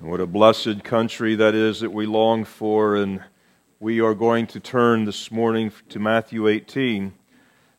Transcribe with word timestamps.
And 0.00 0.08
what 0.08 0.22
a 0.22 0.26
blessed 0.26 0.82
country 0.82 1.34
that 1.34 1.54
is 1.54 1.80
that 1.80 1.92
we 1.92 2.06
long 2.06 2.46
for. 2.46 2.96
And 2.96 3.22
we 3.80 4.00
are 4.00 4.14
going 4.14 4.46
to 4.46 4.58
turn 4.58 5.04
this 5.04 5.30
morning 5.30 5.72
to 5.90 5.98
Matthew 5.98 6.48
18 6.48 7.12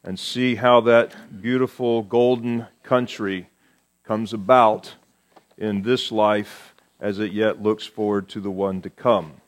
and 0.04 0.20
see 0.20 0.54
how 0.54 0.82
that 0.82 1.42
beautiful 1.42 2.04
golden 2.04 2.68
country 2.84 3.50
comes 4.04 4.34
about 4.34 4.94
in 5.58 5.82
this 5.82 6.12
life 6.12 6.76
as 7.00 7.18
it 7.18 7.32
yet 7.32 7.64
looks 7.64 7.88
forward 7.88 8.30
to 8.30 8.40
the 8.40 8.52
one 8.52 8.84
to 8.84 8.92
come. 8.92 9.42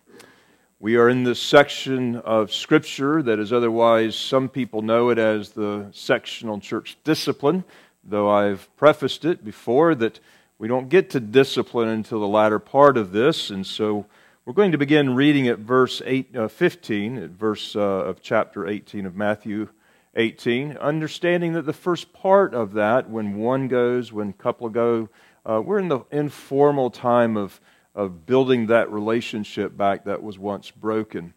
We 0.79 0.95
are 0.95 1.09
in 1.09 1.25
this 1.25 1.39
section 1.39 2.15
of 2.15 2.51
Scripture 2.51 3.21
that 3.21 3.37
is 3.37 3.53
otherwise, 3.53 4.15
some 4.15 4.49
people 4.49 4.81
know 4.81 5.09
it 5.09 5.19
as 5.19 5.51
the 5.51 5.89
sectional 5.91 6.59
church 6.59 6.97
discipline, 7.03 7.65
though 8.03 8.31
I've 8.31 8.75
prefaced 8.77 9.25
it 9.25 9.45
before 9.45 9.93
that 9.93 10.19
we 10.63 10.69
don't 10.69 10.87
get 10.87 11.09
to 11.09 11.19
discipline 11.19 11.89
until 11.89 12.21
the 12.21 12.25
latter 12.25 12.57
part 12.57 12.95
of 12.95 13.11
this, 13.11 13.49
and 13.49 13.67
so 13.67 14.05
we're 14.45 14.53
going 14.53 14.71
to 14.71 14.77
begin 14.77 15.13
reading 15.13 15.49
at 15.49 15.59
verse 15.59 16.01
eight, 16.05 16.33
uh, 16.37 16.47
15, 16.47 17.17
at 17.17 17.29
verse 17.31 17.75
uh, 17.75 17.81
of 17.81 18.21
chapter 18.21 18.65
18 18.65 19.05
of 19.05 19.13
Matthew 19.13 19.67
18, 20.15 20.77
understanding 20.77 21.51
that 21.51 21.63
the 21.63 21.73
first 21.73 22.13
part 22.13 22.53
of 22.53 22.71
that, 22.75 23.09
when 23.09 23.35
one 23.35 23.67
goes, 23.67 24.13
when 24.13 24.31
couple 24.31 24.69
go, 24.69 25.09
uh, 25.45 25.61
we're 25.61 25.79
in 25.79 25.89
the 25.89 26.05
informal 26.11 26.89
time 26.89 27.35
of, 27.35 27.59
of 27.93 28.25
building 28.25 28.67
that 28.67 28.89
relationship 28.89 29.75
back 29.75 30.05
that 30.05 30.23
was 30.23 30.39
once 30.39 30.71
broken. 30.71 31.33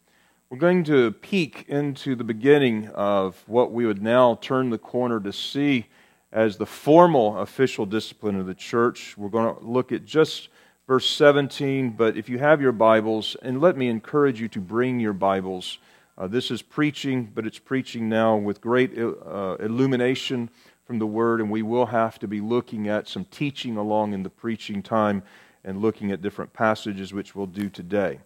We're 0.50 0.58
going 0.58 0.84
to 0.84 1.10
peek 1.10 1.64
into 1.66 2.14
the 2.14 2.22
beginning 2.22 2.90
of 2.94 3.42
what 3.48 3.72
we 3.72 3.86
would 3.86 4.00
now 4.00 4.36
turn 4.36 4.70
the 4.70 4.78
corner 4.78 5.18
to 5.18 5.32
see 5.32 5.86
as 6.32 6.56
the 6.56 6.66
formal 6.66 7.38
official 7.38 7.86
discipline 7.86 8.38
of 8.38 8.46
the 8.46 8.54
church. 8.54 9.16
We're 9.16 9.28
going 9.28 9.54
to 9.54 9.64
look 9.64 9.92
at 9.92 10.04
just 10.04 10.48
verse 10.86 11.08
17, 11.08 11.90
but 11.90 12.16
if 12.16 12.28
you 12.28 12.38
have 12.38 12.60
your 12.60 12.72
Bibles, 12.72 13.36
and 13.42 13.60
let 13.60 13.76
me 13.76 13.88
encourage 13.88 14.40
you 14.40 14.48
to 14.48 14.60
bring 14.60 15.00
your 15.00 15.12
Bibles. 15.12 15.78
Uh, 16.18 16.26
this 16.26 16.50
is 16.50 16.62
preaching, 16.62 17.30
but 17.34 17.46
it's 17.46 17.58
preaching 17.58 18.08
now 18.08 18.36
with 18.36 18.60
great 18.60 18.96
uh, 18.96 19.56
illumination 19.60 20.48
from 20.84 20.98
the 20.98 21.06
Word, 21.06 21.40
and 21.40 21.50
we 21.50 21.62
will 21.62 21.86
have 21.86 22.18
to 22.20 22.28
be 22.28 22.40
looking 22.40 22.88
at 22.88 23.08
some 23.08 23.24
teaching 23.26 23.76
along 23.76 24.12
in 24.12 24.22
the 24.22 24.30
preaching 24.30 24.82
time 24.82 25.22
and 25.64 25.82
looking 25.82 26.12
at 26.12 26.22
different 26.22 26.52
passages, 26.52 27.12
which 27.12 27.34
we'll 27.34 27.46
do 27.46 27.68
today. 27.68 28.20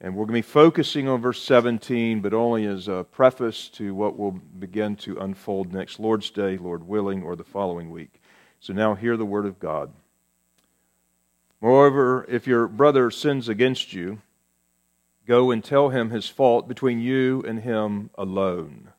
And 0.00 0.14
we're 0.14 0.26
going 0.26 0.42
to 0.42 0.48
be 0.48 0.52
focusing 0.52 1.08
on 1.08 1.20
verse 1.20 1.42
17, 1.42 2.20
but 2.20 2.32
only 2.32 2.66
as 2.66 2.86
a 2.86 3.04
preface 3.10 3.68
to 3.70 3.94
what 3.94 4.16
will 4.16 4.30
begin 4.30 4.94
to 4.96 5.18
unfold 5.18 5.72
next 5.72 5.98
Lord's 5.98 6.30
Day, 6.30 6.56
Lord 6.56 6.86
willing, 6.86 7.24
or 7.24 7.34
the 7.34 7.42
following 7.42 7.90
week. 7.90 8.20
So 8.60 8.72
now 8.72 8.94
hear 8.94 9.16
the 9.16 9.26
word 9.26 9.44
of 9.44 9.58
God. 9.58 9.92
Moreover, 11.60 12.24
if 12.28 12.46
your 12.46 12.68
brother 12.68 13.10
sins 13.10 13.48
against 13.48 13.92
you, 13.92 14.22
go 15.26 15.50
and 15.50 15.64
tell 15.64 15.88
him 15.88 16.10
his 16.10 16.28
fault 16.28 16.68
between 16.68 17.00
you 17.00 17.42
and 17.46 17.60
him 17.60 18.10
alone. 18.16 18.90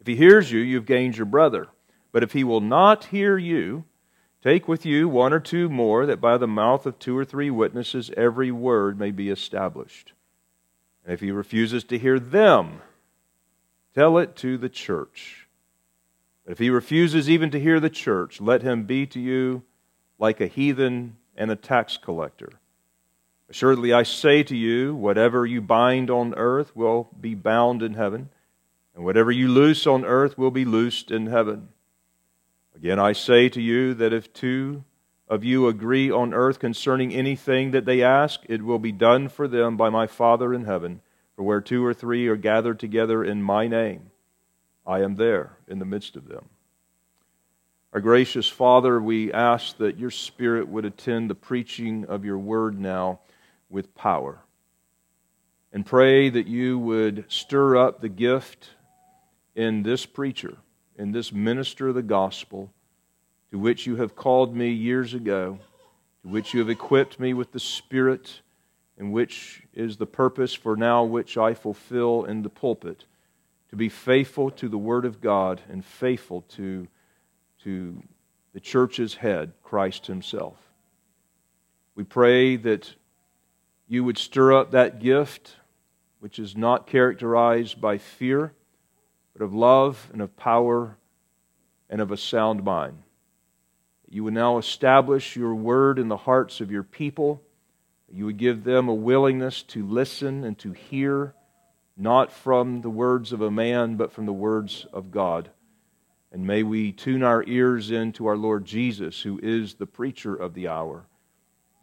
If 0.00 0.08
he 0.08 0.16
hears 0.16 0.50
you, 0.50 0.58
you've 0.58 0.86
gained 0.86 1.16
your 1.16 1.26
brother. 1.26 1.68
But 2.10 2.24
if 2.24 2.32
he 2.32 2.42
will 2.42 2.60
not 2.60 3.04
hear 3.04 3.38
you, 3.38 3.84
Take 4.44 4.68
with 4.68 4.84
you 4.84 5.08
one 5.08 5.32
or 5.32 5.40
two 5.40 5.70
more, 5.70 6.04
that 6.04 6.20
by 6.20 6.36
the 6.36 6.46
mouth 6.46 6.84
of 6.84 6.98
two 6.98 7.16
or 7.16 7.24
three 7.24 7.48
witnesses 7.48 8.10
every 8.14 8.50
word 8.50 8.98
may 8.98 9.10
be 9.10 9.30
established. 9.30 10.12
And 11.02 11.14
if 11.14 11.20
he 11.20 11.30
refuses 11.30 11.82
to 11.84 11.98
hear 11.98 12.20
them, 12.20 12.82
tell 13.94 14.18
it 14.18 14.36
to 14.36 14.58
the 14.58 14.68
church. 14.68 15.48
But 16.44 16.52
if 16.52 16.58
he 16.58 16.68
refuses 16.68 17.30
even 17.30 17.50
to 17.52 17.60
hear 17.60 17.80
the 17.80 17.88
church, 17.88 18.38
let 18.38 18.60
him 18.60 18.84
be 18.84 19.06
to 19.06 19.18
you 19.18 19.62
like 20.18 20.42
a 20.42 20.46
heathen 20.46 21.16
and 21.34 21.50
a 21.50 21.56
tax 21.56 21.96
collector. 21.96 22.50
Assuredly, 23.48 23.94
I 23.94 24.02
say 24.02 24.42
to 24.42 24.56
you, 24.56 24.94
whatever 24.94 25.46
you 25.46 25.62
bind 25.62 26.10
on 26.10 26.34
earth 26.34 26.76
will 26.76 27.08
be 27.18 27.34
bound 27.34 27.82
in 27.82 27.94
heaven, 27.94 28.28
and 28.94 29.06
whatever 29.06 29.32
you 29.32 29.48
loose 29.48 29.86
on 29.86 30.04
earth 30.04 30.36
will 30.36 30.50
be 30.50 30.66
loosed 30.66 31.10
in 31.10 31.28
heaven. 31.28 31.68
Again, 32.84 32.98
I 32.98 33.14
say 33.14 33.48
to 33.48 33.62
you 33.62 33.94
that 33.94 34.12
if 34.12 34.30
two 34.34 34.84
of 35.26 35.42
you 35.42 35.68
agree 35.68 36.10
on 36.10 36.34
earth 36.34 36.58
concerning 36.58 37.14
anything 37.14 37.70
that 37.70 37.86
they 37.86 38.02
ask, 38.02 38.40
it 38.46 38.60
will 38.60 38.78
be 38.78 38.92
done 38.92 39.30
for 39.30 39.48
them 39.48 39.78
by 39.78 39.88
my 39.88 40.06
Father 40.06 40.52
in 40.52 40.66
heaven. 40.66 41.00
For 41.34 41.44
where 41.44 41.62
two 41.62 41.82
or 41.82 41.94
three 41.94 42.28
are 42.28 42.36
gathered 42.36 42.78
together 42.78 43.24
in 43.24 43.42
my 43.42 43.68
name, 43.68 44.10
I 44.86 45.00
am 45.00 45.14
there 45.14 45.56
in 45.66 45.78
the 45.78 45.86
midst 45.86 46.14
of 46.14 46.28
them. 46.28 46.50
Our 47.94 48.02
gracious 48.02 48.50
Father, 48.50 49.00
we 49.00 49.32
ask 49.32 49.78
that 49.78 49.98
your 49.98 50.10
Spirit 50.10 50.68
would 50.68 50.84
attend 50.84 51.30
the 51.30 51.34
preaching 51.34 52.04
of 52.04 52.22
your 52.22 52.38
word 52.38 52.78
now 52.78 53.20
with 53.70 53.94
power. 53.94 54.40
And 55.72 55.86
pray 55.86 56.28
that 56.28 56.48
you 56.48 56.78
would 56.78 57.24
stir 57.28 57.78
up 57.78 58.02
the 58.02 58.10
gift 58.10 58.72
in 59.54 59.84
this 59.84 60.04
preacher 60.04 60.58
in 60.96 61.12
this 61.12 61.32
minister 61.32 61.88
of 61.88 61.94
the 61.94 62.02
gospel, 62.02 62.72
to 63.54 63.58
which 63.60 63.86
you 63.86 63.94
have 63.94 64.16
called 64.16 64.52
me 64.52 64.68
years 64.68 65.14
ago, 65.14 65.60
to 66.22 66.28
which 66.28 66.52
you 66.52 66.58
have 66.58 66.68
equipped 66.68 67.20
me 67.20 67.32
with 67.32 67.52
the 67.52 67.60
Spirit, 67.60 68.40
and 68.98 69.12
which 69.12 69.62
is 69.72 69.96
the 69.96 70.06
purpose 70.06 70.52
for 70.52 70.74
now 70.74 71.04
which 71.04 71.38
I 71.38 71.54
fulfill 71.54 72.24
in 72.24 72.42
the 72.42 72.48
pulpit, 72.48 73.04
to 73.70 73.76
be 73.76 73.88
faithful 73.88 74.50
to 74.50 74.68
the 74.68 74.76
Word 74.76 75.04
of 75.04 75.20
God 75.20 75.60
and 75.68 75.84
faithful 75.84 76.42
to, 76.56 76.88
to 77.62 78.02
the 78.52 78.58
church's 78.58 79.14
head, 79.14 79.52
Christ 79.62 80.08
Himself. 80.08 80.56
We 81.94 82.02
pray 82.02 82.56
that 82.56 82.92
you 83.86 84.02
would 84.02 84.18
stir 84.18 84.52
up 84.52 84.72
that 84.72 84.98
gift, 84.98 85.54
which 86.18 86.40
is 86.40 86.56
not 86.56 86.88
characterized 86.88 87.80
by 87.80 87.98
fear 87.98 88.52
but 89.32 89.44
of 89.44 89.54
love 89.54 90.10
and 90.12 90.20
of 90.20 90.36
power 90.36 90.96
and 91.88 92.00
of 92.00 92.10
a 92.10 92.16
sound 92.16 92.64
mind. 92.64 93.03
You 94.14 94.22
would 94.22 94.34
now 94.34 94.58
establish 94.58 95.34
your 95.34 95.56
word 95.56 95.98
in 95.98 96.06
the 96.06 96.16
hearts 96.16 96.60
of 96.60 96.70
your 96.70 96.84
people. 96.84 97.42
You 98.08 98.26
would 98.26 98.36
give 98.36 98.62
them 98.62 98.86
a 98.86 98.94
willingness 98.94 99.64
to 99.64 99.84
listen 99.84 100.44
and 100.44 100.56
to 100.60 100.70
hear, 100.70 101.34
not 101.96 102.30
from 102.30 102.82
the 102.82 102.90
words 102.90 103.32
of 103.32 103.40
a 103.40 103.50
man, 103.50 103.96
but 103.96 104.12
from 104.12 104.26
the 104.26 104.32
words 104.32 104.86
of 104.92 105.10
God. 105.10 105.50
And 106.30 106.46
may 106.46 106.62
we 106.62 106.92
tune 106.92 107.24
our 107.24 107.42
ears 107.48 107.90
into 107.90 108.26
our 108.26 108.36
Lord 108.36 108.64
Jesus, 108.64 109.20
who 109.20 109.40
is 109.42 109.74
the 109.74 109.86
preacher 109.86 110.32
of 110.32 110.54
the 110.54 110.68
hour. 110.68 111.06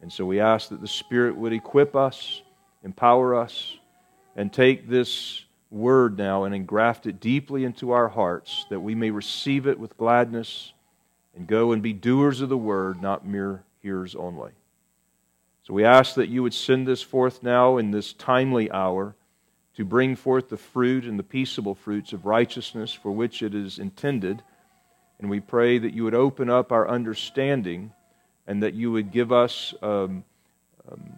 And 0.00 0.10
so 0.10 0.24
we 0.24 0.40
ask 0.40 0.70
that 0.70 0.80
the 0.80 0.88
Spirit 0.88 1.36
would 1.36 1.52
equip 1.52 1.94
us, 1.94 2.40
empower 2.82 3.34
us, 3.34 3.76
and 4.34 4.50
take 4.50 4.88
this 4.88 5.44
word 5.70 6.16
now 6.16 6.44
and 6.44 6.54
engraft 6.54 7.06
it 7.06 7.20
deeply 7.20 7.64
into 7.64 7.90
our 7.90 8.08
hearts 8.08 8.64
that 8.70 8.80
we 8.80 8.94
may 8.94 9.10
receive 9.10 9.66
it 9.66 9.78
with 9.78 9.98
gladness 9.98 10.72
and 11.34 11.46
go 11.46 11.72
and 11.72 11.82
be 11.82 11.92
doers 11.92 12.40
of 12.40 12.48
the 12.48 12.56
word, 12.56 13.00
not 13.00 13.26
mere 13.26 13.64
hearers 13.80 14.14
only. 14.14 14.52
So 15.64 15.74
we 15.74 15.84
ask 15.84 16.14
that 16.16 16.28
you 16.28 16.42
would 16.42 16.54
send 16.54 16.86
this 16.86 17.02
forth 17.02 17.42
now 17.42 17.76
in 17.76 17.90
this 17.90 18.12
timely 18.12 18.70
hour 18.70 19.14
to 19.76 19.84
bring 19.84 20.16
forth 20.16 20.48
the 20.48 20.56
fruit 20.56 21.04
and 21.04 21.18
the 21.18 21.24
peaceable 21.24 21.74
fruits 21.74 22.12
of 22.12 22.26
righteousness 22.26 22.92
for 22.92 23.10
which 23.10 23.42
it 23.42 23.54
is 23.54 23.78
intended. 23.78 24.42
And 25.18 25.30
we 25.30 25.40
pray 25.40 25.78
that 25.78 25.94
you 25.94 26.04
would 26.04 26.14
open 26.14 26.50
up 26.50 26.72
our 26.72 26.88
understanding 26.88 27.92
and 28.46 28.62
that 28.62 28.74
you 28.74 28.90
would 28.90 29.12
give 29.12 29.32
us 29.32 29.72
um, 29.82 30.24
um, 30.90 31.12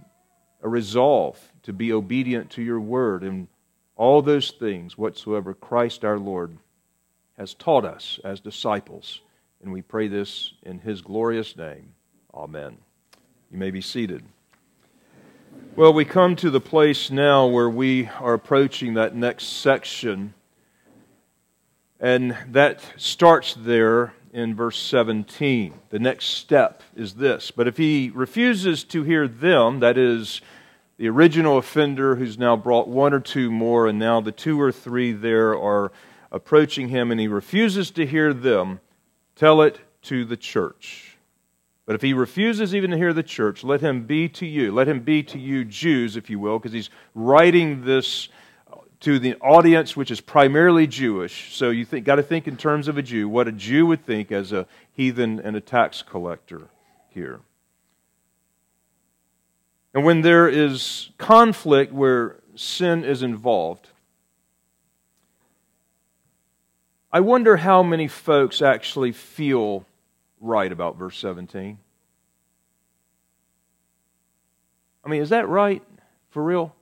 a 0.62 0.68
resolve 0.68 1.40
to 1.62 1.72
be 1.72 1.92
obedient 1.92 2.50
to 2.50 2.62
your 2.62 2.80
word 2.80 3.22
and 3.22 3.48
all 3.96 4.22
those 4.22 4.50
things 4.50 4.98
whatsoever 4.98 5.54
Christ 5.54 6.04
our 6.04 6.18
Lord 6.18 6.58
has 7.38 7.54
taught 7.54 7.84
us 7.84 8.20
as 8.24 8.40
disciples. 8.40 9.20
And 9.64 9.72
we 9.72 9.80
pray 9.80 10.08
this 10.08 10.52
in 10.62 10.78
his 10.78 11.00
glorious 11.00 11.56
name. 11.56 11.94
Amen. 12.34 12.76
You 13.50 13.56
may 13.56 13.70
be 13.70 13.80
seated. 13.80 14.22
Well, 15.74 15.94
we 15.94 16.04
come 16.04 16.36
to 16.36 16.50
the 16.50 16.60
place 16.60 17.10
now 17.10 17.46
where 17.46 17.70
we 17.70 18.10
are 18.20 18.34
approaching 18.34 18.92
that 18.94 19.16
next 19.16 19.44
section. 19.44 20.34
And 21.98 22.36
that 22.50 22.82
starts 22.98 23.54
there 23.54 24.12
in 24.34 24.54
verse 24.54 24.78
17. 24.82 25.72
The 25.88 25.98
next 25.98 26.26
step 26.26 26.82
is 26.94 27.14
this. 27.14 27.50
But 27.50 27.66
if 27.66 27.78
he 27.78 28.12
refuses 28.14 28.84
to 28.84 29.02
hear 29.02 29.26
them, 29.26 29.80
that 29.80 29.96
is, 29.96 30.42
the 30.98 31.08
original 31.08 31.56
offender 31.56 32.16
who's 32.16 32.36
now 32.36 32.54
brought 32.54 32.86
one 32.86 33.14
or 33.14 33.20
two 33.20 33.50
more, 33.50 33.86
and 33.86 33.98
now 33.98 34.20
the 34.20 34.30
two 34.30 34.60
or 34.60 34.70
three 34.70 35.12
there 35.12 35.58
are 35.58 35.90
approaching 36.30 36.88
him, 36.88 37.10
and 37.10 37.18
he 37.18 37.28
refuses 37.28 37.90
to 37.92 38.04
hear 38.04 38.34
them, 38.34 38.80
tell 39.36 39.62
it 39.62 39.80
to 40.02 40.24
the 40.24 40.36
church. 40.36 41.16
But 41.86 41.94
if 41.94 42.02
he 42.02 42.14
refuses 42.14 42.74
even 42.74 42.90
to 42.90 42.96
hear 42.96 43.12
the 43.12 43.22
church, 43.22 43.62
let 43.62 43.80
him 43.80 44.06
be 44.06 44.28
to 44.30 44.46
you. 44.46 44.72
Let 44.72 44.88
him 44.88 45.00
be 45.00 45.22
to 45.24 45.38
you, 45.38 45.64
Jews, 45.64 46.16
if 46.16 46.30
you 46.30 46.38
will, 46.38 46.58
because 46.58 46.72
he's 46.72 46.90
writing 47.14 47.84
this 47.84 48.28
to 49.00 49.18
the 49.18 49.34
audience 49.36 49.94
which 49.94 50.10
is 50.10 50.20
primarily 50.22 50.86
Jewish. 50.86 51.54
So 51.54 51.68
you 51.68 51.84
got 51.84 52.14
to 52.16 52.22
think 52.22 52.48
in 52.48 52.56
terms 52.56 52.88
of 52.88 52.96
a 52.96 53.02
Jew, 53.02 53.28
what 53.28 53.46
a 53.46 53.52
Jew 53.52 53.84
would 53.86 54.06
think 54.06 54.32
as 54.32 54.50
a 54.50 54.66
heathen 54.92 55.40
and 55.40 55.56
a 55.56 55.60
tax 55.60 56.00
collector 56.00 56.68
here. 57.10 57.40
And 59.92 60.04
when 60.04 60.22
there 60.22 60.48
is 60.48 61.10
conflict 61.18 61.92
where 61.92 62.36
sin 62.56 63.04
is 63.04 63.22
involved, 63.22 63.90
I 67.14 67.20
wonder 67.20 67.56
how 67.56 67.84
many 67.84 68.08
folks 68.08 68.60
actually 68.60 69.12
feel 69.12 69.86
right 70.40 70.72
about 70.72 70.96
verse 70.96 71.16
17. 71.18 71.78
I 75.04 75.08
mean, 75.08 75.22
is 75.22 75.28
that 75.28 75.48
right? 75.48 75.80
For 76.30 76.42
real? 76.42 76.74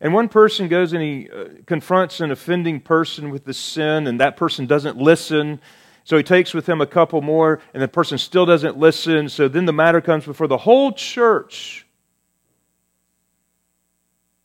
And 0.00 0.14
one 0.14 0.28
person 0.28 0.68
goes 0.68 0.92
and 0.92 1.02
he 1.02 1.28
uh, 1.28 1.46
confronts 1.66 2.20
an 2.20 2.30
offending 2.30 2.78
person 2.78 3.30
with 3.30 3.44
the 3.44 3.54
sin, 3.54 4.06
and 4.06 4.20
that 4.20 4.36
person 4.36 4.66
doesn't 4.66 4.98
listen. 4.98 5.60
So 6.04 6.16
he 6.16 6.22
takes 6.22 6.54
with 6.54 6.68
him 6.68 6.80
a 6.80 6.86
couple 6.86 7.20
more, 7.22 7.58
and 7.74 7.82
the 7.82 7.88
person 7.88 8.18
still 8.18 8.46
doesn't 8.46 8.78
listen. 8.78 9.28
So 9.28 9.48
then 9.48 9.64
the 9.64 9.72
matter 9.72 10.00
comes 10.00 10.26
before 10.26 10.46
the 10.46 10.58
whole 10.58 10.92
church. 10.92 11.81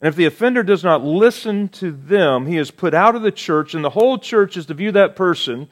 And 0.00 0.08
if 0.08 0.14
the 0.14 0.26
offender 0.26 0.62
does 0.62 0.84
not 0.84 1.04
listen 1.04 1.68
to 1.70 1.90
them, 1.90 2.46
he 2.46 2.56
is 2.56 2.70
put 2.70 2.94
out 2.94 3.16
of 3.16 3.22
the 3.22 3.32
church, 3.32 3.74
and 3.74 3.84
the 3.84 3.90
whole 3.90 4.18
church 4.18 4.56
is 4.56 4.66
to 4.66 4.74
view 4.74 4.92
that 4.92 5.16
person 5.16 5.68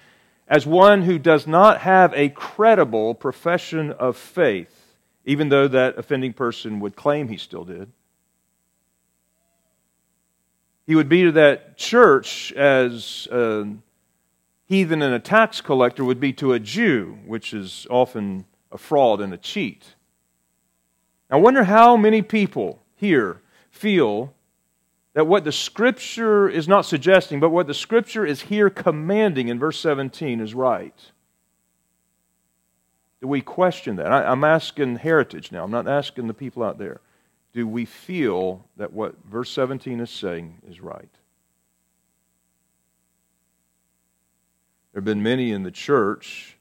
as 0.49 0.67
one 0.67 1.03
who 1.03 1.19
does 1.19 1.47
not 1.47 1.81
have 1.81 2.13
a 2.15 2.29
credible 2.31 3.15
profession 3.15 3.93
of 3.93 4.17
faith, 4.17 4.97
even 5.25 5.49
though 5.49 5.69
that 5.69 5.97
offending 5.97 6.33
person 6.33 6.81
would 6.81 6.97
claim 6.97 7.29
he 7.29 7.37
still 7.37 7.65
did. 7.65 7.91
He 10.87 10.95
would 10.95 11.09
be 11.09 11.25
to 11.25 11.33
that 11.33 11.77
church 11.77 12.53
as 12.53 13.27
a 13.31 13.67
heathen 14.67 15.03
and 15.03 15.15
a 15.15 15.21
tax 15.21 15.61
collector 15.61 16.05
would 16.05 16.21
be 16.21 16.33
to 16.35 16.53
a 16.53 16.61
Jew, 16.61 17.19
which 17.27 17.53
is 17.53 17.87
often 17.91 18.45
a 18.71 18.79
fraud 18.79 19.21
and 19.21 19.33
a 19.33 19.37
cheat. 19.37 19.95
I 21.29 21.37
wonder 21.37 21.65
how 21.65 21.97
many 21.97 22.23
people 22.23 22.83
here 22.95 23.41
feel 23.77 24.33
that 25.15 25.27
what 25.27 25.45
the 25.45 25.53
Scripture 25.53 26.49
is 26.49 26.69
not 26.69 26.85
suggesting, 26.85 27.41
but 27.41 27.51
what 27.51 27.67
the 27.67 27.75
Scripture 27.75 28.27
is 28.27 28.43
here 28.43 28.69
commanding 28.71 29.49
in 29.49 29.59
verse 29.59 29.79
17 29.79 30.41
is 30.41 30.55
right. 30.55 30.95
Do 33.21 33.29
we 33.29 33.41
question 33.41 33.97
that? 33.97 34.13
I, 34.13 34.31
am 34.31 34.45
asking 34.45 34.97
heritage 34.97 35.51
now. 35.53 35.65
I'm 35.65 35.71
not 35.71 35.89
asking 35.89 36.27
the 36.27 36.35
people 36.35 36.63
out 36.63 36.79
there 36.79 37.01
do 37.57 37.67
we 37.67 37.87
feel 37.87 38.67
that 38.77 38.93
what 38.93 39.15
verse 39.25 39.49
17 39.49 40.01
is 40.01 40.11
saying 40.11 40.59
is 40.69 40.79
right? 40.79 41.09
There 44.93 45.01
have 45.01 45.07
been 45.07 45.23
many 45.23 45.53
in 45.53 45.63
the 45.63 45.71
church 45.71 46.56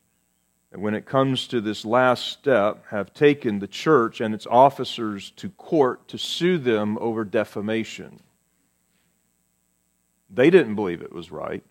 when 0.77 0.93
it 0.93 1.05
comes 1.05 1.47
to 1.47 1.61
this 1.61 1.85
last 1.85 2.27
step, 2.27 2.85
have 2.89 3.13
taken 3.13 3.59
the 3.59 3.67
church 3.67 4.21
and 4.21 4.33
its 4.33 4.47
officers 4.47 5.31
to 5.31 5.49
court 5.49 6.07
to 6.07 6.17
sue 6.17 6.57
them 6.57 6.97
over 6.99 7.23
defamation. 7.23 8.19
They 10.29 10.49
didn't 10.49 10.75
believe 10.75 11.01
it 11.01 11.13
was 11.13 11.31
right. 11.31 11.63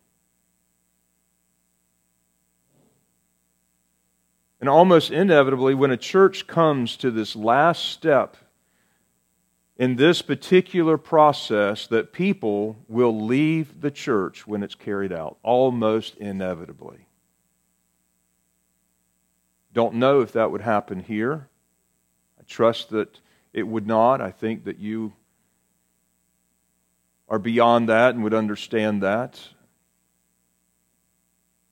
And 4.60 4.68
almost 4.68 5.10
inevitably, 5.10 5.74
when 5.74 5.90
a 5.90 5.96
church 5.96 6.46
comes 6.46 6.96
to 6.98 7.10
this 7.10 7.36
last 7.36 7.84
step 7.84 8.36
in 9.76 9.96
this 9.96 10.22
particular 10.22 10.96
process 10.96 11.86
that 11.88 12.12
people 12.12 12.76
will 12.88 13.26
leave 13.26 13.80
the 13.80 13.90
church 13.90 14.46
when 14.46 14.62
it's 14.62 14.74
carried 14.74 15.12
out, 15.12 15.36
almost 15.42 16.16
inevitably. 16.16 17.08
Don't 19.74 19.96
know 19.96 20.20
if 20.20 20.32
that 20.32 20.50
would 20.52 20.62
happen 20.62 21.00
here. 21.00 21.48
I 22.38 22.44
trust 22.46 22.90
that 22.90 23.20
it 23.52 23.64
would 23.64 23.86
not. 23.86 24.20
I 24.20 24.30
think 24.30 24.64
that 24.64 24.78
you 24.78 25.12
are 27.28 27.40
beyond 27.40 27.88
that 27.88 28.14
and 28.14 28.22
would 28.22 28.34
understand 28.34 29.02
that. 29.02 29.48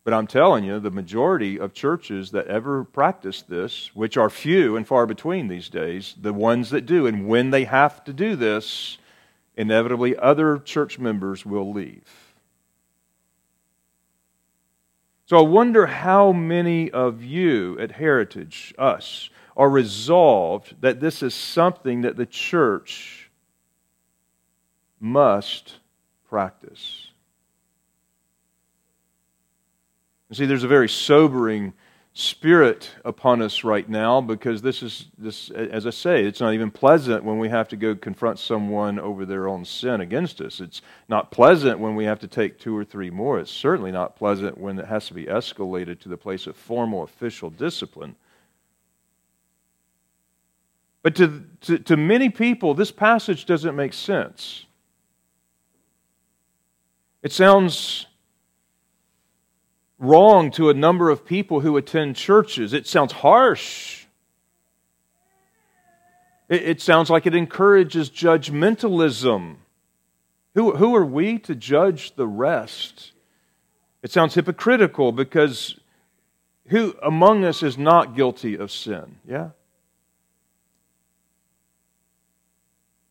But 0.04 0.14
I'm 0.14 0.26
telling 0.26 0.64
you, 0.64 0.80
the 0.80 0.90
majority 0.90 1.60
of 1.60 1.74
churches 1.74 2.32
that 2.32 2.48
ever 2.48 2.82
practice 2.82 3.40
this, 3.40 3.94
which 3.94 4.16
are 4.16 4.28
few 4.28 4.76
and 4.76 4.84
far 4.86 5.06
between 5.06 5.46
these 5.46 5.68
days, 5.68 6.16
the 6.20 6.32
ones 6.32 6.70
that 6.70 6.86
do, 6.86 7.06
and 7.06 7.28
when 7.28 7.50
they 7.50 7.64
have 7.64 8.02
to 8.04 8.12
do 8.12 8.34
this, 8.34 8.98
inevitably 9.56 10.16
other 10.16 10.58
church 10.58 10.98
members 10.98 11.46
will 11.46 11.72
leave. 11.72 12.21
So 15.32 15.38
I 15.38 15.48
wonder 15.48 15.86
how 15.86 16.32
many 16.32 16.90
of 16.90 17.24
you 17.24 17.78
at 17.78 17.92
Heritage, 17.92 18.74
us, 18.76 19.30
are 19.56 19.70
resolved 19.70 20.74
that 20.82 21.00
this 21.00 21.22
is 21.22 21.32
something 21.32 22.02
that 22.02 22.18
the 22.18 22.26
church 22.26 23.30
must 25.00 25.78
practice. 26.28 27.08
You 30.28 30.36
see, 30.36 30.44
there's 30.44 30.64
a 30.64 30.68
very 30.68 30.90
sobering 30.90 31.72
spirit 32.14 32.90
upon 33.06 33.40
us 33.40 33.64
right 33.64 33.88
now 33.88 34.20
because 34.20 34.60
this 34.60 34.82
is 34.82 35.06
this 35.16 35.50
as 35.50 35.86
I 35.86 35.90
say, 35.90 36.24
it's 36.24 36.40
not 36.40 36.52
even 36.52 36.70
pleasant 36.70 37.24
when 37.24 37.38
we 37.38 37.48
have 37.48 37.68
to 37.68 37.76
go 37.76 37.94
confront 37.94 38.38
someone 38.38 38.98
over 38.98 39.24
their 39.24 39.48
own 39.48 39.64
sin 39.64 40.00
against 40.00 40.40
us. 40.40 40.60
It's 40.60 40.82
not 41.08 41.30
pleasant 41.30 41.78
when 41.78 41.96
we 41.96 42.04
have 42.04 42.20
to 42.20 42.28
take 42.28 42.58
two 42.58 42.76
or 42.76 42.84
three 42.84 43.10
more. 43.10 43.38
It's 43.38 43.50
certainly 43.50 43.92
not 43.92 44.16
pleasant 44.16 44.58
when 44.58 44.78
it 44.78 44.86
has 44.86 45.06
to 45.06 45.14
be 45.14 45.24
escalated 45.24 46.00
to 46.00 46.08
the 46.08 46.18
place 46.18 46.46
of 46.46 46.56
formal 46.56 47.02
official 47.02 47.48
discipline. 47.48 48.16
But 51.02 51.16
to, 51.16 51.44
to, 51.62 51.78
to 51.78 51.96
many 51.96 52.28
people, 52.28 52.74
this 52.74 52.92
passage 52.92 53.46
doesn't 53.46 53.74
make 53.74 53.92
sense. 53.92 54.66
It 57.22 57.32
sounds 57.32 58.06
wrong 60.02 60.50
to 60.50 60.68
a 60.68 60.74
number 60.74 61.08
of 61.08 61.24
people 61.24 61.60
who 61.60 61.76
attend 61.76 62.16
churches. 62.16 62.72
It 62.72 62.86
sounds 62.86 63.12
harsh. 63.12 64.04
It, 66.48 66.62
it 66.62 66.80
sounds 66.82 67.08
like 67.08 67.24
it 67.24 67.34
encourages 67.34 68.10
judgmentalism. 68.10 69.56
Who, 70.54 70.76
who 70.76 70.94
are 70.96 71.06
we 71.06 71.38
to 71.38 71.54
judge 71.54 72.16
the 72.16 72.26
rest? 72.26 73.12
It 74.02 74.10
sounds 74.10 74.34
hypocritical 74.34 75.12
because 75.12 75.78
who 76.66 76.94
among 77.00 77.44
us 77.44 77.62
is 77.62 77.78
not 77.78 78.16
guilty 78.16 78.56
of 78.56 78.70
sin? 78.70 79.16
Yeah? 79.26 79.50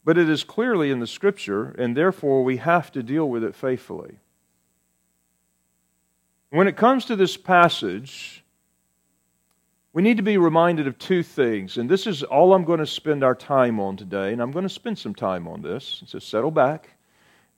But 0.04 0.18
it 0.18 0.30
is 0.30 0.44
clearly 0.44 0.92
in 0.92 1.00
the 1.00 1.08
scripture, 1.08 1.70
and 1.78 1.96
therefore 1.96 2.44
we 2.44 2.58
have 2.58 2.92
to 2.92 3.02
deal 3.02 3.30
with 3.30 3.44
it 3.44 3.56
faithfully. 3.56 4.18
When 6.52 6.68
it 6.68 6.78
comes 6.78 7.06
to 7.06 7.16
this 7.16 7.36
passage, 7.36 8.44
we 9.94 10.02
need 10.02 10.18
to 10.18 10.24
be 10.24 10.38
reminded 10.38 10.86
of 10.86 11.00
two 11.00 11.24
things, 11.24 11.78
and 11.78 11.90
this 11.90 12.06
is 12.06 12.24
all 12.24 12.54
I'm 12.54 12.66
going 12.66 12.80
to 12.80 12.86
spend 12.86 13.24
our 13.24 13.36
time 13.36 13.80
on 13.80 13.98
today, 13.98 14.32
and 14.32 14.42
I'm 14.42 14.52
going 14.52 14.64
to 14.64 14.70
spend 14.70 15.00
some 15.00 15.16
time 15.16 15.48
on 15.48 15.62
this. 15.62 16.04
So 16.06 16.20
settle 16.20 16.52
back 16.52 16.92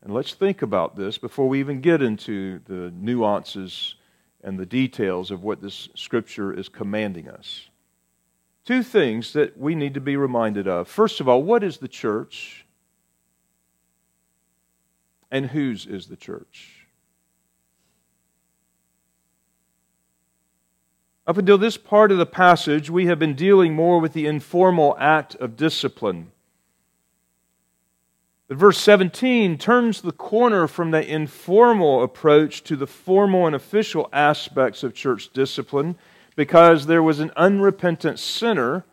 and 0.04 0.14
let's 0.14 0.34
think 0.34 0.62
about 0.62 0.98
this 0.98 1.18
before 1.18 1.48
we 1.48 1.60
even 1.62 1.80
get 1.80 2.02
into 2.02 2.60
the 2.66 2.92
nuances 2.92 3.96
and 4.44 4.60
the 4.60 4.66
details 4.66 5.32
of 5.32 5.44
what 5.44 5.62
this 5.62 5.88
scripture 5.96 6.54
is 6.54 6.68
commanding 6.68 7.30
us. 7.30 7.70
Two 8.66 8.84
things 8.84 9.32
that 9.34 9.58
we 9.58 9.76
need 9.76 9.94
to 9.94 10.02
be 10.02 10.18
reminded 10.18 10.68
of. 10.68 10.90
First 10.90 11.22
of 11.22 11.30
all, 11.30 11.42
what 11.42 11.64
is 11.64 11.78
the 11.78 11.88
church? 11.88 12.66
And 15.32 15.48
whose 15.48 15.86
is 15.86 16.08
the 16.08 16.18
church? 16.18 16.83
Up 21.26 21.38
until 21.38 21.58
this 21.58 21.78
part 21.78 22.12
of 22.12 22.18
the 22.18 22.26
passage, 22.26 22.90
we 22.90 23.06
have 23.06 23.18
been 23.18 23.34
dealing 23.34 23.74
more 23.74 24.00
with 24.00 24.14
the 24.14 24.26
informal 24.26 24.96
act 25.00 25.36
of 25.36 25.56
discipline. 25.56 26.32
But 28.50 28.58
verse 28.58 28.78
17 28.80 29.58
turns 29.58 30.02
the 30.02 30.12
corner 30.12 30.68
from 30.68 30.92
the 30.92 31.06
informal 31.06 32.04
approach 32.04 32.64
to 32.66 32.76
the 32.76 32.88
formal 32.88 33.48
and 33.48 33.56
official 33.56 34.10
aspects 34.12 34.84
of 34.84 34.94
church 34.94 35.32
discipline 35.32 35.96
because 36.36 36.88
there 36.88 37.04
was 37.04 37.20
an 37.20 37.32
unrepentant 37.38 38.20
sinner 38.20 38.84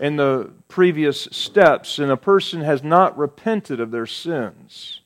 in 0.00 0.16
the 0.16 0.50
previous 0.68 1.28
steps, 1.30 1.98
and 1.98 2.10
a 2.10 2.16
person 2.16 2.62
has 2.62 2.82
not 2.82 3.16
repented 3.16 3.78
of 3.78 3.90
their 3.90 4.06
sins. 4.06 5.00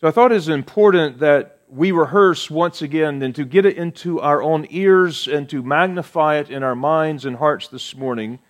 So 0.00 0.08
I 0.08 0.10
thought 0.10 0.32
it 0.32 0.36
is 0.36 0.48
important 0.48 1.20
that 1.20 1.59
we 1.70 1.92
rehearse 1.92 2.50
once 2.50 2.82
again 2.82 3.22
and 3.22 3.34
to 3.34 3.44
get 3.44 3.64
it 3.64 3.76
into 3.76 4.20
our 4.20 4.42
own 4.42 4.66
ears 4.70 5.28
and 5.28 5.48
to 5.48 5.62
magnify 5.62 6.36
it 6.36 6.50
in 6.50 6.62
our 6.62 6.74
minds 6.74 7.24
and 7.24 7.36
hearts 7.36 7.68
this 7.68 7.94
morning 7.94 8.40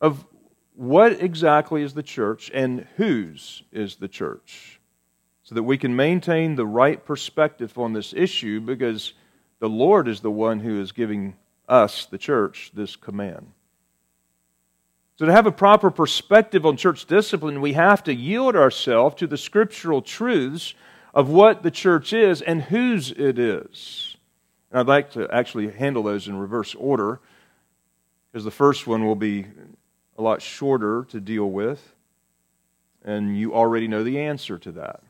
of 0.00 0.26
what 0.74 1.12
exactly 1.22 1.82
is 1.82 1.94
the 1.94 2.02
church 2.02 2.50
and 2.52 2.86
whose 2.96 3.62
is 3.72 3.96
the 3.96 4.08
church. 4.08 4.78
so 5.44 5.56
that 5.56 5.62
we 5.64 5.76
can 5.76 5.96
maintain 5.96 6.54
the 6.54 6.66
right 6.66 7.04
perspective 7.04 7.76
on 7.76 7.92
this 7.92 8.14
issue 8.14 8.60
because 8.60 9.12
the 9.58 9.68
Lord 9.68 10.06
is 10.06 10.20
the 10.20 10.30
one 10.30 10.60
who 10.60 10.80
is 10.80 10.92
giving 10.92 11.34
us, 11.68 12.06
the 12.06 12.16
church, 12.18 12.70
this 12.74 12.94
command. 12.94 13.52
So, 15.16 15.26
to 15.26 15.32
have 15.32 15.46
a 15.46 15.52
proper 15.52 15.90
perspective 15.90 16.64
on 16.64 16.76
church 16.76 17.06
discipline, 17.06 17.60
we 17.60 17.72
have 17.72 18.04
to 18.04 18.14
yield 18.14 18.54
ourselves 18.54 19.16
to 19.16 19.26
the 19.26 19.36
scriptural 19.36 20.00
truths 20.00 20.74
of 21.14 21.28
what 21.28 21.62
the 21.62 21.70
church 21.70 22.12
is 22.12 22.42
and 22.42 22.62
whose 22.62 23.10
it 23.10 23.38
is. 23.38 24.16
And 24.70 24.80
I'd 24.80 24.86
like 24.86 25.12
to 25.12 25.28
actually 25.32 25.70
handle 25.70 26.02
those 26.02 26.28
in 26.28 26.38
reverse 26.38 26.74
order 26.74 27.20
because 28.30 28.44
the 28.44 28.50
first 28.50 28.86
one 28.86 29.04
will 29.04 29.16
be 29.16 29.46
a 30.16 30.22
lot 30.22 30.40
shorter 30.40 31.04
to 31.10 31.20
deal 31.20 31.50
with, 31.50 31.94
and 33.04 33.36
you 33.36 33.54
already 33.54 33.88
know 33.88 34.02
the 34.02 34.18
answer 34.20 34.58
to 34.58 34.72
that. 34.72 35.00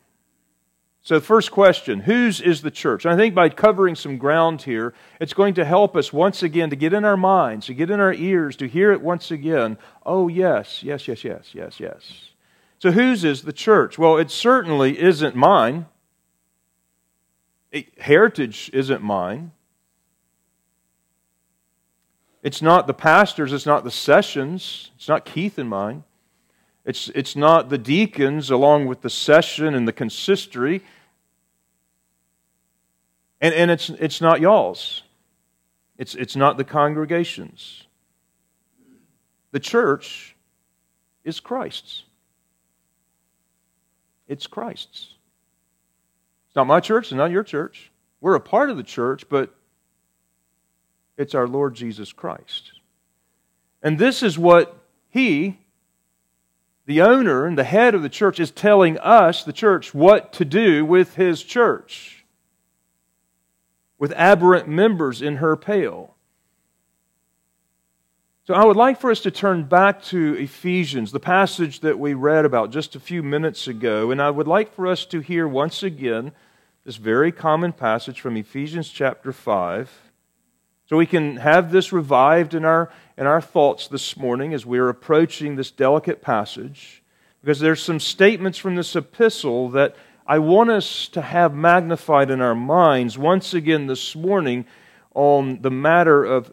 So, 1.05 1.21
first 1.21 1.51
question 1.51 2.01
whose 2.01 2.41
is 2.41 2.63
the 2.63 2.71
church? 2.71 3.05
And 3.05 3.13
I 3.13 3.17
think 3.17 3.35
by 3.35 3.49
covering 3.49 3.97
some 3.97 4.19
ground 4.19 4.63
here, 4.63 4.95
it's 5.21 5.35
going 5.35 5.55
to 5.55 5.65
help 5.65 5.97
us 5.97 6.13
once 6.13 6.45
again 6.45 6.71
to 6.71 6.77
get 6.77 6.93
in 6.93 7.05
our 7.05 7.17
minds, 7.17 7.67
to 7.67 7.75
get 7.75 7.91
in 7.91 7.99
our 7.99 8.15
ears, 8.15 8.55
to 8.57 8.69
hear 8.69 8.93
it 8.93 9.03
once 9.03 9.33
again. 9.33 9.79
Oh, 10.07 10.29
yes, 10.29 10.83
yes, 10.83 11.09
yes, 11.09 11.25
yes, 11.25 11.51
yes, 11.55 11.81
yes. 11.81 12.31
So, 12.79 12.93
whose 12.93 13.25
is 13.25 13.43
the 13.43 13.53
church? 13.53 13.99
Well, 13.99 14.17
it 14.17 14.31
certainly 14.31 15.01
isn't 15.01 15.35
mine. 15.35 15.87
Heritage 17.99 18.71
isn't 18.73 19.03
mine. 19.03 19.53
It's 22.43 22.61
not 22.61 22.87
the 22.87 22.95
pastors, 22.95 23.53
it's 23.53 23.67
not 23.67 23.85
the 23.85 23.91
sessions, 23.91 24.91
it's 24.97 25.09
not 25.09 25.25
Keith 25.25 25.59
and 25.59 25.69
mine. 25.69 26.05
It's, 26.85 27.09
it's 27.15 27.37
not 27.37 27.69
the 27.69 27.79
deacons 27.79 28.51
along 28.51 28.87
with 28.87 29.03
the 29.03 29.11
session 29.11 29.75
and 29.75 29.87
the 29.87 29.93
consistory. 29.93 30.83
And, 33.41 33.55
and 33.55 33.71
it's, 33.71 33.89
it's 33.89 34.21
not 34.21 34.41
y'all's. 34.41 35.03
It's, 35.97 36.17
it's 36.17 36.35
not 36.35 36.57
the 36.57 36.65
congregations. 36.65 37.85
The 39.53 39.61
church 39.61 40.35
is 41.23 41.39
Christ's. 41.39 42.03
It's 44.27 44.49
Christ's. 44.49 45.15
It's 46.53 46.57
not 46.57 46.67
my 46.67 46.81
church, 46.81 47.07
it's 47.07 47.15
not 47.15 47.31
your 47.31 47.43
church. 47.43 47.91
We're 48.21 48.35
a 48.35 48.41
part 48.41 48.69
of 48.69 48.77
the 48.77 48.83
church, 48.83 49.29
but 49.29 49.55
it's 51.17 51.35
our 51.35 51.49
Lord 51.49 51.75
Jesus 51.75 52.13
Christ. 52.13 52.73
And 53.83 53.99
this 53.99 54.23
is 54.23 54.39
what 54.39 54.77
He 55.09 55.59
the 56.87 57.01
owner 57.01 57.47
and 57.47 57.57
the 57.57 57.65
head 57.65 57.95
of 57.95 58.03
the 58.03 58.09
church 58.09 58.41
is 58.41 58.51
telling 58.51 58.99
us, 58.99 59.45
the 59.45 59.53
church, 59.53 59.95
what 59.95 60.33
to 60.35 60.45
do 60.45 60.85
with 60.85 61.15
his 61.15 61.43
church, 61.43 62.25
with 63.99 64.13
aberrant 64.17 64.69
members 64.69 65.23
in 65.23 65.37
her 65.37 65.57
pale. 65.57 66.12
So 68.45 68.55
I 68.55 68.65
would 68.65 68.77
like 68.77 69.01
for 69.01 69.13
us 69.13 69.21
to 69.21 69.31
turn 69.31 69.63
back 69.67 70.03
to 70.07 70.35
Ephesians, 70.35 71.13
the 71.13 71.21
passage 71.21 71.79
that 71.79 72.01
we 72.01 72.15
read 72.15 72.45
about 72.45 72.73
just 72.73 72.97
a 72.97 73.01
few 73.01 73.23
minutes 73.23 73.69
ago, 73.69 74.11
and 74.11 74.21
I 74.21 74.31
would 74.31 74.49
like 74.49 74.75
for 74.75 74.89
us 74.89 75.05
to 75.07 75.21
hear 75.21 75.47
once 75.47 75.85
again 75.85 76.33
this 76.85 76.97
very 76.97 77.31
common 77.31 77.73
passage 77.73 78.21
from 78.21 78.37
Ephesians 78.37 78.89
chapter 78.89 79.33
5. 79.33 80.11
So 80.89 80.97
we 80.97 81.07
can 81.07 81.37
have 81.37 81.71
this 81.71 81.93
revived 81.93 82.53
in 82.55 82.65
our, 82.65 82.91
in 83.17 83.29
our 83.29 83.41
thoughts 83.41 83.87
this 83.87 84.17
morning 84.17 84.53
as 84.53 84.67
we 84.67 84.81
are 84.81 84.89
approaching 84.89 85.55
this 85.55 85.71
delicate 85.71 86.21
passage, 86.21 87.01
because 87.43 87.61
there's 87.61 87.81
some 87.81 88.01
statements 88.01 88.59
from 88.59 88.75
this 88.75 88.97
epistle 88.97 89.69
that 89.69 89.95
I 90.27 90.41
want 90.41 90.69
us 90.71 91.07
to 91.11 91.23
have 91.23 91.55
magnified 91.55 92.29
in 92.29 92.41
our 92.41 92.57
minds 92.57 93.17
once 93.17 93.55
again 93.55 93.87
this 93.87 94.17
morning 94.17 94.67
on 95.15 95.63
the 95.63 95.71
matter 95.71 96.25
of 96.25 96.53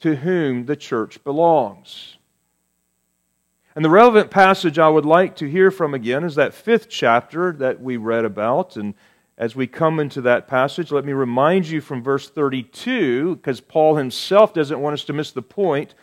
to 0.00 0.16
whom 0.16 0.66
the 0.66 0.76
church 0.76 1.22
belongs. 1.24 2.16
And 3.74 3.84
the 3.84 3.90
relevant 3.90 4.30
passage 4.30 4.78
I 4.78 4.88
would 4.88 5.06
like 5.06 5.36
to 5.36 5.48
hear 5.48 5.70
from 5.70 5.94
again 5.94 6.24
is 6.24 6.34
that 6.34 6.54
fifth 6.54 6.88
chapter 6.88 7.52
that 7.52 7.80
we 7.80 7.96
read 7.96 8.24
about 8.24 8.76
and 8.76 8.94
as 9.38 9.54
we 9.54 9.68
come 9.68 10.00
into 10.00 10.20
that 10.22 10.48
passage, 10.48 10.90
let 10.90 11.04
me 11.04 11.12
remind 11.12 11.68
you 11.68 11.80
from 11.80 12.02
verse 12.02 12.28
32, 12.28 13.36
because 13.36 13.60
Paul 13.60 13.94
himself 13.94 14.52
doesn't 14.52 14.80
want 14.80 14.94
us 14.94 15.04
to 15.04 15.12
miss 15.12 15.30
the 15.30 15.42
point 15.42 15.94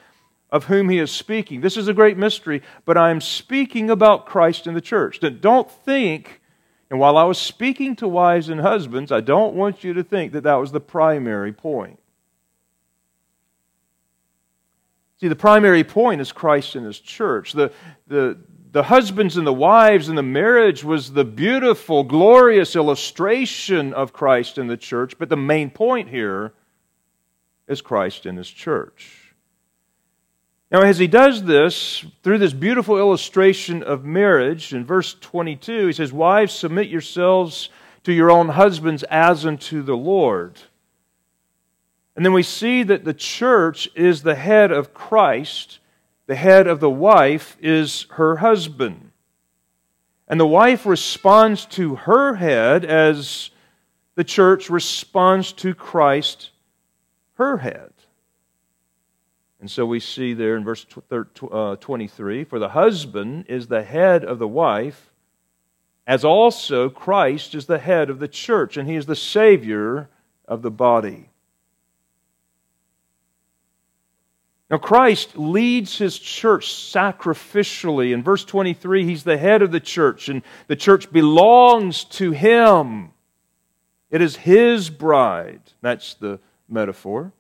of 0.50 0.64
whom 0.64 0.88
he 0.88 1.00
is 1.00 1.12
speaking. 1.12 1.60
This 1.60 1.76
is 1.76 1.90
a 1.90 1.94
great 1.94 2.18
mystery, 2.18 2.62
but 2.86 2.98
I 2.98 3.12
am 3.12 3.20
speaking 3.20 3.90
about 3.90 4.26
Christ 4.26 4.68
and 4.68 4.76
the 4.76 4.80
church. 4.80 5.20
Don't 5.42 5.70
think, 5.70 6.40
and 6.90 6.98
while 6.98 7.18
I 7.18 7.26
was 7.26 7.38
speaking 7.38 7.98
to 7.98 8.08
wives 8.08 8.48
and 8.48 8.62
husbands, 8.62 9.12
I 9.12 9.20
don't 9.20 9.54
want 9.54 9.84
you 9.84 9.94
to 9.94 10.04
think 10.04 10.32
that 10.32 10.44
that 10.44 10.56
was 10.56 10.72
the 10.72 10.80
primary 10.80 11.52
point. 11.52 12.00
See, 15.20 15.28
the 15.28 15.36
primary 15.36 15.84
point 15.84 16.22
is 16.22 16.32
Christ 16.32 16.76
and 16.76 16.86
his 16.86 17.00
church. 17.00 17.54
The, 17.54 17.72
the, 18.08 18.38
the 18.72 18.84
husbands 18.84 19.38
and 19.38 19.48
the 19.48 19.54
wives 19.54 20.10
and 20.10 20.18
the 20.18 20.24
marriage 20.24 20.84
was 20.84 21.14
the 21.14 21.24
beautiful, 21.24 22.04
glorious 22.04 22.76
illustration 22.76 23.94
of 23.94 24.12
Christ 24.12 24.58
and 24.58 24.70
the 24.70 24.76
church, 24.76 25.18
but 25.18 25.30
the 25.30 25.38
main 25.38 25.70
point 25.70 26.10
here 26.10 26.54
is 27.68 27.82
Christ 27.82 28.26
and 28.26 28.38
his 28.38 28.50
church. 28.50 29.34
Now, 30.72 30.82
as 30.82 30.98
he 30.98 31.08
does 31.08 31.44
this, 31.44 32.04
through 32.22 32.40
this 32.40 32.52
beautiful 32.52 32.98
illustration 32.98 33.82
of 33.82 34.04
marriage, 34.04 34.74
in 34.74 34.84
verse 34.84 35.14
22, 35.14 35.88
he 35.88 35.94
says, 35.94 36.12
Wives, 36.12 36.54
submit 36.54 36.90
yourselves 36.90 37.70
to 38.04 38.12
your 38.12 38.30
own 38.30 38.50
husbands 38.50 39.04
as 39.04 39.46
unto 39.46 39.82
the 39.84 39.96
Lord. 39.96 40.60
And 42.16 42.26
then 42.26 42.34
we 42.34 42.44
see 42.44 42.84
that 42.84 43.04
the 43.04 43.14
church 43.14 43.90
is 43.96 44.24
the 44.24 44.36
head 44.36 44.72
of 44.72 44.94
Christ 44.94 45.80
the 46.28 46.36
head 46.36 46.68
of 46.68 46.80
the 46.80 46.90
wife 46.90 47.56
is 47.62 48.08
her 48.12 48.38
husband. 48.38 49.12
And 50.28 50.40
the 50.40 50.48
wife 50.48 50.86
responds 50.86 51.66
to 51.68 51.96
her 51.96 52.36
head 52.36 52.84
as 52.84 53.52
the 54.16 54.24
church 54.24 54.70
responds 54.70 55.52
to 55.54 55.76
Christ, 55.76 56.50
her 57.36 57.58
head. 57.58 57.92
And 59.60 59.70
so 59.70 59.86
we 59.86 60.00
see 60.00 60.34
there 60.34 60.56
in 60.56 60.64
verse 60.64 60.86
uh, 61.12 61.76
23 61.76 62.44
For 62.44 62.60
the 62.60 62.70
husband 62.70 63.46
is 63.48 63.68
the 63.68 63.84
head 63.84 64.26
of 64.26 64.40
the 64.40 64.48
wife, 64.48 65.12
as 66.08 66.26
also 66.26 66.90
Christ 66.90 67.54
is 67.54 67.68
the 67.68 67.80
head 67.80 68.10
of 68.10 68.20
the 68.20 68.28
church, 68.28 68.78
and 68.78 68.90
he 68.90 68.96
is 68.96 69.06
the 69.06 69.16
Savior 69.16 70.10
of 70.48 70.64
the 70.64 70.72
body. 70.72 71.30
Now, 74.70 74.78
Christ 74.78 75.38
leads 75.38 75.98
his 75.98 76.18
church 76.18 76.74
sacrificially. 76.74 78.14
In 78.14 78.24
verse 78.24 78.44
23, 78.44 79.06
he's 79.06 79.24
the 79.24 79.38
head 79.38 79.62
of 79.62 79.72
the 79.72 79.80
church, 79.80 80.28
and 80.28 80.42
the 80.68 80.76
church 80.76 81.12
belongs 81.12 82.04
to 82.06 82.32
him. 82.32 83.12
It 84.10 84.22
is 84.22 84.38
his 84.38 84.90
bride. 84.90 85.62
That's 85.82 86.16
the 86.16 86.40
metaphor. 86.68 87.32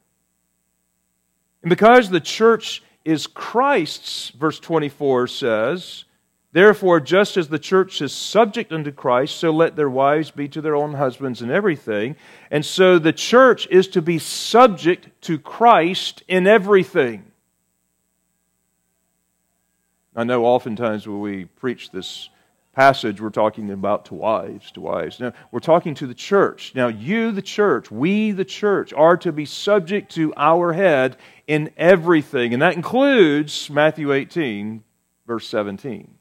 And 1.63 1.70
because 1.70 2.10
the 2.12 2.20
church 2.20 2.84
is 3.03 3.25
Christ's, 3.25 4.29
verse 4.29 4.60
24 4.60 5.27
says, 5.27 6.05
Therefore, 6.55 7.01
just 7.01 7.35
as 7.35 7.50
the 7.50 7.59
church 7.59 8.01
is 8.01 8.13
subject 8.13 8.71
unto 8.71 8.89
Christ, 8.89 9.35
so 9.35 9.51
let 9.51 9.75
their 9.75 9.89
wives 9.89 10.31
be 10.31 10.47
to 10.47 10.62
their 10.62 10.77
own 10.77 10.93
husbands 10.93 11.41
in 11.41 11.51
everything. 11.51 12.15
And 12.50 12.65
so 12.65 12.97
the 12.97 13.12
church 13.12 13.67
is 13.69 13.89
to 13.89 14.01
be 14.01 14.19
subject 14.19 15.09
to 15.24 15.38
Christ 15.38 16.24
in 16.29 16.47
everything. 16.47 17.29
I 20.15 20.24
know 20.24 20.45
oftentimes 20.45 21.05
when 21.05 21.19
we 21.19 21.43
preach 21.43 21.91
this 21.91 22.29
passage, 22.71 23.19
we're 23.19 23.31
talking 23.31 23.69
about 23.69 24.05
to 24.05 24.13
wives, 24.13 24.71
to 24.71 24.79
wives. 24.79 25.19
Now, 25.19 25.33
we're 25.51 25.59
talking 25.59 25.93
to 25.95 26.07
the 26.07 26.13
church. 26.13 26.71
Now, 26.74 26.88
you, 26.88 27.33
the 27.33 27.41
church, 27.41 27.91
we, 27.91 28.31
the 28.31 28.45
church, 28.45 28.93
are 28.93 29.17
to 29.17 29.33
be 29.33 29.43
subject 29.45 30.15
to 30.15 30.33
our 30.38 30.71
head 30.71 31.17
in 31.47 31.71
everything. 31.75 32.53
And 32.53 32.62
that 32.62 32.77
includes 32.77 33.69
Matthew 33.69 34.13
18, 34.13 34.85
verse 35.27 35.50
17. 35.50 36.14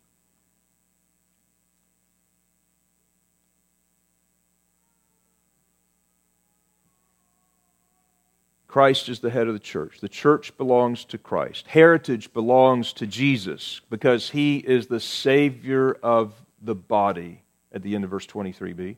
Christ 8.75 9.09
is 9.09 9.21
the 9.21 9.31
head 9.31 9.47
of 9.47 9.54
the 9.54 9.61
church. 9.61 10.00
The 10.00 10.09
church 10.09 10.57
belongs 10.57 11.04
to 11.04 11.16
Christ. 11.16 11.69
Heritage 11.69 12.33
belongs 12.33 12.93
to 12.95 13.07
Jesus 13.07 13.81
because 13.88 14.31
he 14.31 14.57
is 14.57 14.88
the 14.88 14.99
Savior 14.99 15.97
of 16.02 16.35
the 16.61 16.75
body 16.75 17.43
at 17.71 17.85
the 17.85 17.95
end 17.95 18.02
of 18.02 18.11
verse 18.11 18.26
23b. 18.26 18.97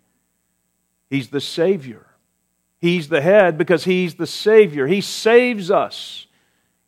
He's 1.11 1.29
the 1.29 1.43
Savior. 1.43 2.07
He's 2.81 3.11
the 3.11 3.21
head 3.21 3.59
because 3.59 3.85
he's 3.85 4.15
the 4.15 4.27
Savior. 4.27 4.87
He 4.87 5.03
saves 5.03 5.71
us. 5.71 6.27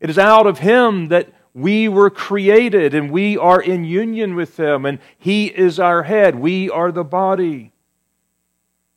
It 0.01 0.09
is 0.09 0.19
out 0.19 0.47
of 0.47 0.61
him 0.61 1.09
that 1.09 1.29
we 1.53 1.91
were 1.91 2.09
created 2.09 2.95
and 2.95 3.11
we 3.11 3.37
are 3.37 3.61
in 3.61 3.85
union 3.85 4.35
with 4.35 4.59
him, 4.59 4.87
and 4.87 4.99
he 5.19 5.49
is 5.49 5.79
our 5.79 6.05
head. 6.05 6.37
We 6.37 6.71
are 6.71 6.91
the 6.91 7.05
body. 7.05 7.71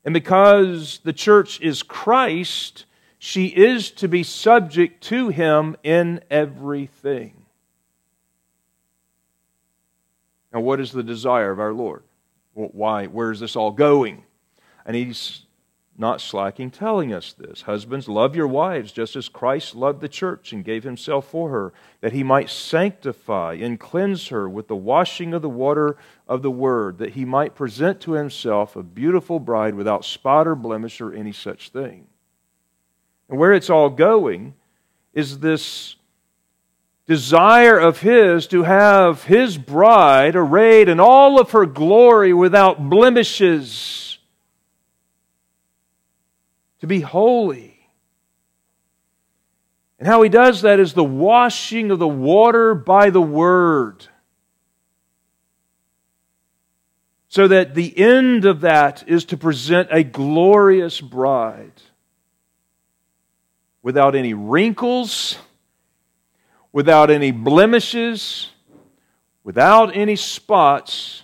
And 0.06 0.14
because 0.14 1.02
the 1.04 1.12
church 1.12 1.60
is 1.60 1.84
Christ, 1.84 2.86
she 3.24 3.46
is 3.46 3.92
to 3.92 4.08
be 4.08 4.24
subject 4.24 5.04
to 5.04 5.30
him 5.30 5.78
in 5.84 6.24
everything. 6.32 7.46
Now, 10.51 10.62
what 10.62 10.80
is 10.80 10.92
the 10.92 11.04
desire 11.04 11.51
of 11.51 11.60
our 11.60 11.72
Lord? 11.72 12.01
Why? 12.56 13.06
Where 13.06 13.30
is 13.30 13.40
this 13.40 13.56
all 13.56 13.70
going? 13.70 14.24
And 14.88 14.96
he's 14.96 15.44
not 15.96 16.20
slacking 16.20 16.72
telling 16.72 17.13
us 17.13 17.34
this. 17.34 17.62
Husbands, 17.62 18.10
love 18.10 18.36
your 18.36 18.48
wives 18.48 18.92
just 18.92 19.16
as 19.16 19.30
Christ 19.30 19.75
loved 19.75 20.01
the 20.01 20.10
church 20.10 20.51
and 20.51 20.66
gave 20.66 20.84
himself 20.84 21.28
for 21.28 21.51
her, 21.51 21.74
that 22.00 22.13
he 22.13 22.24
might 22.24 22.50
sanctify 22.50 23.54
and 23.62 23.80
cleanse 23.80 24.30
her 24.30 24.50
with 24.50 24.68
the 24.68 24.75
washing 24.75 25.36
of 25.36 25.44
the 25.44 25.48
water 25.48 25.96
of 26.28 26.42
the 26.42 26.50
word, 26.50 26.98
that 26.98 27.12
he 27.13 27.24
might 27.24 27.54
present 27.54 28.01
to 28.01 28.13
himself 28.13 28.75
a 28.75 28.82
beautiful 28.82 29.40
bride 29.40 29.75
without 29.75 30.06
spot 30.06 30.48
or 30.48 30.56
blemish 30.56 31.00
or 31.00 31.13
any 31.13 31.32
such 31.32 31.70
thing. 31.70 32.08
And 33.32 33.40
where 33.40 33.54
it's 33.54 33.70
all 33.70 33.90
going 33.90 34.56
is 35.14 35.40
this 35.40 35.96
desire 37.08 37.80
of 37.80 38.02
his 38.02 38.46
to 38.48 38.64
have 38.64 39.24
his 39.24 39.58
bride 39.58 40.36
arrayed 40.36 40.90
in 40.90 41.00
all 41.00 41.40
of 41.40 41.52
her 41.52 41.66
glory 41.66 42.34
without 42.34 42.90
blemishes, 42.90 44.20
to 46.82 46.88
be 46.88 47.00
holy. 47.00 47.80
And 49.98 50.10
how 50.10 50.22
he 50.24 50.30
does 50.30 50.64
that 50.64 50.82
is 50.82 50.94
the 50.94 51.04
washing 51.04 51.90
of 51.90 52.00
the 52.00 52.08
water 52.08 52.76
by 52.76 53.12
the 53.12 53.22
word. 53.22 54.08
So 57.30 57.48
that 57.48 57.76
the 57.76 57.98
end 57.98 58.44
of 58.44 58.60
that 58.62 59.08
is 59.08 59.24
to 59.26 59.38
present 59.38 59.88
a 59.90 60.04
glorious 60.04 61.00
bride 61.00 61.72
without 63.84 64.16
any 64.16 64.34
wrinkles 64.34 65.38
without 66.72 67.12
any 67.12 67.32
blemishes, 67.32 68.50
without 69.44 69.96
any 69.96 70.16
spots, 70.16 71.24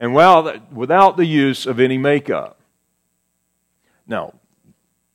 and 0.00 0.14
without 0.14 1.16
the 1.16 1.26
use 1.26 1.66
of 1.66 1.80
any 1.80 1.98
makeup. 1.98 2.60
Now, 4.06 4.34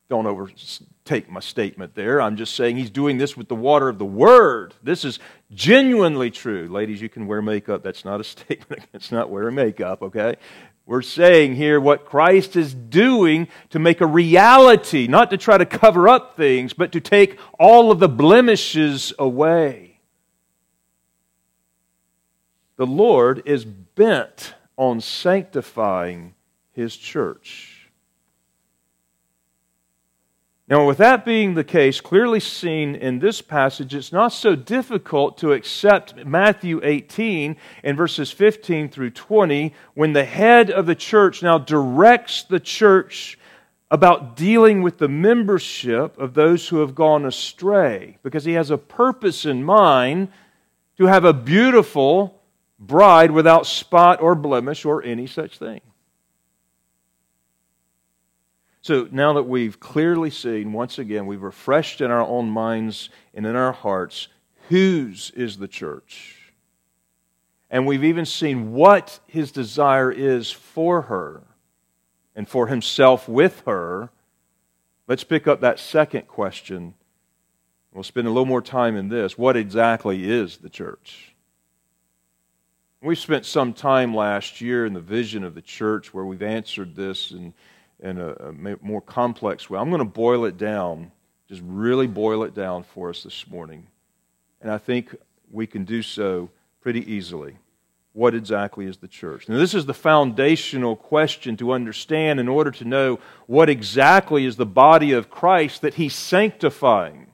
don't 0.08 0.26
overtake 0.26 1.30
my 1.30 1.40
statement 1.40 1.94
there. 1.94 2.20
I'm 2.20 2.36
just 2.36 2.54
saying 2.54 2.76
he's 2.76 2.90
doing 2.90 3.18
this 3.18 3.36
with 3.36 3.48
the 3.48 3.54
water 3.54 3.88
of 3.88 3.98
the 3.98 4.04
Word. 4.04 4.74
This 4.82 5.04
is 5.04 5.18
genuinely 5.52 6.30
true. 6.30 6.68
Ladies, 6.68 7.00
you 7.00 7.08
can 7.08 7.26
wear 7.26 7.40
makeup. 7.42 7.82
That's 7.82 8.04
not 8.04 8.20
a 8.20 8.24
statement 8.24 8.84
against 8.84 9.10
not 9.10 9.30
wearing 9.30 9.54
makeup, 9.54 10.02
okay? 10.02 10.36
We're 10.86 11.02
saying 11.02 11.54
here 11.54 11.80
what 11.80 12.04
Christ 12.04 12.56
is 12.56 12.74
doing 12.74 13.48
to 13.70 13.78
make 13.78 14.02
a 14.02 14.06
reality, 14.06 15.06
not 15.06 15.30
to 15.30 15.38
try 15.38 15.56
to 15.56 15.64
cover 15.64 16.08
up 16.08 16.36
things, 16.36 16.74
but 16.74 16.92
to 16.92 17.00
take 17.00 17.38
all 17.58 17.90
of 17.90 18.00
the 18.00 18.08
blemishes 18.08 19.12
away. 19.18 20.00
The 22.76 22.86
Lord 22.86 23.42
is 23.46 23.64
bent 23.64 24.54
on 24.76 25.00
sanctifying 25.00 26.34
His 26.72 26.96
church. 26.96 27.73
Now, 30.74 30.88
with 30.88 30.98
that 30.98 31.24
being 31.24 31.54
the 31.54 31.62
case, 31.62 32.00
clearly 32.00 32.40
seen 32.40 32.96
in 32.96 33.20
this 33.20 33.40
passage, 33.40 33.94
it's 33.94 34.10
not 34.10 34.32
so 34.32 34.56
difficult 34.56 35.38
to 35.38 35.52
accept 35.52 36.26
Matthew 36.26 36.80
18 36.82 37.54
and 37.84 37.96
verses 37.96 38.32
15 38.32 38.88
through 38.88 39.10
20 39.10 39.72
when 39.94 40.14
the 40.14 40.24
head 40.24 40.72
of 40.72 40.86
the 40.86 40.96
church 40.96 41.44
now 41.44 41.58
directs 41.58 42.42
the 42.42 42.58
church 42.58 43.38
about 43.88 44.34
dealing 44.34 44.82
with 44.82 44.98
the 44.98 45.06
membership 45.06 46.18
of 46.18 46.34
those 46.34 46.66
who 46.66 46.78
have 46.78 46.96
gone 46.96 47.24
astray, 47.24 48.18
because 48.24 48.44
he 48.44 48.54
has 48.54 48.72
a 48.72 48.76
purpose 48.76 49.44
in 49.44 49.62
mind 49.62 50.26
to 50.98 51.06
have 51.06 51.24
a 51.24 51.32
beautiful 51.32 52.42
bride 52.80 53.30
without 53.30 53.64
spot 53.64 54.20
or 54.20 54.34
blemish 54.34 54.84
or 54.84 55.04
any 55.04 55.28
such 55.28 55.56
thing. 55.56 55.80
So 58.84 59.08
now 59.10 59.32
that 59.32 59.44
we've 59.44 59.80
clearly 59.80 60.28
seen, 60.28 60.74
once 60.74 60.98
again, 60.98 61.24
we've 61.24 61.40
refreshed 61.40 62.02
in 62.02 62.10
our 62.10 62.20
own 62.20 62.50
minds 62.50 63.08
and 63.32 63.46
in 63.46 63.56
our 63.56 63.72
hearts 63.72 64.28
whose 64.68 65.30
is 65.30 65.56
the 65.56 65.66
church. 65.66 66.52
And 67.70 67.86
we've 67.86 68.04
even 68.04 68.26
seen 68.26 68.72
what 68.72 69.20
his 69.26 69.52
desire 69.52 70.12
is 70.12 70.50
for 70.50 71.00
her 71.00 71.44
and 72.36 72.46
for 72.46 72.66
himself 72.66 73.26
with 73.26 73.62
her. 73.64 74.10
Let's 75.08 75.24
pick 75.24 75.48
up 75.48 75.62
that 75.62 75.78
second 75.78 76.28
question. 76.28 76.92
We'll 77.94 78.02
spend 78.02 78.26
a 78.26 78.30
little 78.30 78.44
more 78.44 78.60
time 78.60 78.96
in 78.98 79.08
this. 79.08 79.38
What 79.38 79.56
exactly 79.56 80.30
is 80.30 80.58
the 80.58 80.68
church? 80.68 81.34
We 83.00 83.14
spent 83.14 83.46
some 83.46 83.72
time 83.72 84.14
last 84.14 84.60
year 84.60 84.84
in 84.84 84.92
the 84.92 85.00
vision 85.00 85.42
of 85.42 85.54
the 85.54 85.62
church 85.62 86.12
where 86.12 86.26
we've 86.26 86.42
answered 86.42 86.94
this 86.94 87.30
and 87.30 87.54
in 88.04 88.18
a, 88.20 88.32
a 88.32 88.76
more 88.82 89.00
complex 89.00 89.68
way. 89.68 89.78
I'm 89.78 89.88
going 89.88 89.98
to 89.98 90.04
boil 90.04 90.44
it 90.44 90.58
down, 90.58 91.10
just 91.48 91.62
really 91.64 92.06
boil 92.06 92.44
it 92.44 92.54
down 92.54 92.84
for 92.84 93.08
us 93.08 93.22
this 93.22 93.48
morning. 93.48 93.86
And 94.60 94.70
I 94.70 94.78
think 94.78 95.16
we 95.50 95.66
can 95.66 95.84
do 95.84 96.02
so 96.02 96.50
pretty 96.82 97.10
easily. 97.10 97.56
What 98.12 98.34
exactly 98.34 98.86
is 98.86 98.98
the 98.98 99.08
church? 99.08 99.48
Now, 99.48 99.56
this 99.56 99.74
is 99.74 99.86
the 99.86 99.94
foundational 99.94 100.96
question 100.96 101.56
to 101.56 101.72
understand 101.72 102.38
in 102.38 102.46
order 102.46 102.70
to 102.72 102.84
know 102.84 103.18
what 103.46 103.70
exactly 103.70 104.44
is 104.44 104.56
the 104.56 104.66
body 104.66 105.12
of 105.12 105.30
Christ 105.30 105.80
that 105.80 105.94
He's 105.94 106.14
sanctifying. 106.14 107.28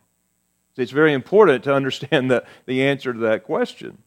it's 0.77 0.93
very 0.93 1.13
important 1.13 1.65
to 1.65 1.75
understand 1.81 2.31
the, 2.31 2.45
the 2.65 2.83
answer 2.85 3.13
to 3.13 3.19
that 3.19 3.43
question. 3.43 3.99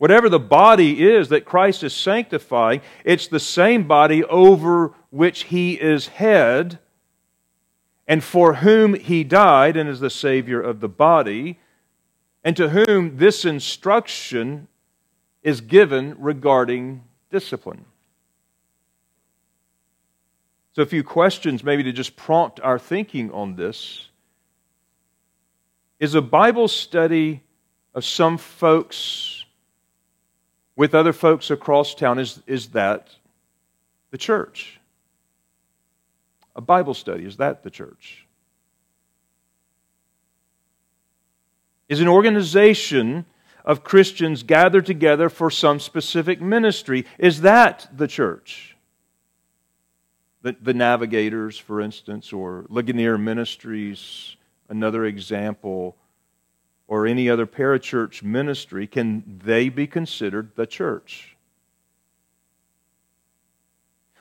Whatever 0.00 0.30
the 0.30 0.40
body 0.40 1.06
is 1.06 1.28
that 1.28 1.44
Christ 1.44 1.82
is 1.82 1.92
sanctifying, 1.92 2.80
it's 3.04 3.28
the 3.28 3.38
same 3.38 3.86
body 3.86 4.24
over 4.24 4.94
which 5.10 5.42
he 5.44 5.74
is 5.74 6.06
head 6.06 6.78
and 8.08 8.24
for 8.24 8.54
whom 8.54 8.94
he 8.94 9.24
died 9.24 9.76
and 9.76 9.90
is 9.90 10.00
the 10.00 10.08
Savior 10.08 10.58
of 10.58 10.80
the 10.80 10.88
body, 10.88 11.58
and 12.42 12.56
to 12.56 12.70
whom 12.70 13.18
this 13.18 13.44
instruction 13.44 14.68
is 15.42 15.60
given 15.60 16.16
regarding 16.18 17.04
discipline. 17.30 17.84
So, 20.72 20.80
a 20.80 20.86
few 20.86 21.04
questions 21.04 21.62
maybe 21.62 21.82
to 21.82 21.92
just 21.92 22.16
prompt 22.16 22.58
our 22.60 22.78
thinking 22.78 23.30
on 23.32 23.56
this. 23.56 24.08
Is 25.98 26.14
a 26.14 26.22
Bible 26.22 26.68
study 26.68 27.42
of 27.94 28.02
some 28.06 28.38
folks 28.38 29.39
with 30.80 30.94
other 30.94 31.12
folks 31.12 31.50
across 31.50 31.94
town, 31.94 32.18
is, 32.18 32.40
is 32.46 32.68
that 32.68 33.10
the 34.12 34.16
church? 34.16 34.80
A 36.56 36.62
Bible 36.62 36.94
study, 36.94 37.26
is 37.26 37.36
that 37.36 37.62
the 37.62 37.68
church? 37.68 38.26
Is 41.90 42.00
an 42.00 42.08
organization 42.08 43.26
of 43.62 43.84
Christians 43.84 44.42
gathered 44.42 44.86
together 44.86 45.28
for 45.28 45.50
some 45.50 45.80
specific 45.80 46.40
ministry, 46.40 47.04
is 47.18 47.42
that 47.42 47.86
the 47.94 48.08
church? 48.08 48.74
The, 50.40 50.56
the 50.62 50.72
Navigators, 50.72 51.58
for 51.58 51.82
instance, 51.82 52.32
or 52.32 52.64
Ligonier 52.70 53.18
Ministries, 53.18 54.34
another 54.70 55.04
example 55.04 55.98
or 56.90 57.06
any 57.06 57.30
other 57.30 57.46
parachurch 57.46 58.20
ministry, 58.20 58.84
can 58.84 59.22
they 59.44 59.68
be 59.68 59.86
considered 59.86 60.50
the 60.56 60.66
church? 60.66 61.36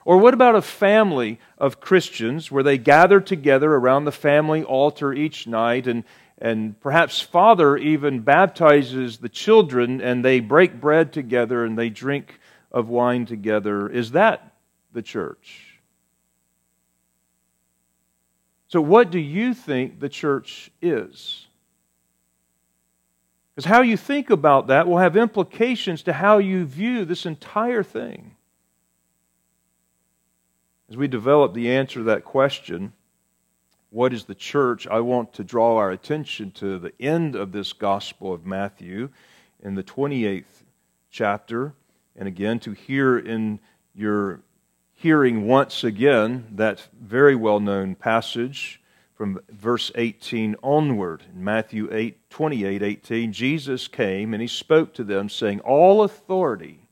Or 0.06 0.20
what 0.20 0.36
about 0.36 0.54
a 0.54 0.62
family 0.62 1.40
of 1.58 1.80
Christians 1.80 2.52
where 2.52 2.62
they 2.62 2.78
gather 2.78 3.20
together 3.20 3.74
around 3.74 4.06
the 4.06 4.12
family 4.12 4.64
altar 4.64 5.12
each 5.12 5.48
night 5.48 5.88
and, 5.88 6.04
and 6.38 6.80
perhaps 6.80 7.20
father 7.20 7.76
even 7.76 8.20
baptizes 8.20 9.18
the 9.18 9.30
children 9.30 10.00
and 10.00 10.24
they 10.24 10.40
break 10.40 10.80
bread 10.80 11.12
together 11.12 11.66
and 11.66 11.76
they 11.76 11.90
drink 11.90 12.40
of 12.72 12.88
wine 12.88 13.26
together? 13.26 13.90
Is 13.90 14.12
that 14.12 14.54
the 14.94 15.02
church? 15.02 15.80
So, 18.68 18.80
what 18.80 19.10
do 19.10 19.18
you 19.18 19.56
think 19.56 20.00
the 20.00 20.10
church 20.10 20.70
is? 20.84 21.48
Because 23.60 23.72
how 23.72 23.82
you 23.82 23.98
think 23.98 24.30
about 24.30 24.68
that 24.68 24.88
will 24.88 25.00
have 25.00 25.18
implications 25.18 26.04
to 26.04 26.14
how 26.14 26.38
you 26.38 26.64
view 26.64 27.04
this 27.04 27.26
entire 27.26 27.84
thing. 27.84 28.38
As 30.90 30.96
we 30.96 31.10
develop 31.10 31.54
the 31.54 31.70
answer 31.70 31.96
to 31.96 32.04
that 32.06 32.24
question, 32.24 32.94
what 33.90 34.14
is 34.14 34.24
the 34.24 34.34
church? 34.34 34.88
I 34.88 35.02
want 35.02 35.34
to 35.34 35.44
draw 35.44 35.76
our 35.76 35.92
attention 35.92 36.52
to 36.52 36.80
the 36.80 36.94
end 37.02 37.36
of 37.36 37.52
this 37.52 37.74
Gospel 37.74 38.32
of 38.32 38.46
Matthew 38.46 39.10
in 39.62 39.76
the 39.76 39.84
28th 39.84 40.64
chapter. 41.12 41.74
And 42.16 42.30
again, 42.30 42.62
to 42.62 42.72
hear 42.72 43.20
in 43.20 43.60
your 43.94 44.40
hearing 44.94 45.48
once 45.48 45.84
again 45.84 46.48
that 46.56 46.88
very 46.98 47.36
well 47.36 47.60
known 47.60 47.96
passage 47.96 48.82
from 49.20 49.38
verse 49.50 49.92
18 49.96 50.56
onward. 50.64 51.24
In 51.36 51.44
Matthew 51.44 51.90
8, 51.92 52.30
28, 52.30 52.82
18, 52.82 53.34
Jesus 53.34 53.90
came 53.90 54.34
and 54.34 54.42
he 54.42 54.48
spoke 54.48 54.94
to 54.94 55.04
them, 55.04 55.28
saying, 55.28 55.60
All 55.60 56.04
authority 56.04 56.88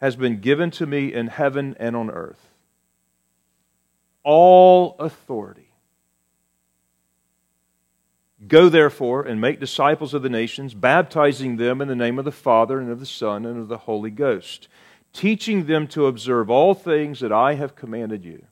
has 0.00 0.14
been 0.14 0.38
given 0.38 0.70
to 0.70 0.86
me 0.86 1.12
in 1.12 1.26
heaven 1.26 1.74
and 1.80 1.96
on 1.96 2.10
earth. 2.10 2.52
All 4.22 4.94
authority. 5.00 5.72
Go 8.46 8.68
therefore 8.68 9.22
and 9.22 9.40
make 9.40 9.58
disciples 9.58 10.14
of 10.14 10.22
the 10.22 10.28
nations, 10.28 10.74
baptizing 10.74 11.56
them 11.56 11.80
in 11.80 11.88
the 11.88 11.96
name 11.96 12.20
of 12.20 12.24
the 12.24 12.30
Father 12.30 12.78
and 12.78 12.88
of 12.88 13.00
the 13.00 13.04
Son 13.04 13.44
and 13.44 13.58
of 13.58 13.66
the 13.66 13.78
Holy 13.78 14.10
Ghost 14.10 14.68
teaching 15.12 15.66
them 15.66 15.88
to 15.88 16.06
observe 16.06 16.50
all 16.50 16.72
things 16.72 17.18
that 17.18 17.32
I 17.32 17.54
have 17.54 17.74
commanded 17.74 18.24
you. 18.24 18.46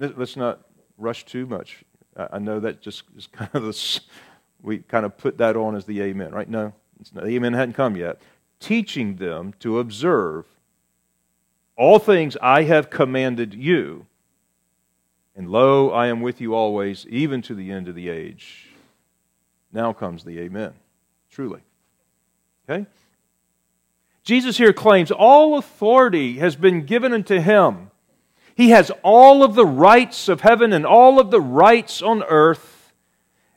Let's 0.00 0.36
not 0.36 0.60
rush 0.96 1.24
too 1.24 1.46
much. 1.46 1.84
I 2.16 2.38
know 2.38 2.58
that 2.60 2.80
just 2.80 3.04
is 3.16 3.26
kind 3.32 3.50
of 3.54 3.62
the, 3.62 4.00
we 4.62 4.78
kind 4.78 5.06
of 5.06 5.16
put 5.16 5.38
that 5.38 5.56
on 5.56 5.76
as 5.76 5.84
the 5.84 6.00
amen, 6.02 6.32
right? 6.32 6.48
No, 6.48 6.72
not, 7.12 7.24
the 7.24 7.36
amen 7.36 7.52
hadn't 7.52 7.74
come 7.74 7.96
yet. 7.96 8.20
Teaching 8.58 9.16
them 9.16 9.54
to 9.60 9.78
observe 9.78 10.46
all 11.76 11.98
things 11.98 12.36
I 12.42 12.64
have 12.64 12.90
commanded 12.90 13.54
you. 13.54 14.06
And 15.34 15.48
lo, 15.48 15.90
I 15.90 16.08
am 16.08 16.20
with 16.20 16.40
you 16.40 16.54
always, 16.54 17.06
even 17.08 17.40
to 17.42 17.54
the 17.54 17.70
end 17.70 17.88
of 17.88 17.94
the 17.94 18.08
age. 18.10 18.68
Now 19.72 19.92
comes 19.92 20.24
the 20.24 20.38
amen, 20.40 20.74
truly. 21.30 21.60
Okay? 22.68 22.86
Jesus 24.22 24.58
here 24.58 24.72
claims 24.72 25.10
all 25.10 25.56
authority 25.56 26.38
has 26.38 26.56
been 26.56 26.84
given 26.84 27.12
unto 27.12 27.40
him. 27.40 27.89
He 28.60 28.68
has 28.68 28.92
all 29.02 29.42
of 29.42 29.54
the 29.54 29.64
rights 29.64 30.28
of 30.28 30.42
heaven 30.42 30.74
and 30.74 30.84
all 30.84 31.18
of 31.18 31.30
the 31.30 31.40
rights 31.40 32.02
on 32.02 32.22
earth. 32.24 32.92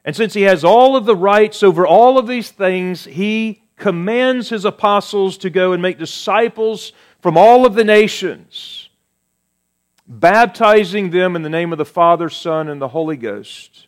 And 0.05 0.15
since 0.15 0.33
he 0.33 0.43
has 0.43 0.63
all 0.63 0.95
of 0.95 1.03
the 1.03 1.13
rights 1.13 1.61
over 1.61 1.85
all 1.85 2.17
of 2.17 2.25
these 2.25 2.51
things, 2.51 3.03
he 3.03 3.63
commands 3.75 4.47
his 4.47 4.63
apostles 4.63 5.37
to 5.39 5.49
go 5.49 5.73
and 5.73 5.81
make 5.81 5.97
disciples 5.99 6.93
from 7.21 7.37
all 7.37 7.65
of 7.65 7.73
the 7.73 7.83
nations, 7.83 8.87
baptizing 10.07 11.09
them 11.09 11.35
in 11.35 11.41
the 11.41 11.49
name 11.49 11.73
of 11.73 11.77
the 11.77 11.83
Father, 11.83 12.29
Son, 12.29 12.69
and 12.69 12.81
the 12.81 12.87
Holy 12.87 13.17
Ghost 13.17 13.87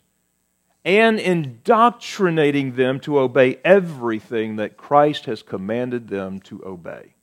and 0.84 1.18
indoctrinating 1.18 2.76
them 2.76 3.00
to 3.00 3.18
obey 3.18 3.58
everything 3.64 4.56
that 4.56 4.76
Christ 4.76 5.24
has 5.24 5.42
commanded 5.42 6.08
them 6.08 6.40
to 6.40 6.62
obey. 6.62 7.14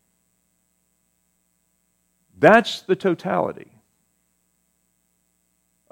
That's 2.40 2.82
the 2.82 2.96
totality 2.96 3.73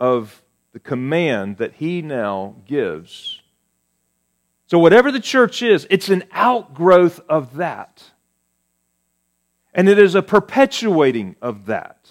of 0.01 0.41
the 0.73 0.79
command 0.79 1.57
that 1.57 1.75
he 1.75 2.01
now 2.01 2.55
gives. 2.65 3.39
So, 4.65 4.79
whatever 4.79 5.11
the 5.11 5.19
church 5.19 5.61
is, 5.61 5.85
it's 5.89 6.09
an 6.09 6.23
outgrowth 6.31 7.21
of 7.29 7.55
that. 7.57 8.03
And 9.73 9.87
it 9.87 9.99
is 9.99 10.15
a 10.15 10.21
perpetuating 10.21 11.35
of 11.41 11.67
that. 11.67 12.09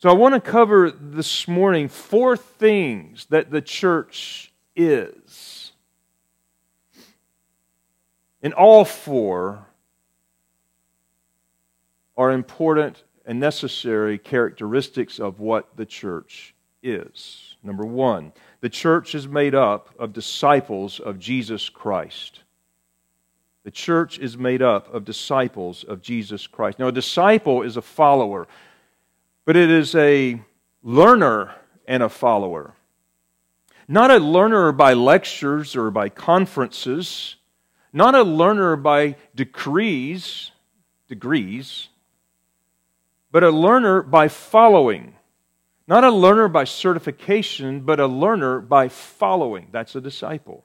So 0.00 0.08
I 0.08 0.12
want 0.12 0.34
to 0.34 0.40
cover 0.40 0.92
this 0.92 1.48
morning 1.48 1.88
four 1.88 2.36
things 2.36 3.26
that 3.30 3.50
the 3.50 3.60
church 3.60 4.52
is. 4.76 5.72
And 8.40 8.54
all 8.54 8.84
four 8.84 9.66
are 12.16 12.30
important 12.30 13.02
and 13.28 13.38
necessary 13.38 14.18
characteristics 14.18 15.20
of 15.20 15.38
what 15.38 15.76
the 15.76 15.86
church 15.86 16.52
is. 16.82 17.54
Number 17.62 17.84
one, 17.84 18.32
the 18.60 18.68
church 18.68 19.14
is 19.14 19.28
made 19.28 19.54
up 19.54 19.90
of 20.00 20.12
disciples 20.12 20.98
of 20.98 21.20
Jesus 21.20 21.68
Christ. 21.68 22.40
The 23.62 23.70
church 23.70 24.18
is 24.18 24.36
made 24.36 24.62
up 24.62 24.92
of 24.92 25.04
disciples 25.04 25.84
of 25.84 26.02
Jesus 26.02 26.48
Christ. 26.48 26.80
Now, 26.80 26.88
a 26.88 26.92
disciple 26.92 27.62
is 27.62 27.76
a 27.76 27.82
follower 27.82 28.48
but 29.48 29.56
it 29.56 29.70
is 29.70 29.94
a 29.94 30.38
learner 30.82 31.54
and 31.86 32.02
a 32.02 32.10
follower. 32.10 32.74
Not 33.88 34.10
a 34.10 34.18
learner 34.18 34.72
by 34.72 34.92
lectures 34.92 35.74
or 35.74 35.90
by 35.90 36.10
conferences, 36.10 37.36
not 37.90 38.14
a 38.14 38.24
learner 38.24 38.76
by 38.76 39.16
decrees, 39.34 40.50
degrees, 41.08 41.88
but 43.30 43.44
a 43.44 43.50
learner 43.50 44.02
by 44.02 44.28
following. 44.28 45.14
Not 45.86 46.04
a 46.04 46.10
learner 46.10 46.48
by 46.48 46.64
certification, 46.64 47.80
but 47.80 48.00
a 48.00 48.06
learner 48.06 48.60
by 48.60 48.88
following. 48.88 49.68
That's 49.72 49.94
a 49.94 50.00
disciple. 50.00 50.64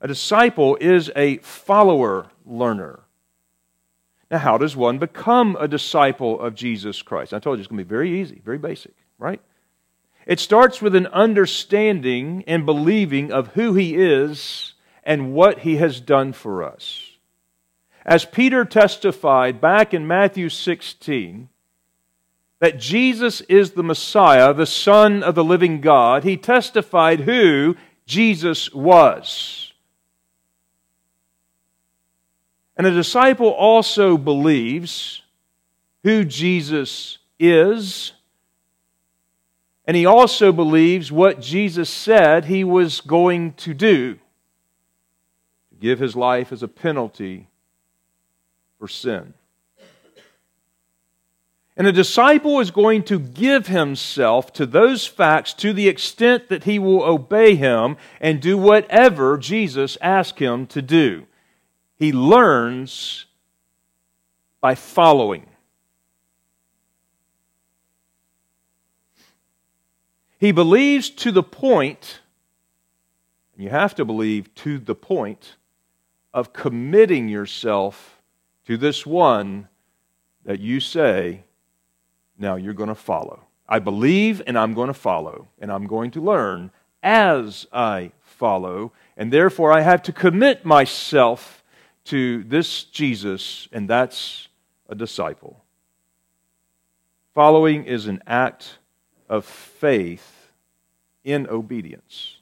A 0.00 0.08
disciple 0.08 0.76
is 0.80 1.10
a 1.16 1.38
follower 1.38 2.28
learner. 2.44 3.00
Now, 4.30 4.38
how 4.38 4.58
does 4.58 4.76
one 4.76 4.98
become 4.98 5.56
a 5.58 5.68
disciple 5.68 6.40
of 6.40 6.54
Jesus 6.54 7.02
Christ? 7.02 7.32
I 7.32 7.38
told 7.38 7.58
you 7.58 7.60
it's 7.60 7.68
going 7.68 7.78
to 7.78 7.84
be 7.84 7.88
very 7.88 8.20
easy, 8.20 8.40
very 8.44 8.58
basic, 8.58 8.94
right? 9.18 9.40
It 10.26 10.40
starts 10.40 10.82
with 10.82 10.96
an 10.96 11.06
understanding 11.08 12.42
and 12.46 12.66
believing 12.66 13.30
of 13.30 13.48
who 13.48 13.74
He 13.74 13.94
is 13.96 14.74
and 15.04 15.32
what 15.32 15.60
He 15.60 15.76
has 15.76 16.00
done 16.00 16.32
for 16.32 16.64
us. 16.64 17.12
As 18.04 18.24
Peter 18.24 18.64
testified 18.64 19.60
back 19.60 19.94
in 19.94 20.06
Matthew 20.06 20.48
16, 20.48 21.48
that 22.58 22.78
Jesus 22.78 23.42
is 23.42 23.72
the 23.72 23.82
Messiah, 23.82 24.54
the 24.54 24.66
Son 24.66 25.22
of 25.22 25.34
the 25.34 25.44
living 25.44 25.80
God, 25.80 26.24
he 26.24 26.36
testified 26.36 27.20
who 27.20 27.76
Jesus 28.06 28.72
was. 28.72 29.72
And 32.76 32.86
a 32.86 32.90
disciple 32.90 33.48
also 33.48 34.16
believes 34.16 35.22
who 36.02 36.24
Jesus 36.24 37.18
is, 37.38 38.12
and 39.86 39.96
he 39.96 40.06
also 40.06 40.52
believes 40.52 41.12
what 41.12 41.40
Jesus 41.40 41.88
said 41.88 42.44
he 42.44 42.64
was 42.64 43.00
going 43.00 43.52
to 43.54 43.74
do 43.74 44.14
to 44.14 44.20
give 45.80 45.98
his 45.98 46.16
life 46.16 46.52
as 46.52 46.62
a 46.62 46.68
penalty 46.68 47.48
for 48.78 48.88
sin. 48.88 49.34
And 51.76 51.86
a 51.86 51.92
disciple 51.92 52.58
is 52.60 52.70
going 52.70 53.02
to 53.04 53.18
give 53.18 53.66
himself 53.66 54.50
to 54.54 54.64
those 54.64 55.06
facts 55.06 55.52
to 55.54 55.74
the 55.74 55.88
extent 55.88 56.48
that 56.48 56.64
he 56.64 56.78
will 56.78 57.02
obey 57.02 57.54
him 57.54 57.98
and 58.18 58.40
do 58.40 58.56
whatever 58.56 59.36
Jesus 59.36 59.98
asks 60.00 60.38
him 60.38 60.66
to 60.68 60.80
do. 60.80 61.26
He 61.98 62.12
learns 62.12 63.26
by 64.60 64.74
following. 64.74 65.46
He 70.38 70.52
believes 70.52 71.10
to 71.10 71.32
the 71.32 71.42
point, 71.42 72.20
and 73.54 73.64
you 73.64 73.70
have 73.70 73.94
to 73.96 74.04
believe 74.04 74.54
to 74.56 74.78
the 74.78 74.94
point, 74.94 75.56
of 76.32 76.52
committing 76.52 77.28
yourself 77.28 78.22
to 78.66 78.76
this 78.76 79.06
one 79.06 79.68
that 80.44 80.60
you 80.60 80.80
say, 80.80 81.42
now 82.38 82.56
you're 82.56 82.74
going 82.74 82.88
to 82.88 82.94
follow. 82.94 83.44
I 83.68 83.78
believe 83.78 84.42
and 84.46 84.58
I'm 84.58 84.74
going 84.74 84.88
to 84.88 84.94
follow, 84.94 85.48
and 85.58 85.72
I'm 85.72 85.86
going 85.86 86.10
to 86.12 86.20
learn 86.20 86.70
as 87.02 87.66
I 87.72 88.12
follow, 88.20 88.92
and 89.16 89.32
therefore 89.32 89.72
I 89.72 89.80
have 89.80 90.02
to 90.02 90.12
commit 90.12 90.64
myself 90.64 91.62
to 92.04 92.44
this 92.44 92.84
Jesus, 92.84 93.68
and 93.72 93.88
that's 93.88 94.48
a 94.88 94.94
disciple. 94.94 95.62
Following 97.34 97.84
is 97.84 98.06
an 98.06 98.22
act 98.26 98.78
of 99.28 99.44
faith 99.44 100.50
in 101.24 101.46
obedience. 101.48 102.36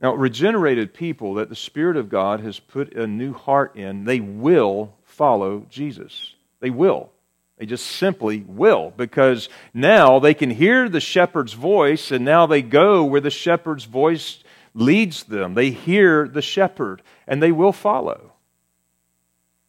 Now, 0.00 0.14
regenerated 0.14 0.94
people 0.94 1.34
that 1.34 1.50
the 1.50 1.54
Spirit 1.54 1.96
of 1.98 2.08
God 2.08 2.40
has 2.40 2.58
put 2.58 2.94
a 2.94 3.06
new 3.06 3.34
heart 3.34 3.76
in, 3.76 4.04
they 4.04 4.18
will 4.18 4.94
follow 5.04 5.66
Jesus. 5.68 6.34
They 6.60 6.70
will. 6.70 7.10
They 7.58 7.66
just 7.66 7.86
simply 7.86 8.42
will 8.46 8.92
because 8.96 9.50
now 9.74 10.18
they 10.18 10.32
can 10.32 10.48
hear 10.48 10.88
the 10.88 11.00
shepherd's 11.00 11.52
voice 11.52 12.10
and 12.10 12.24
now 12.24 12.46
they 12.46 12.62
go 12.62 13.04
where 13.04 13.20
the 13.20 13.30
shepherd's 13.30 13.84
voice 13.84 14.42
leads 14.72 15.24
them. 15.24 15.52
They 15.52 15.70
hear 15.70 16.26
the 16.26 16.40
shepherd 16.40 17.02
and 17.26 17.42
they 17.42 17.52
will 17.52 17.72
follow. 17.72 18.32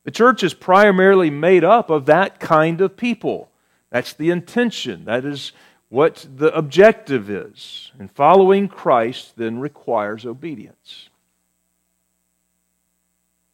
The 0.04 0.12
church 0.12 0.42
is 0.42 0.54
primarily 0.54 1.30
made 1.30 1.64
up 1.64 1.90
of 1.90 2.06
that 2.06 2.40
kind 2.40 2.80
of 2.82 2.96
people. 2.96 3.52
That's 3.90 4.14
the 4.14 4.30
intention. 4.30 5.06
That 5.06 5.26
is 5.26 5.52
what 5.90 6.26
the 6.34 6.56
objective 6.56 7.30
is. 7.30 7.92
And 8.00 8.10
following 8.10 8.70
Christ 8.70 9.34
then 9.36 9.60
requires 9.60 10.26
obedience. 10.26 11.10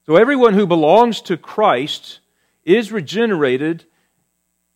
So 0.06 0.16
everyone 0.16 0.54
who 0.54 0.68
belongs 0.68 1.22
to 1.24 1.36
Christ 1.36 2.20
is 2.68 2.92
regenerated 2.92 3.86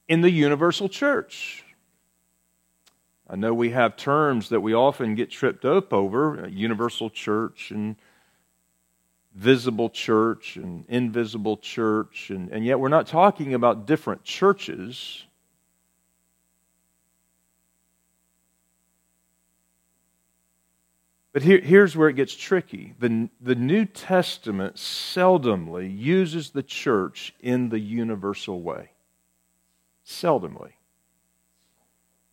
in 0.07 0.21
the 0.21 0.31
universal 0.31 0.87
church. 0.87 1.65
I 3.29 3.35
know 3.35 3.53
we 3.53 3.71
have 3.71 3.97
terms 3.97 4.49
that 4.49 4.61
we 4.61 4.73
often 4.73 5.13
get 5.15 5.29
tripped 5.29 5.65
up 5.65 5.93
over 5.93 6.45
uh, 6.45 6.47
universal 6.47 7.09
church 7.09 7.69
and 7.69 7.97
visible 9.35 9.89
church 9.89 10.55
and 10.55 10.85
invisible 10.87 11.57
church, 11.57 12.29
and, 12.29 12.49
and 12.49 12.65
yet 12.65 12.79
we're 12.79 12.89
not 12.89 13.07
talking 13.07 13.53
about 13.53 13.85
different 13.85 14.23
churches. 14.23 15.25
But 21.33 21.43
here, 21.43 21.61
here's 21.61 21.95
where 21.95 22.09
it 22.09 22.15
gets 22.15 22.35
tricky. 22.35 22.93
The, 22.99 23.29
the 23.39 23.55
New 23.55 23.85
Testament 23.85 24.75
seldomly 24.75 25.97
uses 25.97 26.49
the 26.49 26.63
church 26.63 27.33
in 27.39 27.69
the 27.69 27.79
universal 27.79 28.61
way. 28.61 28.91
Seldomly. 30.05 30.71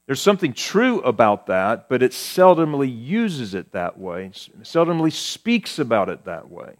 There's 0.06 0.22
something 0.22 0.54
true 0.54 1.00
about 1.02 1.46
that, 1.46 1.88
but 1.88 2.02
it 2.02 2.12
seldomly 2.12 2.88
uses 2.88 3.54
it 3.54 3.72
that 3.72 3.98
way, 3.98 4.30
seldomly 4.62 5.12
speaks 5.12 5.78
about 5.78 6.08
it 6.08 6.24
that 6.24 6.50
way. 6.50 6.76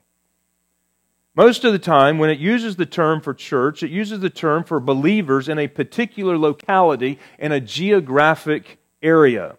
Most 1.37 1.62
of 1.64 1.72
the 1.72 1.78
time, 1.78 2.18
when 2.18 2.31
it 2.31 2.38
uses 2.38 2.76
the 2.76 2.87
term 2.87 3.20
for 3.20 3.33
church, 3.33 3.83
it 3.83 3.90
uses 3.90 4.18
the 4.18 4.31
term 4.31 4.64
for 4.64 4.81
believers 4.81 5.48
in 5.48 5.59
a 5.59 5.68
particular 5.68 6.37
locality 6.37 7.18
in 7.38 7.52
a 7.52 7.61
geographic 7.61 8.78
area. 9.02 9.57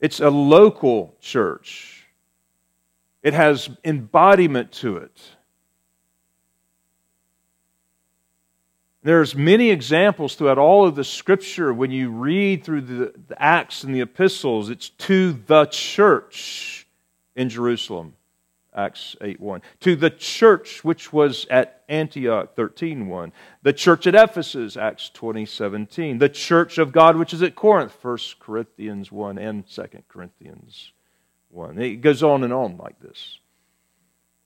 It's 0.00 0.20
a 0.20 0.30
local 0.30 1.14
church, 1.20 2.06
it 3.22 3.34
has 3.34 3.68
embodiment 3.84 4.72
to 4.72 4.96
it. 4.96 5.20
There's 9.02 9.34
many 9.34 9.70
examples 9.70 10.34
throughout 10.34 10.58
all 10.58 10.86
of 10.86 10.94
the 10.94 11.04
scripture 11.04 11.72
when 11.72 11.90
you 11.90 12.10
read 12.10 12.64
through 12.64 12.82
the, 12.82 13.14
the 13.28 13.42
Acts 13.42 13.82
and 13.82 13.94
the 13.94 14.02
epistles, 14.02 14.68
it's 14.68 14.90
to 14.90 15.32
the 15.32 15.64
church 15.66 16.86
in 17.34 17.48
Jerusalem. 17.48 18.14
Acts 18.74 19.16
8 19.20 19.40
1. 19.40 19.62
To 19.80 19.96
the 19.96 20.10
church 20.10 20.84
which 20.84 21.12
was 21.12 21.46
at 21.50 21.82
Antioch 21.88 22.54
13 22.54 23.08
1. 23.08 23.32
The 23.62 23.72
church 23.72 24.06
at 24.06 24.14
Ephesus, 24.14 24.76
Acts 24.76 25.10
20 25.10 25.44
17. 25.44 26.18
The 26.18 26.28
church 26.28 26.78
of 26.78 26.92
God 26.92 27.16
which 27.16 27.34
is 27.34 27.42
at 27.42 27.56
Corinth, 27.56 27.96
1 28.00 28.18
Corinthians 28.38 29.10
1 29.10 29.38
and 29.38 29.68
2 29.68 29.82
Corinthians 30.08 30.92
1. 31.50 31.78
It 31.78 31.96
goes 31.96 32.22
on 32.22 32.44
and 32.44 32.52
on 32.52 32.76
like 32.76 33.00
this. 33.00 33.38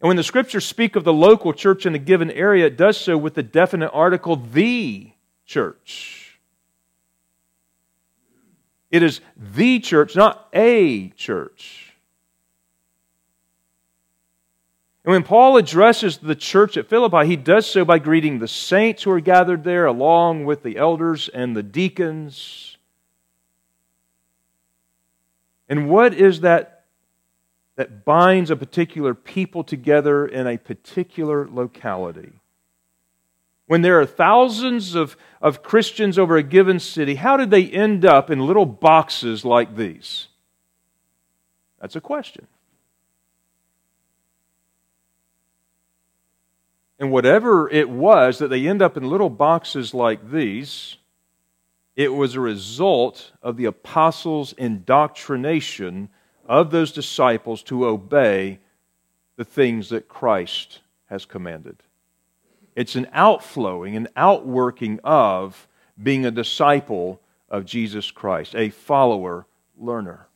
And 0.00 0.08
when 0.08 0.16
the 0.16 0.22
scriptures 0.22 0.66
speak 0.66 0.96
of 0.96 1.04
the 1.04 1.12
local 1.12 1.52
church 1.52 1.86
in 1.86 1.94
a 1.94 1.98
given 1.98 2.30
area, 2.30 2.66
it 2.66 2.76
does 2.76 2.98
so 2.98 3.16
with 3.16 3.34
the 3.34 3.42
definite 3.42 3.90
article, 3.92 4.36
the 4.36 5.12
church. 5.46 6.38
It 8.90 9.02
is 9.02 9.20
the 9.36 9.80
church, 9.80 10.14
not 10.14 10.48
a 10.52 11.08
church. 11.10 11.93
And 15.04 15.12
when 15.12 15.22
Paul 15.22 15.58
addresses 15.58 16.16
the 16.18 16.34
church 16.34 16.78
at 16.78 16.88
Philippi, 16.88 17.26
he 17.26 17.36
does 17.36 17.66
so 17.66 17.84
by 17.84 17.98
greeting 17.98 18.38
the 18.38 18.48
saints 18.48 19.02
who 19.02 19.10
are 19.10 19.20
gathered 19.20 19.62
there, 19.62 19.84
along 19.84 20.46
with 20.46 20.62
the 20.62 20.78
elders 20.78 21.28
and 21.28 21.54
the 21.54 21.62
deacons. 21.62 22.78
And 25.68 25.90
what 25.90 26.14
is 26.14 26.40
that 26.40 26.70
that 27.76 28.04
binds 28.04 28.50
a 28.50 28.56
particular 28.56 29.14
people 29.14 29.64
together 29.64 30.26
in 30.26 30.46
a 30.46 30.56
particular 30.56 31.48
locality? 31.48 32.32
When 33.66 33.82
there 33.82 34.00
are 34.00 34.06
thousands 34.06 34.94
of, 34.94 35.16
of 35.42 35.62
Christians 35.62 36.18
over 36.18 36.36
a 36.36 36.42
given 36.42 36.78
city, 36.78 37.16
how 37.16 37.36
did 37.36 37.50
they 37.50 37.66
end 37.66 38.04
up 38.04 38.30
in 38.30 38.46
little 38.46 38.66
boxes 38.66 39.44
like 39.44 39.76
these? 39.76 40.28
That's 41.80 41.96
a 41.96 42.00
question. 42.00 42.46
And 47.04 47.12
whatever 47.12 47.68
it 47.68 47.90
was 47.90 48.38
that 48.38 48.48
they 48.48 48.66
end 48.66 48.80
up 48.80 48.96
in 48.96 49.10
little 49.10 49.28
boxes 49.28 49.92
like 49.92 50.30
these, 50.30 50.96
it 51.96 52.14
was 52.14 52.34
a 52.34 52.40
result 52.40 53.32
of 53.42 53.58
the 53.58 53.66
apostles' 53.66 54.54
indoctrination 54.54 56.08
of 56.46 56.70
those 56.70 56.92
disciples 56.92 57.62
to 57.64 57.84
obey 57.84 58.58
the 59.36 59.44
things 59.44 59.90
that 59.90 60.08
Christ 60.08 60.80
has 61.10 61.26
commanded. 61.26 61.76
It's 62.74 62.96
an 62.96 63.08
outflowing, 63.12 63.96
an 63.96 64.08
outworking 64.16 64.98
of 65.04 65.68
being 66.02 66.24
a 66.24 66.30
disciple 66.30 67.20
of 67.50 67.66
Jesus 67.66 68.10
Christ, 68.10 68.54
a 68.54 68.70
follower, 68.70 69.44
learner. 69.76 70.26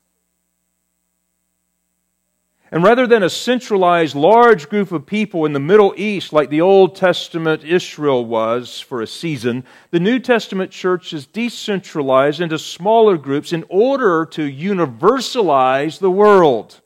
And 2.71 2.83
rather 2.83 3.07
than 3.07 3.23
a 3.23 3.31
centralized 3.31 4.15
large 4.15 4.69
group 4.69 4.93
of 4.93 5.07
people 5.07 5.47
in 5.47 5.55
the 5.55 5.61
Middle 5.61 5.95
East 5.97 6.35
like 6.35 6.51
the 6.51 6.61
Old 6.61 6.95
Testament 6.97 7.65
Israel 7.65 8.25
was 8.25 8.79
for 8.79 9.01
a 9.01 9.07
season, 9.07 9.65
the 9.91 10.01
New 10.01 10.19
Testament 10.19 10.71
church 10.71 11.15
is 11.15 11.27
decentralized 11.27 12.43
into 12.43 12.59
smaller 12.59 13.17
groups 13.17 13.55
in 13.55 13.65
order 13.71 14.27
to 14.27 14.43
universalize 14.43 15.99
the 15.99 16.11
world. 16.11 16.81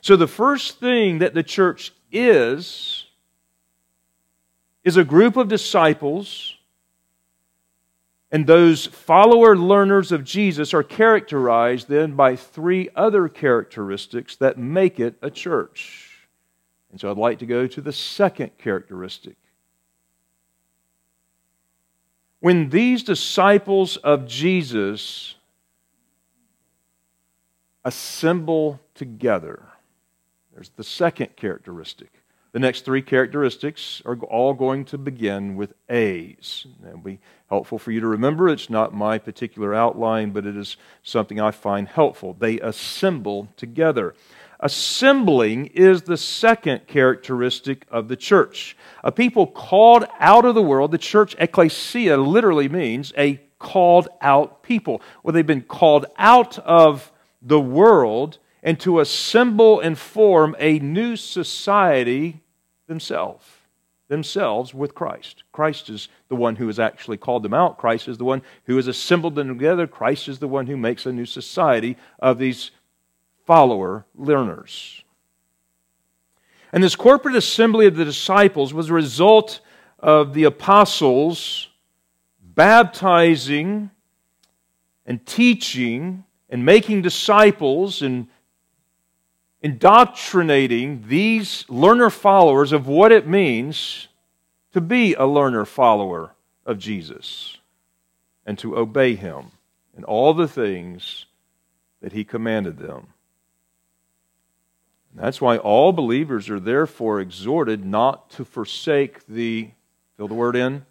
So 0.00 0.16
the 0.16 0.26
first 0.26 0.80
thing 0.80 1.18
that 1.18 1.34
the 1.34 1.42
church 1.42 1.92
is, 2.10 3.04
is 4.84 4.96
a 4.96 5.04
group 5.04 5.36
of 5.36 5.48
disciples 5.48 6.57
and 8.30 8.46
those 8.46 8.86
follower 8.86 9.56
learners 9.56 10.12
of 10.12 10.22
Jesus 10.22 10.74
are 10.74 10.82
characterized 10.82 11.88
then 11.88 12.12
by 12.12 12.36
three 12.36 12.90
other 12.94 13.28
characteristics 13.28 14.36
that 14.36 14.58
make 14.58 15.00
it 15.00 15.16
a 15.22 15.30
church. 15.30 16.28
And 16.90 17.00
so 17.00 17.10
I'd 17.10 17.16
like 17.16 17.38
to 17.38 17.46
go 17.46 17.66
to 17.66 17.80
the 17.80 17.92
second 17.92 18.58
characteristic. 18.58 19.36
When 22.40 22.68
these 22.68 23.02
disciples 23.02 23.96
of 23.96 24.26
Jesus 24.26 25.34
assemble 27.84 28.80
together, 28.94 29.66
there's 30.52 30.70
the 30.76 30.84
second 30.84 31.34
characteristic. 31.36 32.10
The 32.52 32.58
next 32.58 32.84
three 32.84 33.02
characteristics 33.02 34.00
are 34.06 34.16
all 34.16 34.54
going 34.54 34.84
to 34.86 34.98
begin 34.98 35.56
with 35.56 35.74
A's. 35.88 36.66
It'll 36.86 36.98
be 36.98 37.20
helpful 37.48 37.78
for 37.78 37.90
you 37.90 38.00
to 38.00 38.06
remember. 38.06 38.48
It's 38.48 38.70
not 38.70 38.94
my 38.94 39.18
particular 39.18 39.74
outline, 39.74 40.30
but 40.30 40.46
it 40.46 40.56
is 40.56 40.76
something 41.02 41.40
I 41.40 41.50
find 41.50 41.88
helpful. 41.88 42.36
They 42.38 42.60
assemble 42.60 43.48
together. 43.56 44.14
Assembling 44.60 45.66
is 45.66 46.02
the 46.02 46.16
second 46.16 46.86
characteristic 46.86 47.86
of 47.90 48.08
the 48.08 48.16
church. 48.16 48.76
A 49.04 49.12
people 49.12 49.46
called 49.46 50.04
out 50.18 50.44
of 50.44 50.54
the 50.54 50.62
world, 50.62 50.90
the 50.90 50.98
church, 50.98 51.36
ecclesia, 51.38 52.16
literally 52.16 52.68
means 52.68 53.12
a 53.16 53.40
called 53.58 54.08
out 54.20 54.62
people. 54.62 55.00
Well, 55.22 55.32
they've 55.32 55.46
been 55.46 55.62
called 55.62 56.06
out 56.16 56.58
of 56.60 57.12
the 57.40 57.60
world 57.60 58.38
and 58.62 58.78
to 58.80 59.00
assemble 59.00 59.80
and 59.80 59.96
form 59.96 60.56
a 60.58 60.80
new 60.80 61.16
society 61.16 62.40
themselves 62.88 63.44
themselves 64.08 64.74
with 64.74 64.94
Christ. 64.94 65.44
Christ 65.52 65.90
is 65.90 66.08
the 66.28 66.36
one 66.36 66.56
who 66.56 66.66
has 66.66 66.78
actually 66.78 67.18
called 67.18 67.42
them 67.42 67.54
out. 67.54 67.78
Christ 67.78 68.08
is 68.08 68.18
the 68.18 68.24
one 68.24 68.42
who 68.64 68.76
has 68.76 68.86
assembled 68.86 69.34
them 69.34 69.48
together. 69.48 69.86
Christ 69.86 70.28
is 70.28 70.38
the 70.38 70.48
one 70.48 70.66
who 70.66 70.76
makes 70.76 71.06
a 71.06 71.12
new 71.12 71.26
society 71.26 71.96
of 72.18 72.38
these 72.38 72.70
follower 73.46 74.06
learners. 74.14 75.04
And 76.72 76.82
this 76.82 76.96
corporate 76.96 77.36
assembly 77.36 77.86
of 77.86 77.96
the 77.96 78.04
disciples 78.04 78.74
was 78.74 78.90
a 78.90 78.94
result 78.94 79.60
of 79.98 80.34
the 80.34 80.44
apostles 80.44 81.68
baptizing 82.40 83.90
and 85.06 85.24
teaching 85.24 86.24
and 86.50 86.64
making 86.64 87.02
disciples 87.02 88.02
and 88.02 88.28
indoctrinating 89.62 91.04
these 91.08 91.64
learner 91.68 92.10
followers 92.10 92.72
of 92.72 92.86
what 92.86 93.12
it 93.12 93.26
means 93.26 94.08
to 94.72 94.80
be 94.80 95.14
a 95.14 95.26
learner 95.26 95.64
follower 95.64 96.34
of 96.64 96.78
Jesus 96.78 97.58
and 98.46 98.58
to 98.58 98.76
obey 98.76 99.14
him 99.14 99.50
in 99.96 100.04
all 100.04 100.32
the 100.32 100.48
things 100.48 101.26
that 102.00 102.12
he 102.12 102.24
commanded 102.24 102.78
them. 102.78 103.08
That's 105.14 105.40
why 105.40 105.56
all 105.56 105.92
believers 105.92 106.48
are 106.48 106.60
therefore 106.60 107.20
exhorted 107.20 107.84
not 107.84 108.30
to 108.30 108.44
forsake 108.44 109.26
the, 109.26 109.70
fill 110.16 110.28
the 110.28 110.34
word 110.34 110.54
in, 110.54 110.86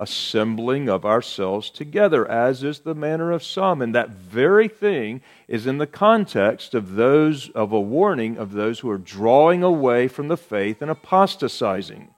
assembling 0.00 0.88
of 0.88 1.04
ourselves 1.04 1.70
together, 1.70 2.28
as 2.28 2.62
is 2.62 2.80
the 2.80 2.94
manner 2.94 3.30
of 3.30 3.44
some. 3.44 3.80
And 3.80 3.94
that 3.94 4.10
very 4.10 4.68
thing 4.68 5.20
is 5.46 5.66
in 5.66 5.78
the 5.78 5.86
context 5.86 6.74
of 6.74 6.94
those 6.94 7.50
of 7.50 7.72
a 7.72 7.80
warning 7.80 8.36
of 8.36 8.52
those 8.52 8.80
who 8.80 8.90
are 8.90 8.98
drawing 8.98 9.62
away 9.62 10.08
from 10.08 10.28
the 10.28 10.36
faith 10.36 10.82
and 10.82 10.90
apostatizing. 10.90 12.08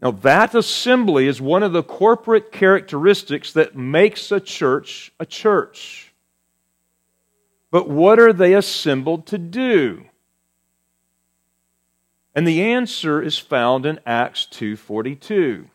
Now, 0.00 0.10
that 0.10 0.54
assembly 0.54 1.26
is 1.28 1.40
one 1.40 1.62
of 1.62 1.72
the 1.72 1.82
corporate 1.82 2.52
characteristics 2.52 3.52
that 3.52 3.76
makes 3.76 4.30
a 4.30 4.40
church 4.40 5.12
a 5.18 5.24
church. 5.24 6.12
But 7.70 7.88
what 7.88 8.18
are 8.18 8.32
they 8.32 8.54
assembled 8.54 9.26
to 9.28 9.38
do? 9.38 10.04
And 12.34 12.46
the 12.46 12.62
answer 12.62 13.22
is 13.22 13.38
found 13.38 13.86
in 13.86 14.00
Acts 14.04 14.46
2:42. 14.46 15.70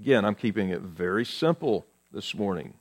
Again, 0.00 0.24
I'm 0.24 0.34
keeping 0.34 0.70
it 0.70 0.80
very 0.80 1.24
simple 1.24 1.86
this 2.12 2.34
morning. 2.34 2.74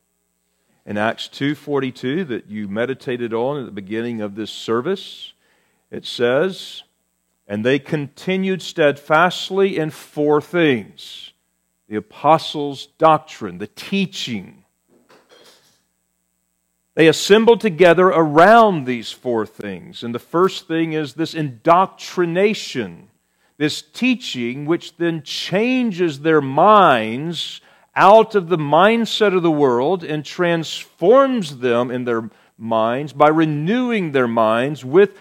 In 0.86 0.97
Acts 0.97 1.28
2:42 1.28 2.23
that 2.25 2.47
you 2.47 2.67
meditated 2.67 3.34
on 3.34 3.60
at 3.60 3.65
the 3.65 3.71
beginning 3.71 4.21
of 4.21 4.36
this 4.36 4.51
service, 4.51 5.34
it 5.91 6.06
says, 6.06 6.84
"And 7.47 7.65
they 7.65 7.80
continued 7.80 8.62
steadfastly 8.62 9.78
in 9.78 9.89
four 9.89 10.41
things: 10.41 11.32
the 11.88 11.95
apostles' 11.95 12.88
doctrine, 12.97 13.58
the 13.58 13.67
teaching, 13.67 14.64
they 16.96 17.08
assemble 17.08 17.58
together 17.58 18.08
around 18.08 18.86
these 18.86 19.12
four 19.12 19.46
things. 19.46 20.02
And 20.02 20.16
the 20.16 20.20
first 20.20 20.68
thing 20.68 20.94
is 20.94 21.14
this 21.14 21.34
indoctrination, 21.34 23.10
this 23.58 23.82
teaching, 23.82 24.66
which 24.66 24.98
then 24.98 25.22
changes 25.22 26.22
their 26.22 26.42
minds 26.42 27.62
out 27.96 28.34
of 28.34 28.48
the 28.48 28.58
mindset 28.58 29.36
of 29.36 29.44
the 29.44 29.52
world 29.52 30.04
and 30.04 30.26
transforms 30.26 31.58
them 31.58 31.92
in 31.92 32.06
their 32.06 32.30
minds 32.58 33.14
by 33.14 33.28
renewing 33.28 34.12
their 34.12 34.28
minds 34.28 34.84
with 34.84 35.18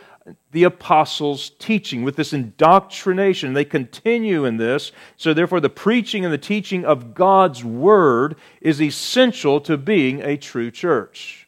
the 0.53 0.65
apostles' 0.65 1.51
teaching, 1.59 2.03
with 2.03 2.17
this 2.17 2.33
indoctrination. 2.33 3.53
They 3.53 3.65
continue 3.65 4.45
in 4.45 4.57
this. 4.57 4.93
So, 5.17 5.35
therefore, 5.35 5.61
the 5.61 5.69
preaching 5.69 6.25
and 6.25 6.33
the 6.33 6.39
teaching 6.39 6.85
of 6.85 7.15
God's 7.15 7.65
Word 7.65 8.37
is 8.61 8.81
essential 8.81 9.61
to 9.63 9.77
being 9.77 10.23
a 10.23 10.37
true 10.37 10.71
church. 10.71 11.44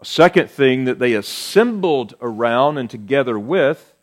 A 0.00 0.04
second 0.04 0.48
thing 0.50 0.84
that 0.84 0.98
they 0.98 1.14
assembled 1.14 2.14
around 2.20 2.78
and 2.78 2.88
together 2.88 3.38
with 3.38 3.94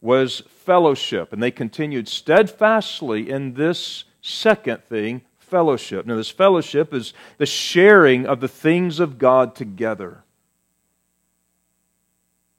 was 0.00 0.42
fellowship. 0.48 1.32
And 1.32 1.42
they 1.42 1.50
continued 1.50 2.08
steadfastly 2.08 3.28
in 3.28 3.54
this 3.54 4.04
second 4.22 4.82
thing, 4.84 5.22
fellowship. 5.38 6.06
Now, 6.06 6.16
this 6.16 6.30
fellowship 6.30 6.94
is 6.94 7.12
the 7.36 7.46
sharing 7.46 8.26
of 8.26 8.40
the 8.40 8.48
things 8.48 8.98
of 8.98 9.18
God 9.18 9.54
together. 9.54 10.24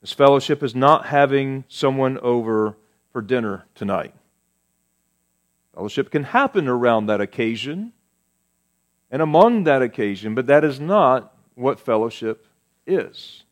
This 0.01 0.13
fellowship 0.13 0.61
is 0.61 0.75
not 0.75 1.07
having 1.07 1.63
someone 1.67 2.19
over 2.19 2.75
for 3.11 3.21
dinner 3.21 3.65
tonight. 3.73 4.13
Fellowship 5.73 6.11
can 6.11 6.25
happen 6.25 6.67
around 6.67 7.07
that 7.07 7.21
occasion 7.21 7.93
and 9.09 9.21
among 9.21 9.63
that 9.63 9.81
occasion, 9.81 10.35
but 10.35 10.45
that 10.47 10.63
is 10.63 10.79
not 10.79 11.33
what 11.55 11.79
fellowship 11.79 12.45
is. 12.85 13.43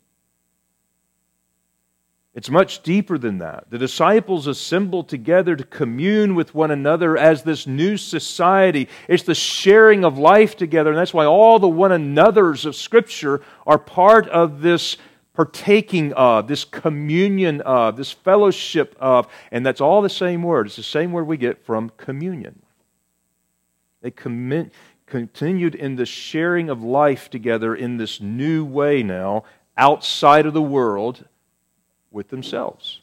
It's 2.33 2.49
much 2.49 2.81
deeper 2.81 3.17
than 3.17 3.39
that. 3.39 3.69
The 3.69 3.77
disciples 3.77 4.47
assemble 4.47 5.03
together 5.03 5.55
to 5.55 5.65
commune 5.65 6.33
with 6.33 6.55
one 6.55 6.71
another 6.71 7.17
as 7.17 7.43
this 7.43 7.67
new 7.67 7.97
society. 7.97 8.87
It's 9.09 9.23
the 9.23 9.35
sharing 9.35 10.05
of 10.05 10.17
life 10.17 10.55
together, 10.55 10.91
and 10.91 10.97
that's 10.97 11.13
why 11.13 11.25
all 11.25 11.59
the 11.59 11.67
one 11.67 11.91
another's 11.91 12.65
of 12.65 12.77
Scripture 12.77 13.41
are 13.67 13.77
part 13.77 14.29
of 14.29 14.61
this 14.61 14.95
partaking 15.33 16.13
of, 16.13 16.47
this 16.47 16.63
communion 16.63 17.61
of, 17.61 17.97
this 17.97 18.11
fellowship 18.11 18.95
of, 18.99 19.27
and 19.51 19.65
that's 19.65 19.81
all 19.81 20.01
the 20.01 20.09
same 20.09 20.43
word. 20.43 20.67
It's 20.67 20.75
the 20.77 20.83
same 20.83 21.11
word 21.11 21.27
we 21.27 21.37
get 21.37 21.65
from 21.65 21.91
communion. 21.97 22.61
They 24.01 24.11
commit 24.11 24.71
continued 25.11 25.75
in 25.75 25.97
the 25.97 26.05
sharing 26.05 26.69
of 26.69 26.81
life 26.81 27.29
together 27.29 27.75
in 27.75 27.97
this 27.97 28.21
new 28.21 28.63
way 28.63 29.03
now, 29.03 29.43
outside 29.75 30.45
of 30.45 30.53
the 30.53 30.61
world, 30.61 31.25
with 32.11 32.29
themselves. 32.29 33.01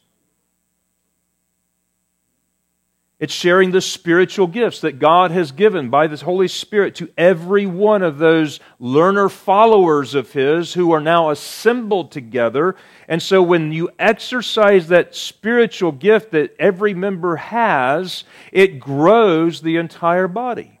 It's 3.19 3.33
sharing 3.33 3.71
the 3.71 3.81
spiritual 3.81 4.47
gifts 4.47 4.81
that 4.81 4.97
God 4.97 5.29
has 5.29 5.51
given 5.51 5.89
by 5.89 6.07
the 6.07 6.17
Holy 6.17 6.47
Spirit 6.47 6.95
to 6.95 7.11
every 7.15 7.67
one 7.67 8.01
of 8.01 8.17
those 8.17 8.59
learner 8.79 9.29
followers 9.29 10.15
of 10.15 10.31
His 10.31 10.73
who 10.73 10.91
are 10.91 11.01
now 11.01 11.29
assembled 11.29 12.11
together. 12.11 12.75
And 13.07 13.21
so 13.21 13.43
when 13.43 13.71
you 13.71 13.91
exercise 13.99 14.87
that 14.87 15.15
spiritual 15.15 15.91
gift 15.91 16.31
that 16.31 16.55
every 16.57 16.95
member 16.95 17.35
has, 17.35 18.23
it 18.51 18.79
grows 18.79 19.61
the 19.61 19.75
entire 19.75 20.27
body. 20.27 20.78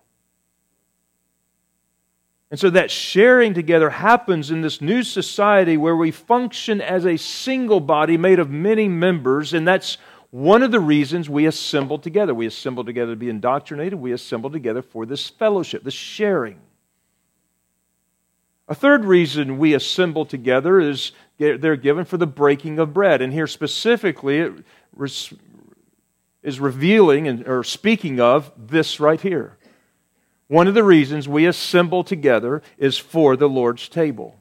And 2.51 2.59
so 2.59 2.69
that 2.71 2.89
sharing 2.89 3.53
together 3.53 3.91
happens 3.91 4.49
in 4.49 4.61
this 4.61 4.81
new 4.81 5.03
society 5.03 5.77
where 5.77 5.95
we 5.95 6.09
function 6.09 6.81
as 6.81 7.05
a 7.05 7.17
single 7.17 7.79
body 7.79 8.17
made 8.17 8.39
of 8.39 8.49
many 8.49 8.87
members, 8.87 9.53
and 9.53 9.67
that's 9.67 9.97
one 10.31 10.63
of 10.63 10.71
the 10.71 10.79
reasons 10.79 11.29
we 11.29 11.45
assemble 11.45 11.99
together. 11.99 12.33
We 12.33 12.47
assemble 12.47 12.83
together 12.83 13.13
to 13.13 13.19
be 13.19 13.29
indoctrinated, 13.29 13.99
we 13.99 14.13
assemble 14.13 14.49
together 14.49 14.81
for 14.81 15.05
this 15.05 15.29
fellowship, 15.29 15.83
this 15.83 15.93
sharing. 15.93 16.59
A 18.67 18.75
third 18.75 19.05
reason 19.05 19.57
we 19.57 19.73
assemble 19.73 20.25
together 20.25 20.79
is 20.79 21.11
they're 21.39 21.75
given 21.75 22.05
for 22.05 22.17
the 22.17 22.27
breaking 22.27 22.77
of 22.77 22.93
bread. 22.93 23.21
And 23.21 23.33
here 23.33 23.47
specifically, 23.47 24.39
it 24.39 24.53
is 26.43 26.59
revealing 26.59 27.47
or 27.47 27.63
speaking 27.63 28.19
of 28.19 28.51
this 28.55 28.99
right 28.99 29.19
here. 29.19 29.57
One 30.49 30.67
of 30.67 30.73
the 30.73 30.83
reasons 30.83 31.29
we 31.29 31.45
assemble 31.45 32.03
together 32.03 32.63
is 32.79 32.97
for 32.97 33.37
the 33.37 33.47
Lord's 33.47 33.87
table. 33.87 34.35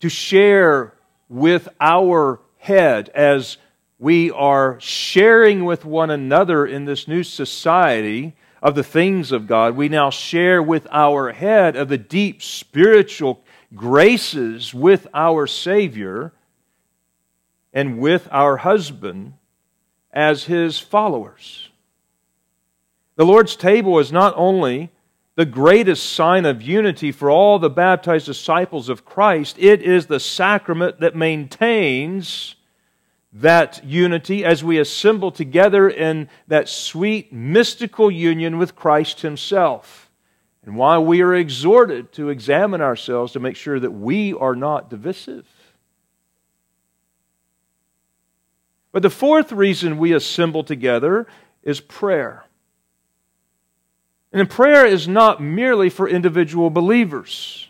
To 0.00 0.10
share 0.10 0.92
with 1.30 1.70
our 1.80 2.38
head 2.58 3.08
as 3.14 3.56
we 3.98 4.30
are 4.30 4.78
sharing 4.78 5.64
with 5.64 5.86
one 5.86 6.10
another 6.10 6.66
in 6.66 6.84
this 6.84 7.08
new 7.08 7.22
society 7.22 8.36
of 8.62 8.74
the 8.74 8.84
things 8.84 9.32
of 9.32 9.46
God, 9.46 9.74
we 9.74 9.88
now 9.88 10.10
share 10.10 10.62
with 10.62 10.86
our 10.92 11.32
head 11.32 11.76
of 11.76 11.88
the 11.88 11.96
deep 11.96 12.42
spiritual 12.42 13.42
graces 13.74 14.74
with 14.74 15.06
our 15.14 15.46
Savior 15.46 16.34
and 17.72 17.98
with 17.98 18.28
our 18.30 18.58
husband 18.58 19.32
as 20.12 20.44
his 20.44 20.78
followers. 20.78 21.70
The 23.16 23.24
Lord's 23.24 23.56
table 23.56 23.98
is 23.98 24.12
not 24.12 24.34
only 24.36 24.90
the 25.36 25.46
greatest 25.46 26.12
sign 26.12 26.44
of 26.44 26.62
unity 26.62 27.12
for 27.12 27.30
all 27.30 27.58
the 27.58 27.70
baptized 27.70 28.26
disciples 28.26 28.88
of 28.88 29.04
Christ, 29.04 29.56
it 29.58 29.82
is 29.82 30.06
the 30.06 30.20
sacrament 30.20 31.00
that 31.00 31.16
maintains 31.16 32.56
that 33.32 33.84
unity 33.84 34.44
as 34.44 34.64
we 34.64 34.78
assemble 34.78 35.30
together 35.30 35.88
in 35.88 36.28
that 36.48 36.68
sweet 36.68 37.32
mystical 37.32 38.10
union 38.10 38.58
with 38.58 38.74
Christ 38.74 39.20
Himself. 39.20 40.10
And 40.64 40.76
why 40.76 40.98
we 40.98 41.22
are 41.22 41.34
exhorted 41.34 42.12
to 42.14 42.30
examine 42.30 42.80
ourselves 42.80 43.32
to 43.32 43.40
make 43.40 43.56
sure 43.56 43.78
that 43.78 43.90
we 43.90 44.32
are 44.32 44.56
not 44.56 44.90
divisive. 44.90 45.46
But 48.90 49.02
the 49.02 49.10
fourth 49.10 49.52
reason 49.52 49.98
we 49.98 50.12
assemble 50.12 50.64
together 50.64 51.26
is 51.62 51.80
prayer. 51.80 52.46
And 54.32 54.50
prayer 54.50 54.84
is 54.84 55.06
not 55.08 55.40
merely 55.40 55.88
for 55.88 56.08
individual 56.08 56.70
believers. 56.70 57.68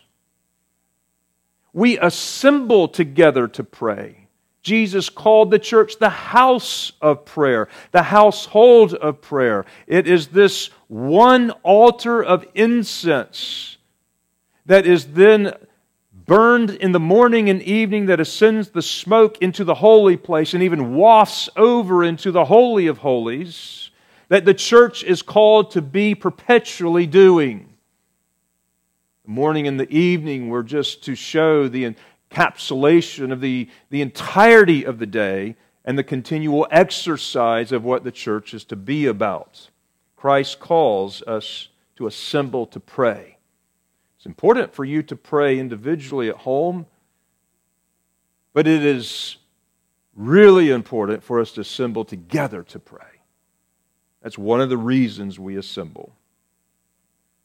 We 1.73 1.99
assemble 1.99 2.87
together 2.87 3.47
to 3.49 3.63
pray. 3.63 4.27
Jesus 4.63 5.09
called 5.09 5.49
the 5.49 5.59
church 5.59 5.97
the 5.97 6.09
house 6.09 6.91
of 7.01 7.23
prayer, 7.23 7.69
the 7.91 8.03
household 8.03 8.93
of 8.95 9.21
prayer. 9.21 9.65
It 9.85 10.07
is 10.07 10.27
this 10.27 10.69
one 10.87 11.51
altar 11.63 12.21
of 12.21 12.45
incense 12.53 13.77
that 14.65 14.85
is 14.85 15.13
then 15.13 15.53
burned 16.11 16.71
in 16.71 16.91
the 16.91 16.99
morning 16.99 17.49
and 17.49 17.61
evening 17.61 18.07
that 18.07 18.19
ascends 18.19 18.71
the 18.71 18.81
smoke 18.81 19.37
into 19.39 19.63
the 19.63 19.75
holy 19.75 20.17
place 20.17 20.53
and 20.53 20.61
even 20.61 20.95
wafts 20.95 21.47
over 21.55 22.03
into 22.03 22.31
the 22.31 22.45
Holy 22.45 22.87
of 22.87 22.97
Holies 22.97 23.86
that 24.29 24.45
the 24.45 24.53
church 24.53 25.03
is 25.03 25.21
called 25.21 25.71
to 25.71 25.81
be 25.81 26.15
perpetually 26.15 27.07
doing. 27.07 27.73
The 29.25 29.31
morning 29.31 29.67
and 29.67 29.79
the 29.79 29.89
evening 29.89 30.49
were 30.49 30.63
just 30.63 31.03
to 31.05 31.15
show 31.15 31.67
the 31.67 31.93
encapsulation 32.31 33.31
of 33.31 33.41
the, 33.41 33.69
the 33.89 34.01
entirety 34.01 34.85
of 34.85 34.99
the 34.99 35.05
day 35.05 35.55
and 35.85 35.97
the 35.97 36.03
continual 36.03 36.67
exercise 36.69 37.71
of 37.71 37.83
what 37.83 38.03
the 38.03 38.11
church 38.11 38.53
is 38.53 38.65
to 38.65 38.75
be 38.75 39.05
about. 39.05 39.69
Christ 40.17 40.59
calls 40.59 41.21
us 41.23 41.69
to 41.95 42.07
assemble 42.07 42.65
to 42.67 42.79
pray. 42.79 43.37
It's 44.17 44.25
important 44.25 44.73
for 44.73 44.83
you 44.83 45.03
to 45.03 45.15
pray 45.15 45.59
individually 45.59 46.27
at 46.27 46.37
home, 46.37 46.87
but 48.53 48.67
it 48.67 48.83
is 48.83 49.37
really 50.15 50.71
important 50.71 51.23
for 51.23 51.39
us 51.39 51.51
to 51.53 51.61
assemble 51.61 52.03
together 52.03 52.63
to 52.63 52.79
pray. 52.79 53.16
That's 54.21 54.37
one 54.37 54.61
of 54.61 54.69
the 54.69 54.77
reasons 54.77 55.39
we 55.39 55.57
assemble. 55.57 56.13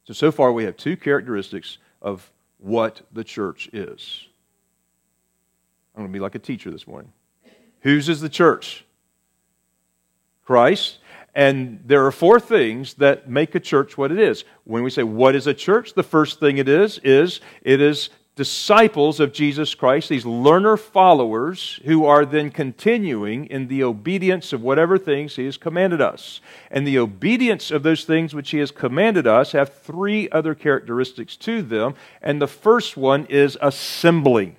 So, 0.05 0.13
so 0.13 0.33
far 0.33 0.53
we 0.53 0.65
have 0.65 0.77
two 0.77 0.97
characteristics 0.97 1.79
of 2.01 2.31
what 2.59 3.03
the 3.13 3.25
church 3.25 3.69
is. 3.73 4.27
I'm 5.95 6.03
going 6.03 6.13
to 6.13 6.17
be 6.17 6.21
like 6.21 6.35
a 6.35 6.41
teacher 6.41 6.71
this 6.71 6.87
morning. 6.87 7.13
Whose 7.81 8.09
is 8.09 8.21
the 8.21 8.29
church? 8.29 8.85
Christ. 10.45 10.99
And 11.35 11.83
there 11.87 12.05
are 12.07 12.13
four 12.13 12.39
things 12.41 12.95
that 12.95 13.29
make 13.29 13.55
a 13.55 13.61
church 13.61 13.97
what 13.97 14.13
it 14.13 14.19
is. 14.19 14.45
When 14.65 14.83
we 14.83 14.91
say, 14.91 15.03
What 15.03 15.35
is 15.35 15.47
a 15.47 15.55
church? 15.55 15.95
the 15.95 16.03
first 16.03 16.41
thing 16.41 16.59
it 16.59 16.69
is, 16.69 16.99
is 17.03 17.41
it 17.63 17.81
is 17.81 18.11
disciples 18.35 19.21
of 19.21 19.33
Jesus 19.33 19.75
Christ, 19.75 20.09
these 20.09 20.25
learner 20.25 20.79
followers 20.79 21.81
who 21.85 22.07
are 22.07 22.25
then 22.25 22.51
continuing 22.51 23.45
in 23.47 23.69
the 23.69 23.85
obedience 23.85 24.53
of 24.53 24.63
whatever 24.63 24.97
things 24.97 25.37
He 25.37 25.45
has 25.45 25.59
commanded 25.59 26.01
us. 26.01 26.41
And 26.71 26.87
the 26.87 26.99
obedience 26.99 27.71
of 27.71 27.83
those 27.83 28.05
things 28.05 28.35
which 28.35 28.51
He 28.51 28.59
has 28.59 28.71
commanded 28.71 29.27
us 29.27 29.53
have 29.53 29.75
three 29.75 30.31
other 30.31 30.55
characteristics 30.55 31.37
to 31.37 31.61
them. 31.61 31.95
And 32.23 32.41
the 32.41 32.47
first 32.47 32.97
one 32.97 33.27
is 33.27 33.59
assembly. 33.61 34.57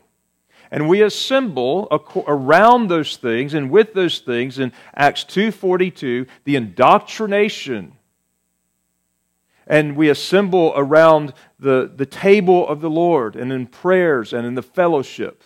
And 0.70 0.88
we 0.88 1.02
assemble 1.02 1.88
around 2.28 2.88
those 2.88 3.18
things 3.18 3.54
and 3.54 3.70
with 3.70 3.94
those 3.94 4.20
things 4.20 4.58
in 4.58 4.72
Acts 4.96 5.24
2:42 5.24 6.26
the 6.46 6.56
indoctrination 6.56 7.94
and 9.68 9.96
we 9.96 10.10
assemble 10.10 10.74
around 10.76 11.34
the, 11.60 11.92
the 11.96 12.06
table 12.06 12.68
of 12.68 12.82
the 12.82 12.90
Lord 12.90 13.36
and 13.36 13.52
in 13.52 13.68
prayers 13.68 14.34
and 14.34 14.46
in 14.46 14.56
the 14.56 14.62
fellowship. 14.62 15.44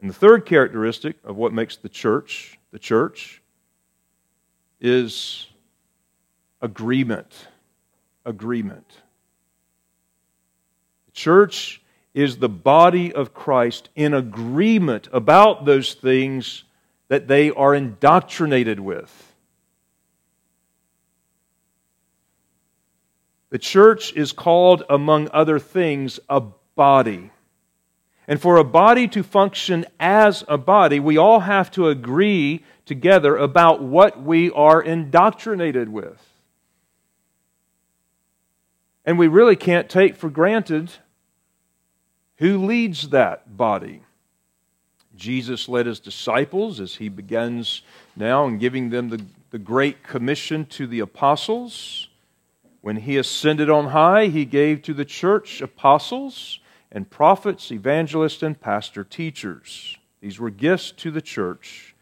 And 0.00 0.08
the 0.08 0.14
third 0.14 0.46
characteristic 0.46 1.16
of 1.24 1.36
what 1.36 1.52
makes 1.52 1.76
the 1.76 1.88
church 1.88 2.58
the 2.70 2.78
church 2.78 3.42
is 4.80 5.48
agreement. 6.60 7.48
Agreement. 8.24 8.86
The 11.06 11.12
church 11.12 11.82
is 12.14 12.38
the 12.38 12.48
body 12.48 13.12
of 13.12 13.34
Christ 13.34 13.88
in 13.96 14.14
agreement 14.14 15.08
about 15.12 15.64
those 15.64 15.94
things 15.94 16.64
that 17.08 17.28
they 17.28 17.50
are 17.50 17.74
indoctrinated 17.74 18.78
with. 18.80 19.34
The 23.50 23.58
church 23.58 24.12
is 24.14 24.32
called, 24.32 24.82
among 24.90 25.28
other 25.32 25.58
things, 25.58 26.20
a 26.28 26.42
body. 26.74 27.30
And 28.26 28.40
for 28.40 28.58
a 28.58 28.64
body 28.64 29.08
to 29.08 29.22
function 29.22 29.86
as 29.98 30.44
a 30.48 30.58
body, 30.58 31.00
we 31.00 31.16
all 31.16 31.40
have 31.40 31.70
to 31.72 31.88
agree 31.88 32.62
together 32.84 33.36
about 33.36 33.82
what 33.82 34.22
we 34.22 34.50
are 34.50 34.82
indoctrinated 34.82 35.88
with. 35.88 36.22
And 39.06 39.18
we 39.18 39.28
really 39.28 39.56
can't 39.56 39.88
take 39.88 40.14
for 40.14 40.28
granted 40.28 40.92
who 42.36 42.66
leads 42.66 43.08
that 43.08 43.56
body. 43.56 44.02
Jesus 45.18 45.68
led 45.68 45.86
his 45.86 46.00
disciples 46.00 46.80
as 46.80 46.94
he 46.94 47.08
begins 47.08 47.82
now 48.16 48.46
in 48.46 48.58
giving 48.58 48.90
them 48.90 49.08
the, 49.08 49.22
the 49.50 49.58
Great 49.58 50.02
Commission 50.02 50.64
to 50.66 50.86
the 50.86 51.00
apostles. 51.00 52.08
When 52.80 52.96
he 52.96 53.18
ascended 53.18 53.68
on 53.68 53.88
high, 53.88 54.26
he 54.26 54.44
gave 54.44 54.80
to 54.82 54.94
the 54.94 55.04
church 55.04 55.60
apostles 55.60 56.60
and 56.90 57.10
prophets, 57.10 57.70
evangelists, 57.70 58.42
and 58.42 58.58
pastor 58.58 59.04
teachers. 59.04 59.98
These 60.20 60.38
were 60.38 60.50
gifts 60.50 60.92
to 60.92 61.10
the 61.10 61.20
church. 61.20 61.94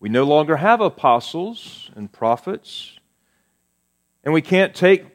We 0.00 0.08
no 0.08 0.24
longer 0.24 0.56
have 0.56 0.80
apostles 0.80 1.90
and 1.96 2.10
prophets, 2.10 2.98
and 4.22 4.32
we 4.32 4.42
can't 4.42 4.74
take 4.74 5.06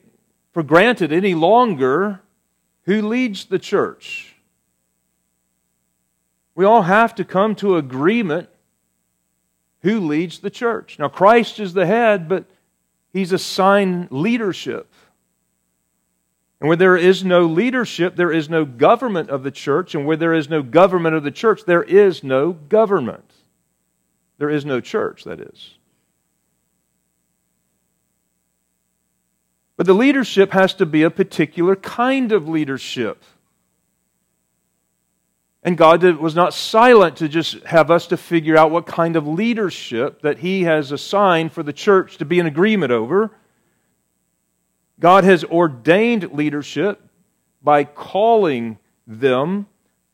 for 0.52 0.64
granted 0.64 1.14
any 1.14 1.34
longer 1.34 2.22
who 2.84 3.08
leads 3.08 3.46
the 3.46 3.60
church. 3.60 4.29
We 6.60 6.66
all 6.66 6.82
have 6.82 7.16
to 7.16 7.24
come 7.24 7.56
to 7.56 7.78
agreement 7.78 8.50
who 9.82 10.02
leads 10.02 10.40
the 10.40 10.50
church. 10.50 11.00
Now, 11.00 11.08
Christ 11.08 11.58
is 11.58 11.72
the 11.72 11.86
head, 11.86 12.28
but 12.28 12.48
he's 13.14 13.32
assigned 13.32 14.12
leadership. 14.12 14.94
And 16.60 16.68
where 16.68 16.76
there 16.76 16.98
is 16.98 17.24
no 17.24 17.46
leadership, 17.46 18.18
there 18.18 18.34
is 18.34 18.50
no 18.50 18.66
government 18.66 19.30
of 19.30 19.44
the 19.44 19.52
church. 19.52 19.96
And 19.96 20.06
where 20.06 20.18
there 20.18 20.34
is 20.34 20.50
no 20.50 20.62
government 20.62 21.16
of 21.16 21.24
the 21.24 21.32
church, 21.32 21.62
there 21.66 21.82
is 21.82 22.26
no 22.26 22.52
government. 22.52 23.32
There 24.38 24.50
is 24.50 24.66
no 24.66 24.82
church, 24.82 25.24
that 25.24 25.40
is. 25.40 25.76
But 29.78 29.86
the 29.86 29.94
leadership 29.94 30.52
has 30.52 30.74
to 30.74 30.86
be 30.86 31.04
a 31.04 31.10
particular 31.10 31.78
kind 31.78 32.34
of 32.34 32.50
leadership. 32.50 33.24
And 35.62 35.78
God 35.78 36.04
was 36.04 36.36
not 36.36 36.54
silent 36.54 37.18
to 37.18 37.28
just 37.28 37.62
have 37.64 37.92
us 37.92 38.08
to 38.08 38.18
figure 38.18 38.58
out 38.58 38.72
what 38.72 38.86
kind 38.86 39.16
of 39.16 39.28
leadership 39.28 40.22
that 40.22 40.40
He 40.40 40.64
has 40.64 40.92
assigned 40.92 41.52
for 41.52 41.64
the 41.64 41.74
church 41.74 42.18
to 42.18 42.26
be 42.26 42.40
in 42.40 42.46
agreement 42.46 42.92
over. 42.92 43.32
God 45.00 45.26
has 45.26 45.44
ordained 45.44 46.32
leadership 46.34 47.02
by 47.62 47.84
calling 47.84 48.78
them, 49.06 49.68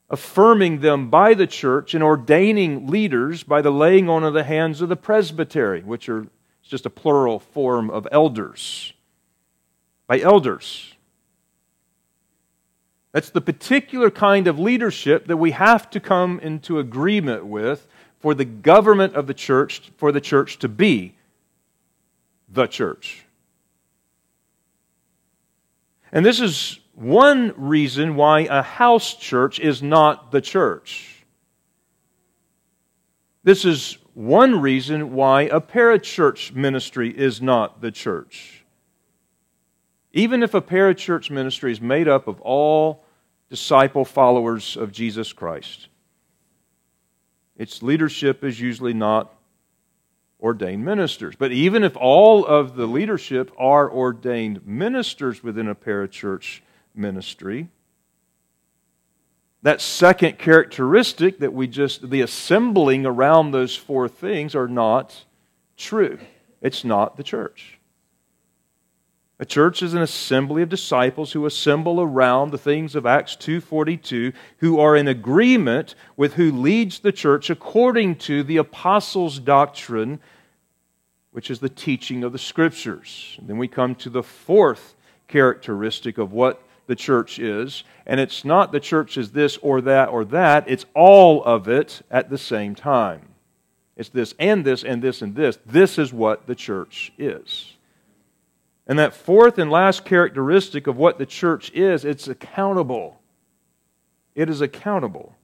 affirming 0.10 0.80
them 0.80 1.12
by 1.12 1.36
the 1.36 1.48
church, 1.48 1.94
and 1.94 2.04
ordaining 2.04 2.88
leaders 2.88 3.44
by 3.44 3.62
the 3.62 3.72
laying 3.72 4.10
on 4.10 4.24
of 4.24 4.34
the 4.34 4.44
hands 4.44 4.82
of 4.82 4.90
the 4.90 4.96
presbytery, 4.96 5.82
which 5.82 6.10
are 6.10 6.28
just 6.64 6.88
a 6.88 6.90
plural 6.90 7.40
form 7.40 7.92
of 7.92 8.08
elders. 8.12 8.94
By 10.08 10.20
elders. 10.22 10.95
That's 13.16 13.30
the 13.30 13.40
particular 13.40 14.12
kind 14.12 14.46
of 14.46 14.60
leadership 14.60 15.28
that 15.28 15.38
we 15.38 15.52
have 15.52 15.90
to 15.92 16.02
come 16.02 16.38
into 16.42 16.80
agreement 16.80 17.46
with 17.46 17.88
for 18.20 18.34
the 18.34 18.44
government 18.44 19.16
of 19.16 19.26
the 19.26 19.34
church, 19.34 19.90
for 19.96 20.12
the 20.12 20.20
church 20.20 20.60
to 20.60 20.68
be 20.68 21.16
the 22.50 22.68
church. 22.68 23.24
And 26.12 26.26
this 26.26 26.42
is 26.42 26.82
one 26.94 27.54
reason 27.56 28.18
why 28.18 28.42
a 28.42 28.62
house 28.62 29.16
church 29.16 29.62
is 29.62 29.82
not 29.82 30.34
the 30.34 30.42
church. 30.42 31.24
This 33.46 33.64
is 33.64 33.98
one 34.14 34.60
reason 34.60 35.14
why 35.14 35.44
a 35.44 35.62
parachurch 35.62 36.54
ministry 36.54 37.18
is 37.18 37.42
not 37.42 37.80
the 37.80 37.92
church. 37.92 38.66
Even 40.12 40.44
if 40.44 40.54
a 40.54 40.62
parachurch 40.62 41.32
ministry 41.32 41.72
is 41.72 41.80
made 41.80 42.10
up 42.10 42.28
of 42.28 42.42
all 42.42 43.05
disciple 43.50 44.06
followers 44.06 44.76
of 44.76 44.92
Jesus 44.92 45.34
Christ. 45.34 45.88
Its 47.58 47.82
leadership 47.82 48.44
is 48.44 48.60
usually 48.60 48.94
not 48.94 49.34
ordained 50.42 50.84
ministers. 50.84 51.36
But 51.36 51.52
even 51.52 51.84
if 51.84 51.96
all 51.96 52.46
of 52.46 52.76
the 52.76 52.86
leadership 52.86 53.52
are 53.58 53.90
ordained 53.90 54.66
ministers 54.68 55.44
within 55.44 55.68
a 55.68 55.76
parachurch 55.76 56.62
ministry, 56.94 57.70
that 59.62 59.82
second 59.82 60.38
characteristic 60.38 61.40
that 61.40 61.54
we 61.54 61.68
just, 61.68 62.10
the 62.10 62.22
assembling 62.22 63.06
around 63.06 63.52
those 63.52 63.76
four 63.76 64.08
things, 64.08 64.54
are 64.54 64.68
not 64.68 65.26
true. 65.78 66.20
It's 66.62 66.84
not 66.84 67.18
the 67.18 67.24
church. 67.24 67.75
A 69.38 69.46
church 69.46 69.84
is 69.84 69.94
an 69.94 70.02
assembly 70.02 70.62
of 70.62 70.70
disciples 70.70 71.34
who 71.34 71.46
assemble 71.46 72.00
around 72.00 72.52
the 72.52 72.58
things 72.58 72.96
of 72.96 73.06
Acts 73.06 73.36
2:42 73.36 74.32
who 74.60 74.80
are 74.80 74.96
in 74.96 75.10
agreement 75.10 75.94
with 76.16 76.36
who 76.36 76.52
leads 76.52 77.00
the 77.00 77.12
church 77.12 77.50
according 77.50 78.16
to 78.16 78.44
the 78.44 78.58
apostles' 78.58 79.40
doctrine 79.40 80.20
which 81.36 81.52
is 81.52 81.60
the 81.60 81.68
teaching 81.68 82.24
of 82.24 82.32
the 82.32 82.40
scriptures. 82.40 83.36
And 83.38 83.50
then 83.50 83.58
we 83.58 83.68
come 83.68 83.94
to 83.96 84.10
the 84.10 84.24
fourth 84.24 84.96
characteristic 85.28 86.18
of 86.18 86.32
what 86.32 86.62
the 86.88 86.96
church 86.96 87.40
is, 87.40 87.84
and 88.06 88.22
it's 88.22 88.46
not 88.46 88.72
the 88.72 88.80
church 88.80 89.18
is 89.18 89.32
this 89.32 89.58
or 89.58 89.82
that 89.82 90.08
or 90.08 90.24
that, 90.24 90.64
it's 90.66 90.86
all 90.94 91.44
of 91.44 91.68
it 91.68 92.04
at 92.10 92.30
the 92.30 92.38
same 92.38 92.74
time. 92.74 93.28
It's 93.98 94.08
this 94.08 94.34
and 94.40 94.64
this 94.64 94.82
and 94.82 95.02
this 95.02 95.22
and 95.22 95.36
this. 95.36 95.60
This 95.66 95.98
is 95.98 96.14
what 96.14 96.48
the 96.48 96.56
church 96.56 97.12
is. 97.18 97.75
And 98.88 99.00
that 99.00 99.14
fourth 99.14 99.58
and 99.58 99.72
last 99.72 100.06
characteristic 100.06 100.88
of 100.88 100.98
what 100.98 101.18
the 101.18 101.26
church 101.26 101.72
is, 101.72 102.06
it's 102.06 102.28
accountable. 102.28 103.20
It 104.36 104.50
is 104.50 104.62
accountable. 104.62 105.36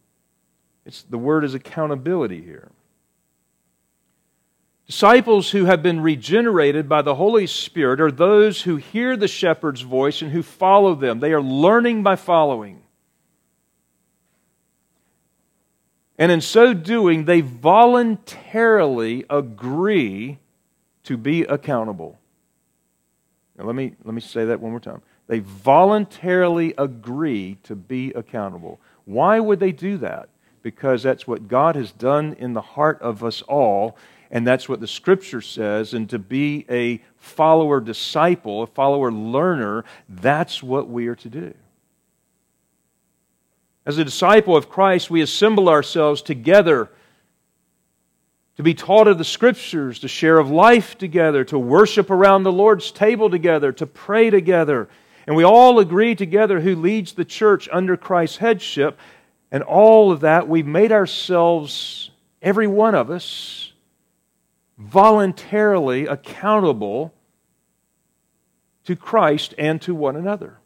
It's, 0.86 1.04
the 1.04 1.18
word 1.18 1.44
is 1.44 1.54
accountability 1.54 2.42
here. 2.42 2.70
Disciples 4.86 5.52
who 5.52 5.66
have 5.66 5.82
been 5.82 6.02
regenerated 6.02 6.90
by 6.90 7.02
the 7.02 7.16
Holy 7.16 7.48
Spirit 7.48 8.02
are 8.02 8.12
those 8.12 8.64
who 8.64 8.76
hear 8.76 9.16
the 9.16 9.28
shepherd's 9.28 9.82
voice 9.82 10.22
and 10.22 10.32
who 10.32 10.44
follow 10.44 10.96
them. 10.96 11.20
They 11.20 11.32
are 11.32 11.42
learning 11.42 12.04
by 12.04 12.18
following. 12.18 12.82
And 16.18 16.32
in 16.32 16.42
so 16.42 16.74
doing, 16.74 17.26
they 17.26 17.42
voluntarily 17.42 19.26
agree 19.30 20.38
to 21.06 21.18
be 21.18 21.44
accountable. 21.44 22.20
Now, 23.62 23.68
let 23.68 23.76
me, 23.76 23.94
let 24.04 24.16
me 24.16 24.22
say 24.22 24.46
that 24.46 24.60
one 24.60 24.72
more 24.72 24.80
time. 24.80 25.04
They 25.28 25.40
voluntarily 25.40 26.74
agree 26.80 27.58
to 27.64 27.76
be 27.76 28.12
accountable. 28.14 28.80
Why 29.06 29.40
would 29.40 29.60
they 29.60 29.72
do 29.72 29.98
that? 30.00 30.30
Because 30.64 31.04
that's 31.04 31.28
what 31.28 31.48
God 31.48 31.76
has 31.76 31.92
done 31.92 32.36
in 32.40 32.54
the 32.54 32.62
heart 32.62 33.00
of 33.02 33.24
us 33.24 33.44
all, 33.44 33.98
and 34.32 34.48
that's 34.48 34.68
what 34.68 34.80
the 34.80 34.88
Scripture 34.88 35.42
says. 35.42 35.94
And 35.94 36.10
to 36.10 36.18
be 36.18 36.66
a 36.72 37.02
follower 37.18 37.80
disciple, 37.80 38.64
a 38.64 38.68
follower 38.68 39.12
learner, 39.12 39.86
that's 40.10 40.64
what 40.64 40.90
we 40.90 41.06
are 41.08 41.16
to 41.16 41.30
do. 41.30 41.54
As 43.86 44.00
a 44.00 44.04
disciple 44.04 44.58
of 44.58 44.70
Christ, 44.70 45.12
we 45.12 45.22
assemble 45.22 45.70
ourselves 45.70 46.24
together 46.24 46.90
to 48.62 48.64
be 48.64 48.76
taught 48.76 49.08
of 49.08 49.18
the 49.18 49.26
Scriptures, 49.26 49.98
to 49.98 50.08
share 50.08 50.38
of 50.38 50.52
life 50.52 50.96
together, 50.96 51.44
to 51.44 51.58
worship 51.58 52.12
around 52.12 52.44
the 52.44 52.52
Lord's 52.52 52.92
table 52.92 53.28
together, 53.28 53.72
to 53.72 53.88
pray 53.88 54.30
together. 54.30 54.88
And 55.26 55.36
we 55.36 55.44
all 55.44 55.80
agree 55.80 56.14
together 56.14 56.60
who 56.60 56.76
leads 56.76 57.14
the 57.14 57.26
church 57.26 57.68
under 57.72 57.98
Christ's 57.98 58.38
headship. 58.38 59.00
And 59.52 59.64
all 59.64 60.12
of 60.12 60.20
that, 60.20 60.48
we've 60.48 60.68
made 60.68 60.92
ourselves, 60.92 62.12
every 62.40 62.68
one 62.68 62.94
of 62.94 63.10
us, 63.10 63.74
voluntarily 64.78 66.06
accountable 66.06 67.16
to 68.84 68.96
Christ 68.96 69.56
and 69.58 69.82
to 69.82 69.96
one 69.96 70.16
another. 70.16 70.60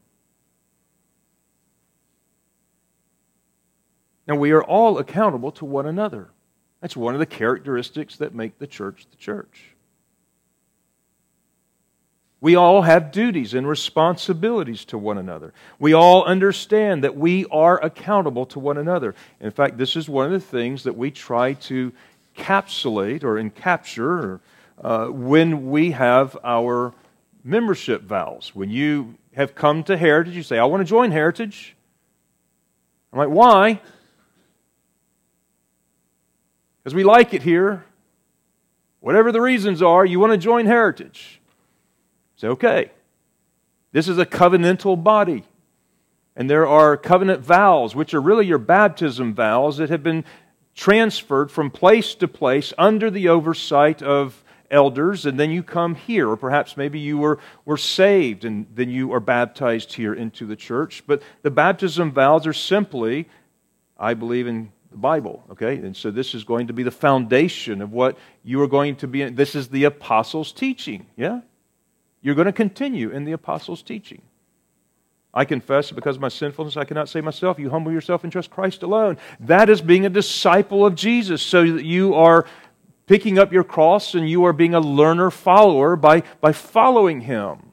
Now, 4.27 4.35
we 4.35 4.51
are 4.51 4.63
all 4.65 4.97
accountable 4.97 5.53
to 5.53 5.63
one 5.63 5.85
another. 5.85 6.31
That's 6.81 6.95
one 6.95 7.13
of 7.15 7.19
the 7.19 7.25
characteristics 7.25 8.17
that 8.17 8.35
make 8.35 8.59
the 8.59 8.67
church 8.67 9.07
the 9.09 9.17
church. 9.17 9.75
We 12.41 12.55
all 12.55 12.83
have 12.83 13.11
duties 13.11 13.55
and 13.55 13.67
responsibilities 13.67 14.85
to 14.85 14.99
one 14.99 15.17
another. 15.17 15.51
We 15.79 15.93
all 15.93 16.23
understand 16.25 17.03
that 17.03 17.17
we 17.17 17.45
are 17.45 17.83
accountable 17.83 18.45
to 18.47 18.59
one 18.59 18.77
another. 18.77 19.15
In 19.39 19.49
fact, 19.49 19.77
this 19.77 19.95
is 19.95 20.07
one 20.07 20.27
of 20.27 20.31
the 20.31 20.39
things 20.39 20.83
that 20.83 20.95
we 20.95 21.09
try 21.09 21.53
to 21.53 21.91
capsulate 22.35 23.23
or 23.23 23.35
encapture 23.35 24.41
uh, 24.79 25.07
when 25.07 25.71
we 25.71 25.91
have 25.91 26.37
our 26.43 26.93
membership 27.43 28.03
vows. 28.03 28.51
When 28.53 28.69
you 28.69 29.15
have 29.33 29.55
come 29.55 29.83
to 29.85 29.97
Heritage, 29.97 30.35
you 30.35 30.43
say, 30.43 30.59
I 30.59 30.65
want 30.65 30.81
to 30.81 30.85
join 30.85 31.11
Heritage. 31.11 31.75
I'm 33.11 33.19
like, 33.19 33.29
why? 33.29 33.81
Because 36.85 36.93
we 36.93 37.03
like 37.03 37.33
it 37.33 37.41
here. 37.41 37.83
Whatever 38.99 39.31
the 39.31 39.41
reasons 39.41 39.81
are, 39.81 40.05
you 40.05 40.19
want 40.19 40.33
to 40.33 40.37
join 40.37 40.67
Heritage. 40.67 41.41
Say, 42.35 42.47
okay. 42.49 42.91
This 43.91 44.07
is 44.07 44.19
a 44.19 44.25
covenantal 44.25 45.03
body. 45.03 45.45
And 46.35 46.47
there 46.47 46.67
are 46.67 46.95
covenant 46.95 47.41
vows, 47.41 47.95
which 47.95 48.13
are 48.13 48.21
really 48.21 48.45
your 48.45 48.59
baptism 48.59 49.33
vows 49.33 49.77
that 49.77 49.89
have 49.89 50.03
been 50.03 50.25
transferred 50.75 51.49
from 51.49 51.71
place 51.71 52.13
to 52.13 52.27
place 52.27 52.71
under 52.77 53.09
the 53.09 53.29
oversight 53.29 54.03
of 54.03 54.43
elders, 54.69 55.25
and 55.25 55.39
then 55.39 55.49
you 55.49 55.63
come 55.63 55.95
here. 55.95 56.29
Or 56.29 56.37
perhaps 56.37 56.77
maybe 56.77 56.99
you 56.99 57.17
were, 57.17 57.39
were 57.65 57.77
saved 57.77 58.45
and 58.45 58.67
then 58.75 58.91
you 58.91 59.11
are 59.11 59.19
baptized 59.19 59.93
here 59.93 60.13
into 60.13 60.45
the 60.45 60.55
church. 60.55 61.01
But 61.07 61.23
the 61.41 61.49
baptism 61.49 62.11
vows 62.11 62.45
are 62.45 62.53
simply, 62.53 63.27
I 63.97 64.13
believe 64.13 64.45
in 64.45 64.71
the 64.95 65.01
Bible, 65.01 65.43
okay? 65.51 65.75
And 65.75 65.95
so 65.95 66.09
this 66.09 66.33
is 66.33 66.45
going 66.45 66.67
to 66.67 66.73
be 66.73 66.81
the 66.81 66.89
foundation 66.89 67.81
of 67.81 67.91
what 67.91 68.17
you 68.45 68.61
are 68.61 68.67
going 68.67 68.95
to 68.97 69.07
be. 69.07 69.29
This 69.29 69.53
is 69.53 69.67
the 69.67 69.83
apostles' 69.83 70.53
teaching, 70.53 71.05
yeah? 71.17 71.41
You're 72.21 72.35
going 72.35 72.45
to 72.45 72.53
continue 72.53 73.09
in 73.09 73.25
the 73.25 73.33
apostles' 73.33 73.83
teaching. 73.83 74.21
I 75.33 75.43
confess 75.43 75.91
because 75.91 76.15
of 76.15 76.21
my 76.21 76.29
sinfulness, 76.29 76.77
I 76.77 76.85
cannot 76.85 77.09
save 77.09 77.25
myself. 77.25 77.59
You 77.59 77.69
humble 77.69 77.91
yourself 77.91 78.23
and 78.23 78.31
trust 78.31 78.49
Christ 78.49 78.83
alone. 78.83 79.17
That 79.41 79.69
is 79.69 79.81
being 79.81 80.05
a 80.05 80.09
disciple 80.09 80.85
of 80.85 80.95
Jesus, 80.95 81.41
so 81.41 81.69
that 81.73 81.83
you 81.83 82.13
are 82.13 82.45
picking 83.05 83.37
up 83.37 83.51
your 83.51 83.65
cross 83.65 84.15
and 84.15 84.29
you 84.29 84.45
are 84.45 84.53
being 84.53 84.73
a 84.73 84.79
learner 84.79 85.29
follower 85.29 85.97
by, 85.97 86.23
by 86.39 86.53
following 86.53 87.19
him. 87.19 87.64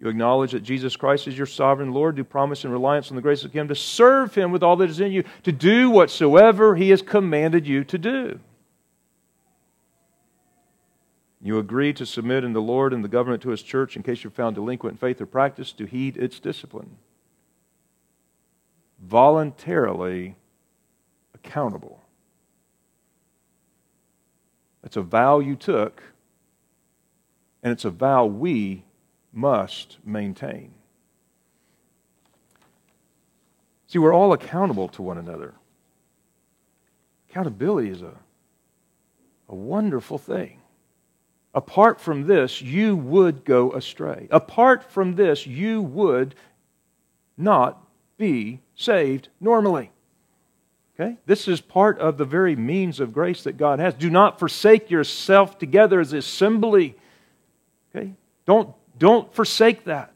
You 0.00 0.08
acknowledge 0.08 0.52
that 0.52 0.62
Jesus 0.62 0.96
Christ 0.96 1.28
is 1.28 1.36
your 1.36 1.46
sovereign 1.46 1.92
Lord, 1.92 2.16
do 2.16 2.24
promise 2.24 2.64
and 2.64 2.72
reliance 2.72 3.10
on 3.10 3.16
the 3.16 3.22
grace 3.22 3.44
of 3.44 3.52
Him 3.52 3.68
to 3.68 3.74
serve 3.74 4.34
Him 4.34 4.50
with 4.50 4.62
all 4.62 4.76
that 4.76 4.88
is 4.88 4.98
in 4.98 5.12
you, 5.12 5.24
to 5.42 5.52
do 5.52 5.90
whatsoever 5.90 6.74
He 6.74 6.88
has 6.88 7.02
commanded 7.02 7.66
you 7.66 7.84
to 7.84 7.98
do. 7.98 8.40
You 11.42 11.58
agree 11.58 11.92
to 11.94 12.06
submit 12.06 12.44
in 12.44 12.54
the 12.54 12.62
Lord 12.62 12.94
and 12.94 13.04
the 13.04 13.08
government 13.08 13.42
to 13.42 13.50
His 13.50 13.62
church 13.62 13.94
in 13.94 14.02
case 14.02 14.24
you're 14.24 14.30
found 14.30 14.54
delinquent 14.54 14.94
in 14.94 14.98
faith 14.98 15.20
or 15.20 15.26
practice, 15.26 15.72
to 15.72 15.84
heed 15.84 16.16
its 16.16 16.40
discipline. 16.40 16.96
Voluntarily 19.02 20.36
accountable. 21.34 22.00
That's 24.82 24.96
a 24.96 25.02
vow 25.02 25.40
you 25.40 25.56
took, 25.56 26.02
and 27.62 27.70
it's 27.70 27.84
a 27.84 27.90
vow 27.90 28.24
we 28.24 28.84
must 29.32 29.98
maintain. 30.04 30.72
See, 33.86 33.98
we're 33.98 34.14
all 34.14 34.32
accountable 34.32 34.88
to 34.88 35.02
one 35.02 35.18
another. 35.18 35.54
Accountability 37.28 37.90
is 37.90 38.02
a, 38.02 38.14
a 39.48 39.54
wonderful 39.54 40.18
thing. 40.18 40.60
Apart 41.52 42.00
from 42.00 42.26
this, 42.26 42.62
you 42.62 42.94
would 42.94 43.44
go 43.44 43.72
astray. 43.72 44.28
Apart 44.30 44.90
from 44.90 45.16
this, 45.16 45.46
you 45.46 45.82
would 45.82 46.34
not 47.36 47.84
be 48.16 48.60
saved 48.76 49.28
normally. 49.40 49.90
Okay? 50.94 51.16
This 51.26 51.48
is 51.48 51.60
part 51.60 51.98
of 51.98 52.18
the 52.18 52.24
very 52.24 52.54
means 52.54 53.00
of 53.00 53.12
grace 53.12 53.42
that 53.44 53.56
God 53.56 53.80
has. 53.80 53.94
Do 53.94 54.10
not 54.10 54.38
forsake 54.38 54.90
yourself 54.90 55.58
together 55.58 55.98
as 55.98 56.12
assembly. 56.12 56.94
Okay? 57.94 58.12
Don't 58.46 58.74
don't 59.00 59.32
forsake 59.34 59.84
that. 59.84 60.12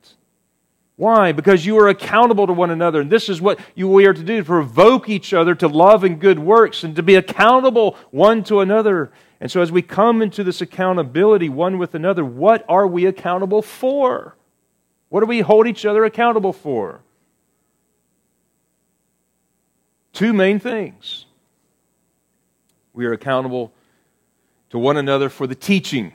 Why? 0.97 1.33
Because 1.33 1.67
you 1.67 1.79
are 1.79 1.89
accountable 1.89 2.47
to 2.47 2.53
one 2.53 2.71
another. 2.71 3.01
And 3.01 3.11
this 3.11 3.29
is 3.29 3.41
what 3.41 3.59
you, 3.75 3.89
we 3.89 4.07
are 4.07 4.13
to 4.13 4.23
do 4.23 4.39
to 4.39 4.45
provoke 4.45 5.09
each 5.09 5.33
other 5.33 5.55
to 5.57 5.67
love 5.67 6.05
and 6.05 6.21
good 6.21 6.39
works 6.39 6.85
and 6.85 6.95
to 6.95 7.03
be 7.03 7.17
accountable 7.17 7.97
one 8.11 8.45
to 8.45 8.61
another. 8.61 9.11
And 9.41 9.51
so, 9.51 9.61
as 9.61 9.73
we 9.73 9.83
come 9.83 10.23
into 10.23 10.45
this 10.45 10.61
accountability 10.61 11.49
one 11.49 11.79
with 11.79 11.95
another, 11.95 12.25
what 12.25 12.65
are 12.69 12.87
we 12.87 13.07
accountable 13.07 13.63
for? 13.63 14.37
What 15.09 15.21
do 15.21 15.27
we 15.27 15.41
hold 15.41 15.67
each 15.67 15.85
other 15.87 16.05
accountable 16.05 16.53
for? 16.53 17.01
Two 20.13 20.33
main 20.33 20.61
things. 20.61 21.25
We 22.93 23.07
are 23.07 23.13
accountable 23.13 23.73
to 24.71 24.79
one 24.79 24.97
another 24.97 25.29
for 25.29 25.47
the 25.47 25.55
teaching 25.57 26.13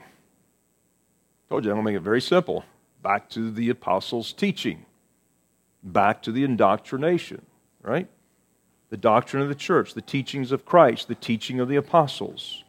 Told 1.50 1.64
you, 1.64 1.72
I'm 1.72 1.78
going 1.78 1.86
to 1.86 1.90
make 1.90 2.00
it 2.00 2.04
very 2.04 2.20
simple. 2.20 2.64
Back 3.02 3.28
to 3.30 3.50
the 3.50 3.70
apostles' 3.70 4.32
teaching, 4.32 4.86
back 5.82 6.22
to 6.22 6.32
the 6.32 6.44
indoctrination, 6.44 7.44
right? 7.82 8.06
The 8.90 8.96
doctrine 8.96 9.42
of 9.42 9.48
the 9.48 9.56
church, 9.56 9.94
the 9.94 10.00
teachings 10.00 10.52
of 10.52 10.64
Christ, 10.64 11.08
the 11.08 11.14
teaching 11.16 11.58
of 11.58 11.68
the 11.68 11.74
apostles. 11.74 12.62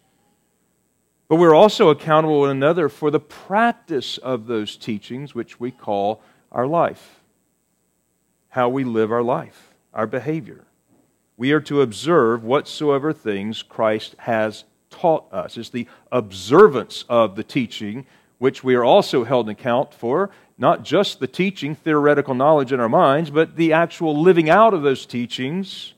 But 1.27 1.35
we're 1.35 1.53
also 1.53 1.89
accountable 1.89 2.39
one 2.39 2.49
another 2.49 2.89
for 2.89 3.11
the 3.11 3.19
practice 3.19 4.17
of 4.17 4.47
those 4.47 4.75
teachings, 4.77 5.35
which 5.35 5.59
we 5.59 5.69
call 5.69 6.23
our 6.51 6.65
life. 6.65 7.21
How 8.49 8.67
we 8.67 8.83
live 8.83 9.11
our 9.11 9.23
life, 9.23 9.73
our 9.93 10.07
behavior. 10.07 10.65
We 11.37 11.51
are 11.51 11.61
to 11.61 11.81
observe 11.81 12.43
whatsoever 12.43 13.13
things 13.13 13.61
Christ 13.61 14.15
has 14.19 14.63
taught 14.89 15.31
us. 15.31 15.55
It's 15.55 15.69
the 15.69 15.87
observance 16.11 17.05
of 17.07 17.35
the 17.35 17.43
teaching 17.43 18.07
which 18.41 18.63
we 18.63 18.73
are 18.73 18.83
also 18.83 19.23
held 19.23 19.45
in 19.45 19.51
account 19.51 19.93
for, 19.93 20.31
not 20.57 20.81
just 20.81 21.19
the 21.19 21.27
teaching, 21.27 21.75
theoretical 21.75 22.33
knowledge 22.33 22.73
in 22.73 22.79
our 22.79 22.89
minds, 22.89 23.29
but 23.29 23.55
the 23.55 23.71
actual 23.71 24.19
living 24.19 24.49
out 24.49 24.73
of 24.73 24.81
those 24.81 25.05
teachings 25.05 25.93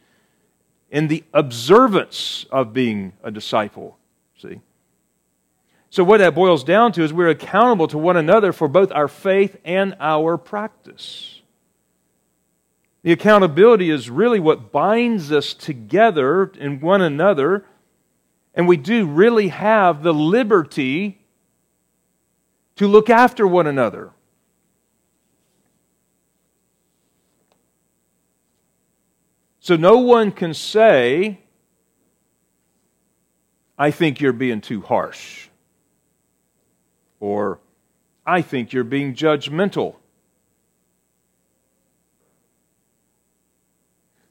in 0.92 1.08
the 1.08 1.24
observance 1.34 2.46
of 2.52 2.74
being 2.74 3.14
a 3.24 3.32
disciple. 3.32 3.98
See? 4.38 4.60
So, 5.90 6.04
what 6.04 6.18
that 6.18 6.36
boils 6.36 6.66
down 6.66 6.92
to 6.92 7.04
is 7.04 7.14
we're 7.14 7.30
accountable 7.30 7.88
to 7.88 7.98
one 7.98 8.18
another 8.18 8.52
for 8.52 8.68
both 8.68 8.92
our 8.92 9.08
faith 9.08 9.56
and 9.64 9.96
our 10.02 10.38
practice. 10.38 11.40
The 13.04 13.14
accountability 13.14 13.90
is 13.90 14.10
really 14.10 14.42
what 14.42 14.70
binds 14.74 15.32
us 15.32 15.54
together 15.54 16.52
in 16.60 16.82
one 16.82 17.02
another, 17.02 17.64
and 18.54 18.68
we 18.68 18.76
do 18.76 19.06
really 19.06 19.48
have 19.48 20.04
the 20.04 20.14
liberty 20.14 21.20
to 22.76 22.88
look 22.88 23.10
after 23.10 23.48
one 23.48 23.68
another. 23.68 24.12
So, 29.60 29.76
no 29.76 29.98
one 29.98 30.32
can 30.32 30.54
say, 30.54 31.40
I 33.78 33.92
think 33.92 34.20
you're 34.20 34.34
being 34.34 34.62
too 34.62 34.82
harsh 34.82 35.48
or 37.20 37.60
I 38.26 38.42
think 38.42 38.74
you're 38.74 38.84
being 38.84 39.16
judgmental. 39.16 39.96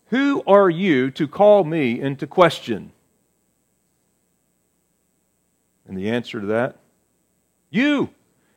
Who 0.09 0.43
are 0.47 0.69
you 0.69 1.11
to 1.13 1.27
call 1.27 1.65
me 1.65 1.99
into 1.99 2.27
question? 2.27 2.93
And 5.89 5.97
the 5.97 6.11
answer 6.11 6.39
to 6.39 6.47
that? 6.49 6.77
You. 7.71 8.11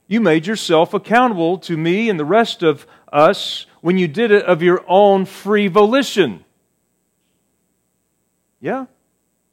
You 0.08 0.22
made 0.22 0.46
yourself 0.46 0.94
accountable 0.94 1.58
to 1.60 1.76
me 1.76 2.10
and 2.10 2.20
the 2.20 2.26
rest 2.26 2.62
of 2.64 2.86
us 3.12 3.66
when 3.82 3.98
you 3.98 4.08
did 4.08 4.32
it 4.32 4.46
of 4.46 4.62
your 4.62 4.84
own 4.88 5.26
free 5.26 5.68
volition. 5.68 6.44
Yeah? 8.60 8.86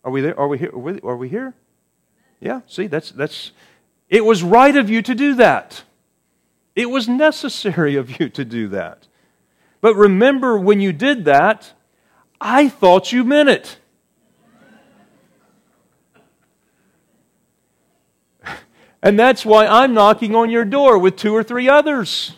Are 0.04 0.10
we 0.10 0.20
there? 0.20 0.38
Are 0.38 0.48
we 0.48 0.58
here? 0.58 0.70
Are 0.74 1.16
we 1.16 1.28
here? 1.28 1.54
Yeah, 2.40 2.62
see, 2.66 2.88
that's, 2.88 3.12
that's, 3.12 3.52
it 4.08 4.24
was 4.24 4.42
right 4.42 4.76
of 4.76 4.90
you 4.90 5.00
to 5.02 5.14
do 5.14 5.34
that. 5.36 5.84
It 6.74 6.90
was 6.90 7.08
necessary 7.08 7.94
of 7.94 8.18
you 8.18 8.28
to 8.30 8.44
do 8.44 8.68
that. 8.68 9.06
But 9.80 9.94
remember, 9.94 10.58
when 10.58 10.80
you 10.80 10.92
did 10.92 11.24
that, 11.26 11.72
I 12.40 12.68
thought 12.68 13.12
you 13.12 13.22
meant 13.22 13.48
it. 13.48 13.78
And 19.02 19.18
that's 19.18 19.44
why 19.44 19.66
I'm 19.66 19.94
knocking 19.94 20.34
on 20.36 20.50
your 20.50 20.64
door 20.64 20.96
with 20.98 21.16
two 21.16 21.34
or 21.34 21.42
three 21.42 21.68
others. 21.68 22.36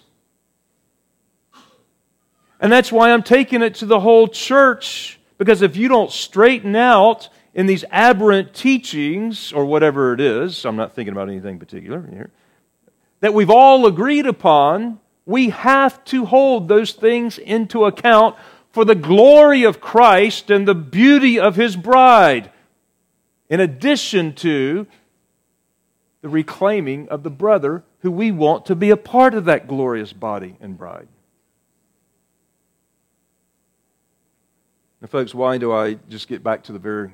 And 2.59 2.73
that's 2.73 2.91
why 2.91 3.13
I'm 3.13 3.23
taking 3.23 3.61
it 3.61 3.75
to 3.77 3.87
the 3.87 4.01
whole 4.01 4.29
church. 4.29 5.21
Because 5.37 5.61
if 5.61 5.77
you 5.77 5.89
don't 5.89 6.11
straighten 6.11 6.75
out 6.75 7.29
in 7.53 7.67
these 7.67 7.85
aberrant 7.91 8.55
teachings, 8.55 9.53
or 9.53 9.65
whatever 9.65 10.15
it 10.15 10.21
is, 10.21 10.65
I'm 10.65 10.77
not 10.77 10.95
thinking 10.95 11.13
about 11.13 11.29
anything 11.29 11.59
particular 11.59 12.05
here, 12.11 12.31
that 13.21 13.35
we've 13.35 13.51
all 13.51 13.87
agreed 13.87 14.27
upon, 14.27 14.99
we 15.27 15.51
have 15.51 16.05
to 16.07 16.25
hold 16.25 16.69
those 16.69 16.93
things 16.93 17.39
into 17.39 17.85
account 17.85 18.37
for 18.73 18.85
the 18.85 18.95
glory 18.95 19.63
of 19.63 19.81
Christ 19.81 20.51
and 20.51 20.67
the 20.67 20.75
beauty 20.75 21.39
of 21.39 21.55
His 21.55 21.77
bride, 21.77 22.51
in 23.49 23.61
addition 23.61 24.35
to 24.37 24.87
the 26.25 26.31
reclaiming 26.31 27.07
of 27.11 27.23
the 27.23 27.29
brother 27.29 27.85
who 27.99 28.11
we 28.11 28.33
want 28.33 28.65
to 28.65 28.75
be 28.75 28.89
a 28.89 28.97
part 28.97 29.35
of 29.35 29.45
that 29.45 29.69
glorious 29.69 30.11
body 30.15 30.57
and 30.59 30.79
bride. 30.79 31.07
Now, 35.03 35.09
folks, 35.09 35.35
why 35.35 35.59
do 35.59 35.71
I 35.71 35.99
just 36.09 36.27
get 36.27 36.43
back 36.43 36.63
to 36.63 36.73
the 36.73 36.79
very 36.79 37.11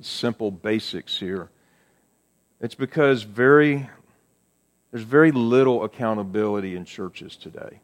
simple 0.00 0.52
basics 0.52 1.18
here. 1.18 1.50
It's 2.60 2.76
because 2.76 3.24
very, 3.24 3.90
there's 4.92 5.02
very 5.02 5.32
little 5.32 5.82
accountability 5.82 6.76
in 6.76 6.84
churches 6.84 7.34
today. 7.34 7.80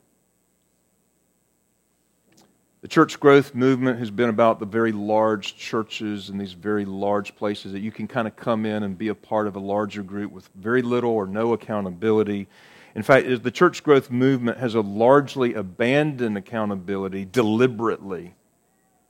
The 2.82 2.88
church 2.88 3.20
growth 3.20 3.54
movement 3.54 3.98
has 3.98 4.10
been 4.10 4.30
about 4.30 4.58
the 4.58 4.64
very 4.64 4.90
large 4.90 5.54
churches 5.56 6.30
and 6.30 6.40
these 6.40 6.54
very 6.54 6.86
large 6.86 7.36
places 7.36 7.72
that 7.72 7.80
you 7.80 7.92
can 7.92 8.08
kind 8.08 8.26
of 8.26 8.36
come 8.36 8.64
in 8.64 8.82
and 8.82 8.96
be 8.96 9.08
a 9.08 9.14
part 9.14 9.46
of 9.46 9.54
a 9.54 9.60
larger 9.60 10.02
group 10.02 10.32
with 10.32 10.48
very 10.54 10.80
little 10.80 11.10
or 11.10 11.26
no 11.26 11.52
accountability. 11.52 12.48
In 12.94 13.02
fact, 13.02 13.42
the 13.42 13.50
church 13.50 13.82
growth 13.82 14.10
movement 14.10 14.56
has 14.58 14.74
largely 14.74 15.52
abandoned 15.52 16.38
accountability 16.38 17.26
deliberately. 17.26 18.34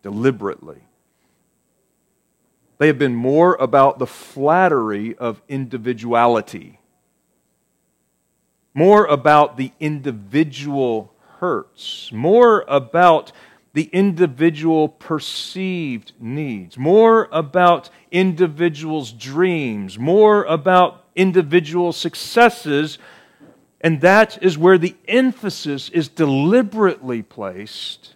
Deliberately. 0.03 0.83
They 2.79 2.89
have 2.89 2.99
been 2.99 3.15
more 3.15 3.55
about 3.61 4.01
the 4.01 4.07
flattery 4.07 5.15
of 5.17 5.43
individuality, 5.49 6.81
more 8.75 9.05
about 9.05 9.59
the 9.59 9.71
individual 9.79 11.15
hurts, 11.39 12.11
more 12.13 12.65
about 12.67 13.33
the 13.73 13.85
individual 13.93 14.89
perceived 14.89 16.13
needs, 16.19 16.77
more 16.77 17.29
about 17.31 17.89
individuals' 18.11 19.13
dreams, 19.13 19.99
more 19.99 20.45
about 20.45 21.05
individual 21.15 21.93
successes. 21.93 22.99
And 23.81 24.01
that 24.01 24.43
is 24.43 24.59
where 24.59 24.79
the 24.79 24.97
emphasis 25.07 25.89
is 25.91 26.09
deliberately 26.09 27.23
placed 27.23 28.15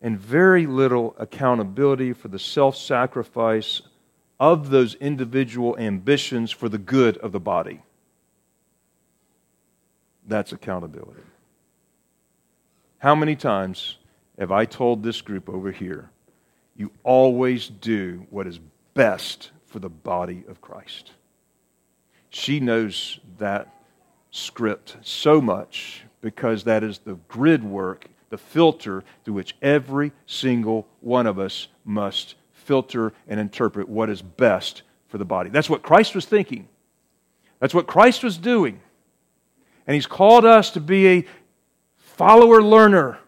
and 0.00 0.18
very 0.18 0.66
little 0.66 1.14
accountability 1.18 2.12
for 2.12 2.28
the 2.28 2.38
self 2.38 2.76
sacrifice 2.76 3.82
of 4.38 4.70
those 4.70 4.94
individual 4.94 5.76
ambitions 5.76 6.52
for 6.52 6.68
the 6.68 6.78
good 6.78 7.16
of 7.18 7.32
the 7.32 7.40
body. 7.40 7.82
That's 10.26 10.52
accountability. 10.52 11.22
How 12.98 13.14
many 13.14 13.36
times 13.36 13.96
have 14.38 14.52
I 14.52 14.64
told 14.64 15.02
this 15.02 15.20
group 15.20 15.48
over 15.48 15.70
here, 15.70 16.10
you 16.76 16.90
always 17.04 17.68
do 17.68 18.26
what 18.30 18.46
is 18.46 18.60
best 18.94 19.50
for 19.66 19.78
the 19.78 19.88
body 19.88 20.44
of 20.48 20.60
Christ? 20.60 21.12
She 22.30 22.60
knows 22.60 23.20
that 23.38 23.72
script 24.30 24.96
so 25.02 25.40
much 25.40 26.02
because 26.20 26.64
that 26.64 26.82
is 26.82 26.98
the 26.98 27.14
grid 27.28 27.64
work 27.64 28.08
the 28.30 28.38
filter 28.38 29.02
through 29.24 29.34
which 29.34 29.56
every 29.62 30.12
single 30.26 30.86
one 31.00 31.26
of 31.26 31.38
us 31.38 31.68
must 31.84 32.34
filter 32.52 33.12
and 33.26 33.40
interpret 33.40 33.88
what 33.88 34.10
is 34.10 34.20
best 34.20 34.82
for 35.08 35.18
the 35.18 35.24
body. 35.24 35.50
That's 35.50 35.70
what 35.70 35.82
Christ 35.82 36.14
was 36.14 36.26
thinking. 36.26 36.68
That's 37.60 37.74
what 37.74 37.86
Christ 37.86 38.22
was 38.22 38.36
doing. 38.36 38.80
And 39.86 39.94
He's 39.94 40.06
called 40.06 40.44
us 40.44 40.70
to 40.72 40.80
be 40.80 41.08
a 41.08 41.24
follower 42.18 42.60
learner. 42.60 43.18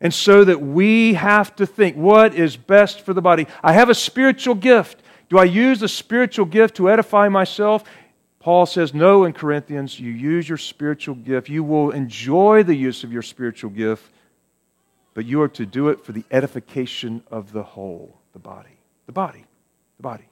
And 0.00 0.12
so 0.12 0.44
that 0.44 0.60
we 0.60 1.14
have 1.14 1.56
to 1.56 1.66
think 1.66 1.96
what 1.96 2.34
is 2.34 2.56
best 2.56 3.00
for 3.00 3.14
the 3.14 3.22
body. 3.22 3.46
I 3.62 3.72
have 3.72 3.88
a 3.88 3.94
spiritual 3.94 4.54
gift. 4.54 5.02
Do 5.30 5.38
I 5.38 5.44
use 5.44 5.80
the 5.80 5.88
spiritual 5.88 6.44
gift 6.44 6.76
to 6.76 6.90
edify 6.90 7.30
myself? 7.30 7.84
Paul 8.38 8.66
says, 8.66 8.92
No, 8.92 9.24
in 9.24 9.32
Corinthians, 9.32 9.98
you 9.98 10.10
use 10.10 10.46
your 10.46 10.58
spiritual 10.58 11.14
gift. 11.14 11.48
You 11.48 11.64
will 11.64 11.92
enjoy 11.92 12.62
the 12.62 12.74
use 12.74 13.02
of 13.02 13.10
your 13.10 13.22
spiritual 13.22 13.70
gift, 13.70 14.12
but 15.14 15.24
you 15.24 15.40
are 15.40 15.48
to 15.48 15.64
do 15.64 15.88
it 15.88 16.04
for 16.04 16.12
the 16.12 16.24
edification 16.30 17.22
of 17.30 17.52
the 17.52 17.62
whole, 17.62 18.20
the 18.34 18.38
body. 18.38 18.76
The 19.06 19.12
body. 19.12 19.46
The 19.96 20.02
body. 20.02 20.28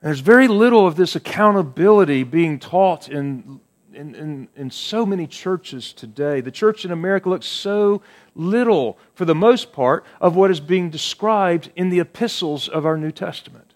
And 0.00 0.08
there's 0.08 0.20
very 0.20 0.46
little 0.46 0.86
of 0.86 0.94
this 0.94 1.16
accountability 1.16 2.22
being 2.22 2.60
taught 2.60 3.08
in, 3.08 3.60
in, 3.94 4.14
in, 4.14 4.48
in, 4.56 4.70
so 4.70 5.04
many 5.04 5.26
churches 5.26 5.92
today. 5.92 6.40
The 6.40 6.50
church 6.50 6.84
in 6.84 6.90
America 6.90 7.28
looks 7.28 7.46
so 7.46 8.02
little, 8.34 8.98
for 9.14 9.24
the 9.24 9.34
most 9.34 9.72
part, 9.72 10.04
of 10.20 10.36
what 10.36 10.50
is 10.50 10.60
being 10.60 10.90
described 10.90 11.70
in 11.76 11.90
the 11.90 12.00
epistles 12.00 12.68
of 12.68 12.86
our 12.86 12.96
New 12.96 13.12
Testament 13.12 13.72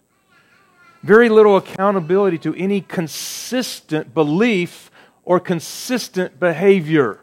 very 1.03 1.29
little 1.29 1.57
accountability 1.57 2.37
to 2.39 2.53
any 2.55 2.81
consistent 2.81 4.13
belief 4.13 4.91
or 5.23 5.39
consistent 5.39 6.39
behavior. 6.39 7.21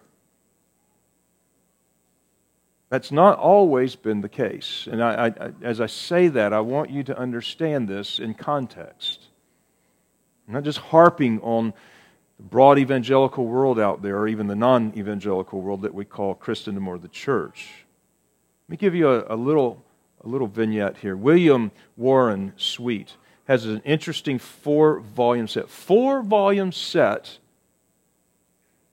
That's 2.88 3.10
not 3.10 3.38
always 3.38 3.96
been 3.96 4.20
the 4.20 4.28
case. 4.28 4.88
And 4.90 5.02
I, 5.02 5.26
I, 5.26 5.50
as 5.62 5.80
I 5.80 5.86
say 5.86 6.28
that, 6.28 6.52
I 6.52 6.60
want 6.60 6.90
you 6.90 7.02
to 7.04 7.18
understand 7.18 7.88
this 7.88 8.18
in 8.18 8.34
context. 8.34 9.20
I'm 10.46 10.54
not 10.54 10.62
just 10.62 10.78
harping 10.78 11.40
on 11.40 11.74
the 12.36 12.42
broad 12.42 12.78
evangelical 12.78 13.46
world 13.46 13.78
out 13.78 14.02
there, 14.02 14.18
or 14.18 14.28
even 14.28 14.46
the 14.46 14.56
non 14.56 14.92
evangelical 14.96 15.60
world 15.60 15.82
that 15.82 15.94
we 15.94 16.04
call 16.04 16.34
Christendom 16.34 16.88
or 16.88 16.98
the 16.98 17.08
church. 17.08 17.84
Let 18.66 18.72
me 18.72 18.76
give 18.76 18.94
you 18.94 19.08
a, 19.08 19.34
a, 19.34 19.36
little, 19.36 19.84
a 20.24 20.28
little 20.28 20.46
vignette 20.46 20.98
here. 20.98 21.16
William 21.16 21.70
Warren 21.96 22.52
Sweet 22.56 23.16
has 23.46 23.66
an 23.66 23.82
interesting 23.84 24.38
four 24.38 25.00
volume 25.00 25.46
set. 25.46 25.68
Four 25.68 26.22
volume 26.22 26.72
set. 26.72 27.38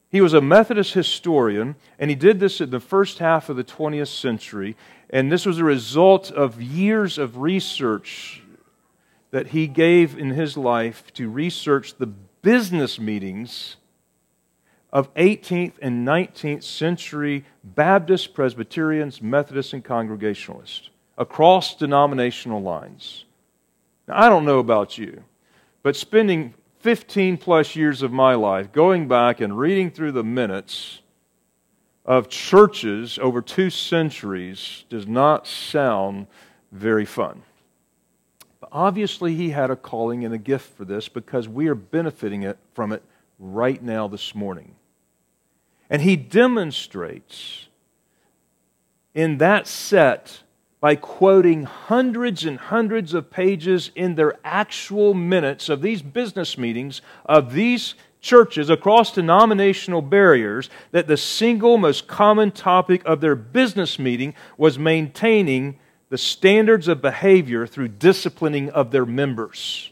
He 0.09 0.19
was 0.19 0.33
a 0.33 0.41
Methodist 0.41 0.93
historian, 0.93 1.75
and 1.97 2.09
he 2.09 2.15
did 2.15 2.41
this 2.41 2.59
in 2.59 2.69
the 2.69 2.81
first 2.81 3.19
half 3.19 3.47
of 3.47 3.55
the 3.55 3.63
20th 3.63 4.09
century. 4.09 4.75
And 5.09 5.31
this 5.31 5.45
was 5.45 5.57
a 5.57 5.63
result 5.63 6.31
of 6.31 6.61
years 6.61 7.17
of 7.17 7.37
research 7.37 8.41
that 9.31 9.47
he 9.47 9.67
gave 9.67 10.17
in 10.17 10.31
his 10.31 10.57
life 10.57 11.13
to 11.13 11.29
research 11.29 11.95
the 11.95 12.09
business 12.41 12.99
meetings 12.99 13.77
of 14.91 15.13
18th 15.13 15.73
and 15.81 16.05
19th 16.05 16.63
century 16.63 17.45
Baptists, 17.63 18.27
Presbyterians, 18.27 19.21
Methodists, 19.21 19.73
and 19.73 19.83
Congregationalists 19.83 20.89
across 21.17 21.75
denominational 21.75 22.61
lines. 22.61 23.25
Now, 24.07 24.25
I 24.25 24.29
don't 24.29 24.45
know 24.45 24.59
about 24.59 24.97
you, 24.97 25.23
but 25.83 25.95
spending 25.95 26.53
15 26.79 27.37
plus 27.37 27.75
years 27.75 28.01
of 28.01 28.11
my 28.11 28.33
life 28.33 28.71
going 28.71 29.07
back 29.07 29.39
and 29.39 29.57
reading 29.57 29.91
through 29.91 30.11
the 30.13 30.23
minutes 30.23 31.01
of 32.05 32.27
churches 32.27 33.19
over 33.21 33.41
two 33.41 33.69
centuries 33.69 34.85
does 34.89 35.07
not 35.07 35.45
sound 35.45 36.27
very 36.71 37.05
fun. 37.05 37.43
Obviously, 38.71 39.35
he 39.35 39.49
had 39.49 39.69
a 39.69 39.75
calling 39.75 40.23
and 40.23 40.33
a 40.33 40.37
gift 40.37 40.77
for 40.77 40.85
this 40.85 41.09
because 41.09 41.47
we 41.47 41.67
are 41.67 41.75
benefiting 41.75 42.43
it, 42.43 42.57
from 42.73 42.91
it 42.91 43.03
right 43.37 43.81
now 43.83 44.07
this 44.07 44.33
morning. 44.33 44.75
And 45.89 46.01
he 46.01 46.15
demonstrates 46.15 47.67
in 49.13 49.39
that 49.39 49.67
set 49.67 50.43
by 50.79 50.95
quoting 50.95 51.63
hundreds 51.63 52.45
and 52.45 52.57
hundreds 52.57 53.13
of 53.13 53.29
pages 53.29 53.91
in 53.93 54.15
their 54.15 54.39
actual 54.43 55.13
minutes 55.13 55.69
of 55.69 55.81
these 55.81 56.01
business 56.01 56.57
meetings 56.57 57.01
of 57.25 57.53
these 57.53 57.93
churches 58.21 58.69
across 58.69 59.13
denominational 59.13 60.01
barriers 60.01 60.69
that 60.91 61.07
the 61.07 61.17
single 61.17 61.77
most 61.77 62.07
common 62.07 62.51
topic 62.51 63.01
of 63.05 63.19
their 63.19 63.35
business 63.35 63.99
meeting 63.99 64.33
was 64.57 64.79
maintaining 64.79 65.77
the 66.11 66.17
standards 66.17 66.89
of 66.89 67.01
behavior 67.01 67.65
through 67.65 67.87
disciplining 67.87 68.69
of 68.71 68.91
their 68.91 69.05
members. 69.05 69.89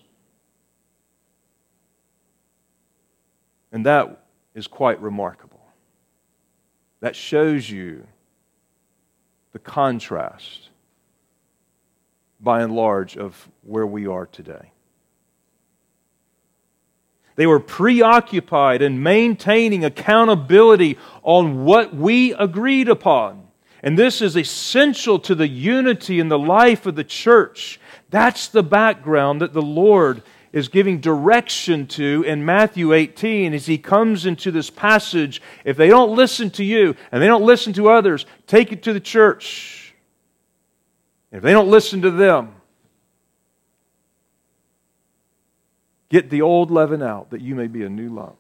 And 3.72 3.86
that 3.86 4.26
is 4.54 4.68
quite 4.68 5.02
remarkable. 5.02 5.62
That 7.00 7.16
shows 7.16 7.70
you 7.70 8.06
the 9.54 9.60
contrast, 9.60 10.68
by 12.42 12.64
and 12.64 12.76
large, 12.76 13.16
of 13.16 13.48
where 13.64 13.88
we 13.88 14.06
are 14.06 14.26
today. 14.26 14.74
They 17.38 17.48
were 17.48 17.62
preoccupied 17.62 18.82
in 18.82 19.02
maintaining 19.02 19.86
accountability 19.86 20.98
on 21.24 21.64
what 21.64 21.96
we 21.96 22.34
agreed 22.34 22.90
upon. 22.90 23.49
And 23.82 23.98
this 23.98 24.22
is 24.22 24.36
essential 24.36 25.20
to 25.20 25.36
the 25.36 25.48
unity 25.48 26.20
in 26.20 26.28
the 26.28 26.40
life 26.40 26.86
of 26.86 26.96
the 26.96 27.04
church. 27.04 27.80
That's 28.10 28.48
the 28.48 28.64
background 28.64 29.42
that 29.42 29.54
the 29.54 29.62
Lord 29.62 30.22
is 30.52 30.68
giving 30.68 31.00
direction 31.00 31.86
to 31.88 32.24
in 32.28 32.44
Matthew 32.44 32.92
18 32.94 33.54
as 33.54 33.68
he 33.68 33.78
comes 33.78 34.26
into 34.26 34.52
this 34.52 34.70
passage. 34.70 35.42
If 35.64 35.78
they 35.78 35.88
don't 35.88 36.16
listen 36.16 36.50
to 36.52 36.64
you 36.64 36.96
and 37.12 37.22
they 37.22 37.28
don't 37.28 37.46
listen 37.46 37.74
to 37.74 37.90
others, 37.90 38.26
take 38.48 38.72
it 38.72 38.84
to 38.84 38.94
the 38.94 39.00
church. 39.00 39.94
If 41.32 41.44
they 41.44 41.52
don't 41.52 41.70
listen 41.70 42.02
to 42.02 42.12
them, 42.12 42.56
Get 46.10 46.32
the 46.32 46.42
old 46.42 46.72
leaven 46.72 47.02
out 47.04 47.30
that 47.30 47.42
you 47.42 47.56
may 47.56 47.68
be 47.68 47.84
a 47.84 47.90
new 47.90 48.10
lump. 48.10 48.36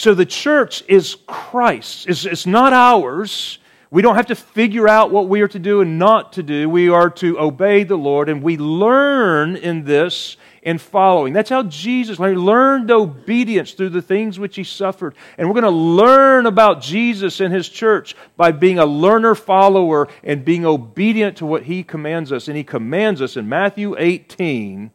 So 0.00 0.14
the 0.14 0.24
church 0.24 0.82
is 0.88 1.18
Christ. 1.26 2.08
It's, 2.08 2.24
it's 2.24 2.46
not 2.46 2.72
ours. 2.72 3.58
We 3.90 4.00
don't 4.00 4.14
have 4.14 4.28
to 4.28 4.34
figure 4.34 4.88
out 4.88 5.10
what 5.10 5.28
we 5.28 5.42
are 5.42 5.48
to 5.48 5.58
do 5.58 5.82
and 5.82 5.98
not 5.98 6.32
to 6.34 6.42
do. 6.42 6.70
We 6.70 6.88
are 6.88 7.10
to 7.10 7.38
obey 7.38 7.84
the 7.84 7.98
Lord, 7.98 8.30
and 8.30 8.42
we 8.42 8.56
learn 8.56 9.56
in 9.56 9.84
this 9.84 10.38
in 10.62 10.78
following. 10.78 11.34
That's 11.34 11.50
how 11.50 11.64
Jesus 11.64 12.18
learned, 12.18 12.40
learned 12.40 12.90
obedience 12.90 13.72
through 13.72 13.90
the 13.90 14.00
things 14.00 14.38
which 14.38 14.56
he 14.56 14.64
suffered. 14.64 15.14
And 15.36 15.46
we're 15.46 15.60
going 15.60 15.64
to 15.64 15.70
learn 15.70 16.46
about 16.46 16.80
Jesus 16.80 17.40
and 17.40 17.52
his 17.52 17.68
church 17.68 18.16
by 18.38 18.52
being 18.52 18.78
a 18.78 18.86
learner 18.86 19.34
follower 19.34 20.08
and 20.24 20.46
being 20.46 20.64
obedient 20.64 21.36
to 21.38 21.46
what 21.46 21.64
he 21.64 21.82
commands 21.82 22.32
us. 22.32 22.48
And 22.48 22.56
he 22.56 22.64
commands 22.64 23.20
us 23.20 23.36
in 23.36 23.50
Matthew 23.50 23.94
18 23.98 24.92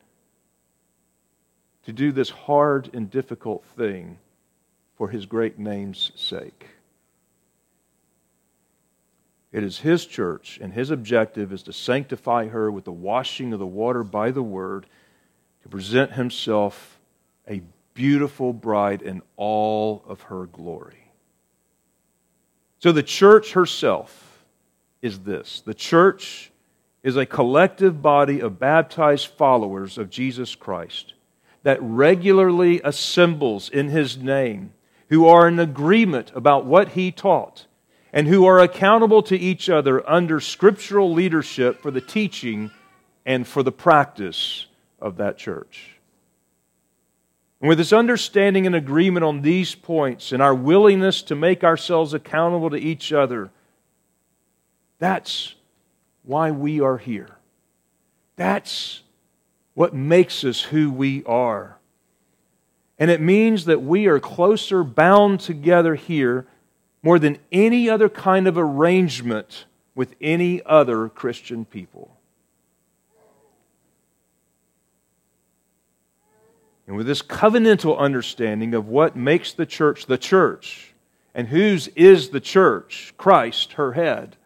to 1.84 1.94
do 1.94 2.12
this 2.12 2.32
hard 2.32 2.90
and 2.92 3.12
difficult 3.12 3.64
thing 3.78 4.18
for 4.96 5.10
his 5.10 5.26
great 5.26 5.60
name's 5.60 6.12
sake. 6.16 6.68
It 9.52 9.64
is 9.64 9.80
his 9.80 10.06
church, 10.06 10.60
and 10.62 10.74
his 10.74 10.92
objective 10.92 11.54
is 11.54 11.64
to 11.64 11.74
sanctify 11.74 12.48
her 12.48 12.70
with 12.72 12.84
the 12.84 12.92
washing 12.92 13.54
of 13.54 13.60
the 13.60 13.66
water 13.66 14.04
by 14.04 14.32
the 14.32 14.44
word, 14.44 14.86
to 15.64 15.70
present 15.70 16.12
himself 16.12 17.00
a 17.48 17.62
beautiful 17.94 18.54
bride 18.54 19.02
in 19.02 19.22
all 19.38 20.04
of 20.08 20.24
her 20.24 20.46
glory. 20.46 21.12
So 22.80 22.92
the 22.92 23.02
church 23.02 23.54
herself 23.54 24.46
is 25.02 25.20
this 25.20 25.62
the 25.62 25.74
church 25.74 26.52
is 27.02 27.18
a 27.18 27.26
collective 27.26 28.02
body 28.02 28.42
of 28.42 28.60
baptized 28.60 29.28
followers 29.28 29.98
of 29.98 30.10
Jesus 30.10 30.54
Christ 30.54 31.14
that 31.64 31.82
regularly 31.82 32.80
assembles 32.84 33.70
in 33.70 33.90
his 33.90 34.18
name, 34.18 34.74
who 35.10 35.28
are 35.28 35.48
in 35.48 35.60
agreement 35.60 36.32
about 36.36 36.66
what 36.66 36.90
he 36.90 37.12
taught, 37.12 37.66
and 38.12 38.28
who 38.28 38.46
are 38.46 38.60
accountable 38.60 39.22
to 39.24 39.38
each 39.38 39.70
other 39.70 40.08
under 40.10 40.40
scriptural 40.40 41.12
leadership 41.12 41.82
for 41.82 41.92
the 41.92 42.02
teaching 42.02 42.72
and 43.26 43.48
for 43.48 43.62
the 43.62 43.72
practice 43.72 44.68
of 45.00 45.18
that 45.18 45.38
church. 45.38 45.92
And 47.60 47.70
with 47.70 47.78
this 47.78 47.94
understanding 47.94 48.66
and 48.66 48.76
agreement 48.76 49.24
on 49.24 49.42
these 49.42 49.76
points 49.76 50.32
and 50.32 50.42
our 50.42 50.54
willingness 50.54 51.22
to 51.24 51.36
make 51.36 51.64
ourselves 51.64 52.14
accountable 52.14 52.70
to 52.70 52.78
each 52.78 53.12
other, 53.12 53.50
that's 55.00 55.56
why 56.24 56.52
we 56.52 56.80
are 56.82 56.98
here. 56.98 57.38
That's 58.36 59.02
what 59.74 59.94
makes 59.94 60.44
us 60.44 60.62
who 60.62 60.92
we 60.92 61.24
are. 61.26 61.78
And 62.98 63.12
it 63.12 63.22
means 63.22 63.66
that 63.66 63.82
we 63.82 64.08
are 64.08 64.20
closer 64.20 64.84
bound 64.84 65.40
together 65.42 65.96
here 65.96 66.48
more 67.04 67.20
than 67.20 67.38
any 67.52 67.90
other 67.90 68.10
kind 68.10 68.48
of 68.48 68.58
arrangement 68.58 69.66
with 69.94 70.16
any 70.22 70.62
other 70.66 71.10
Christian 71.10 71.66
people. 71.66 72.16
And 76.88 76.96
with 76.96 77.08
this 77.08 77.22
covenantal 77.22 77.98
understanding 77.98 78.74
of 78.74 78.88
what 78.88 79.16
makes 79.16 79.54
the 79.54 79.66
church 79.66 80.06
the 80.06 80.18
church 80.18 80.94
and 81.34 81.48
whose 81.48 81.88
is 81.90 82.30
the 82.30 82.40
church, 82.40 83.14
Christ, 83.18 83.74
her 83.74 83.94
head, 83.94 84.38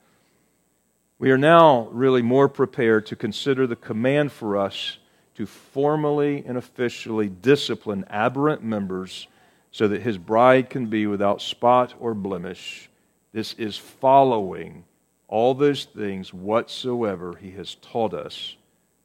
we 1.20 1.32
are 1.32 1.38
now 1.38 1.90
really 1.92 2.22
more 2.22 2.48
prepared 2.48 3.06
to 3.08 3.16
consider 3.16 3.68
the 3.68 3.76
command 3.76 4.32
for 4.32 4.58
us 4.58 4.98
to 5.40 5.46
formally 5.46 6.44
and 6.46 6.58
officially 6.58 7.30
discipline 7.30 8.04
aberrant 8.10 8.62
members 8.62 9.26
so 9.72 9.88
that 9.88 10.02
his 10.02 10.18
bride 10.18 10.70
can 10.70 10.88
be 10.88 11.08
without 11.08 11.42
spot 11.42 11.94
or 11.98 12.14
blemish. 12.14 12.90
This 13.32 13.54
is 13.54 13.78
following 13.78 14.84
all 15.30 15.54
those 15.54 15.86
things 15.86 16.34
whatsoever 16.34 17.38
he 17.40 17.52
has 17.52 17.76
taught 17.76 18.14
us 18.14 18.58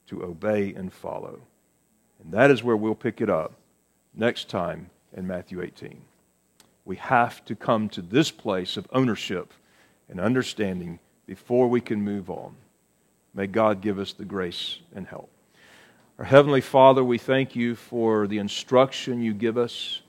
to 0.08 0.24
obey 0.24 0.74
and 0.74 0.92
follow. 0.92 1.38
And 2.20 2.32
that 2.32 2.50
is 2.50 2.64
where 2.64 2.76
we'll 2.76 2.96
pick 2.96 3.20
it 3.20 3.30
up 3.30 3.52
next 4.12 4.48
time 4.48 4.90
in 5.16 5.28
Matthew 5.28 5.62
18. 5.62 6.00
We 6.84 6.96
have 6.96 7.44
to 7.44 7.54
come 7.54 7.88
to 7.90 8.02
this 8.02 8.32
place 8.32 8.76
of 8.76 8.88
ownership 8.92 9.52
and 10.08 10.18
understanding 10.18 10.98
before 11.28 11.68
we 11.68 11.80
can 11.80 12.02
move 12.02 12.28
on. 12.28 12.56
May 13.34 13.46
God 13.46 13.80
give 13.80 14.00
us 14.00 14.12
the 14.12 14.24
grace 14.24 14.80
and 14.96 15.06
help. 15.06 15.30
Our 16.16 16.24
Heavenly 16.24 16.60
Father, 16.60 17.02
we 17.02 17.18
thank 17.18 17.56
you 17.56 17.74
for 17.74 18.28
the 18.28 18.38
instruction 18.38 19.20
you 19.20 19.34
give 19.34 19.58
us 19.58 20.00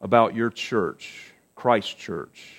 about 0.00 0.34
your 0.34 0.48
church, 0.48 1.34
Christ 1.54 1.98
Church, 1.98 2.54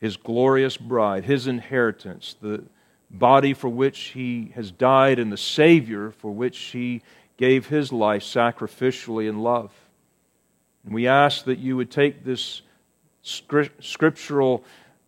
his 0.00 0.16
glorious 0.16 0.76
bride, 0.76 1.24
his 1.24 1.46
inheritance, 1.46 2.34
the 2.42 2.64
body 3.08 3.54
for 3.54 3.68
which 3.68 4.00
he 4.00 4.50
has 4.56 4.72
died, 4.72 5.20
and 5.20 5.30
the 5.30 5.36
Savior 5.36 6.10
for 6.10 6.32
which 6.32 6.58
he 6.58 7.02
gave 7.36 7.68
his 7.68 7.92
life 7.92 8.24
sacrificially 8.24 9.28
in 9.28 9.38
love. 9.38 9.70
And 10.84 10.92
we 10.92 11.06
ask 11.06 11.44
that 11.44 11.60
you 11.60 11.76
would 11.76 11.90
take 11.92 12.24
this 12.24 12.62
scriptural 13.22 14.64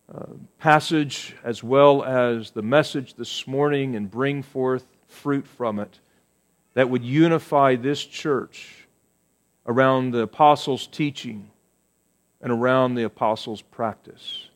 uh, 0.09 0.27
passage 0.59 1.35
as 1.43 1.61
well 1.61 2.05
as 2.05 2.51
the 2.51 2.61
message 2.61 3.15
this 3.15 3.45
morning 3.47 3.97
and 3.97 4.09
bring 4.09 4.41
forth 4.41 4.85
fruit 5.09 5.45
from 5.45 5.79
it 5.79 5.99
that 6.77 6.91
would 6.91 7.03
unify 7.03 7.75
this 7.75 8.05
church 8.05 8.85
around 9.65 10.11
the 10.11 10.21
apostles' 10.21 10.85
teaching 10.85 11.49
and 12.39 12.51
around 12.51 12.93
the 12.93 13.01
apostles' 13.01 13.63
practice. 13.63 14.49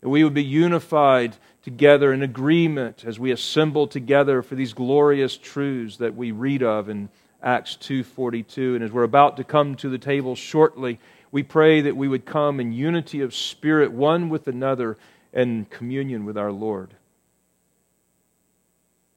That 0.00 0.08
we 0.08 0.24
would 0.24 0.34
be 0.34 0.42
unified 0.42 1.36
together 1.62 2.12
in 2.12 2.24
agreement 2.24 3.04
as 3.06 3.20
we 3.20 3.30
assemble 3.30 3.86
together 3.86 4.42
for 4.42 4.56
these 4.56 4.72
glorious 4.72 5.36
truths 5.36 5.98
that 5.98 6.16
we 6.16 6.32
read 6.32 6.64
of 6.64 6.88
in 6.88 7.08
Acts 7.40 7.76
2:42 7.76 8.74
and 8.74 8.82
as 8.82 8.90
we're 8.90 9.04
about 9.04 9.36
to 9.36 9.44
come 9.44 9.76
to 9.76 9.88
the 9.88 9.96
table 9.96 10.34
shortly 10.34 10.98
we 11.30 11.44
pray 11.44 11.80
that 11.82 11.96
we 11.96 12.08
would 12.08 12.24
come 12.24 12.58
in 12.58 12.72
unity 12.72 13.20
of 13.20 13.32
spirit 13.32 13.92
one 13.92 14.28
with 14.28 14.48
another 14.48 14.98
and 15.32 15.70
communion 15.70 16.24
with 16.24 16.36
our 16.36 16.50
Lord 16.50 16.94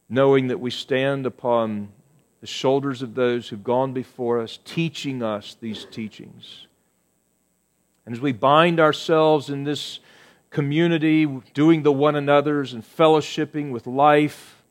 knowing 0.08 0.50
that 0.50 0.60
we 0.60 0.70
stand 0.70 1.26
upon 1.26 1.92
the 2.42 2.48
shoulders 2.48 3.02
of 3.02 3.16
those 3.16 3.48
who've 3.48 3.64
gone 3.64 3.94
before 3.94 4.42
us 4.42 4.60
teaching 4.66 5.24
us 5.24 5.56
these 5.62 5.86
teachings 5.86 6.66
and 8.06 8.16
as 8.18 8.22
we 8.22 8.32
bind 8.32 8.80
ourselves 8.80 9.50
in 9.50 9.64
this 9.64 10.00
community, 10.50 11.26
doing 11.54 11.84
the 11.84 11.92
one 11.92 12.16
another's 12.16 12.74
and 12.74 12.84
fellowshipping 12.84 13.72
with 13.72 13.88
life 13.88 14.64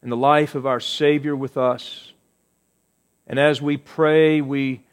and 0.00 0.10
the 0.10 0.16
life 0.16 0.54
of 0.54 0.64
our 0.64 0.80
Savior 0.80 1.34
with 1.34 1.56
us. 1.56 2.12
And 3.26 3.38
as 3.38 3.60
we 3.60 3.76
pray, 3.76 4.40
we, 4.40 4.84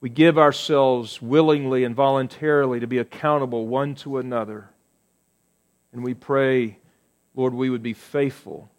we 0.00 0.10
give 0.10 0.38
ourselves 0.38 1.20
willingly 1.20 1.82
and 1.82 1.96
voluntarily 1.96 2.78
to 2.78 2.86
be 2.86 2.98
accountable 2.98 3.66
one 3.66 3.94
to 3.96 4.18
another. 4.18 4.68
And 5.92 6.04
we 6.04 6.14
pray, 6.14 6.78
Lord, 7.34 7.54
we 7.54 7.70
would 7.70 7.82
be 7.82 7.94
faithful 7.94 8.70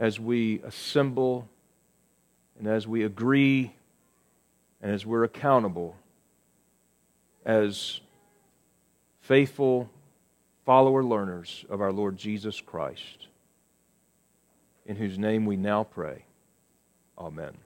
as 0.00 0.18
we 0.18 0.62
assemble 0.62 1.46
and 2.58 2.66
as 2.66 2.88
we 2.88 3.04
agree 3.04 3.72
and 4.80 4.90
as 4.90 5.04
we're 5.04 5.24
accountable 5.24 5.94
as 7.44 8.00
faithful 9.20 9.90
follower 10.64 11.04
learners 11.04 11.66
of 11.68 11.82
our 11.82 11.92
Lord 11.92 12.16
Jesus 12.16 12.60
Christ, 12.60 13.28
in 14.86 14.96
whose 14.96 15.18
name 15.18 15.44
we 15.44 15.56
now 15.56 15.84
pray. 15.84 16.24
Amen. 17.18 17.56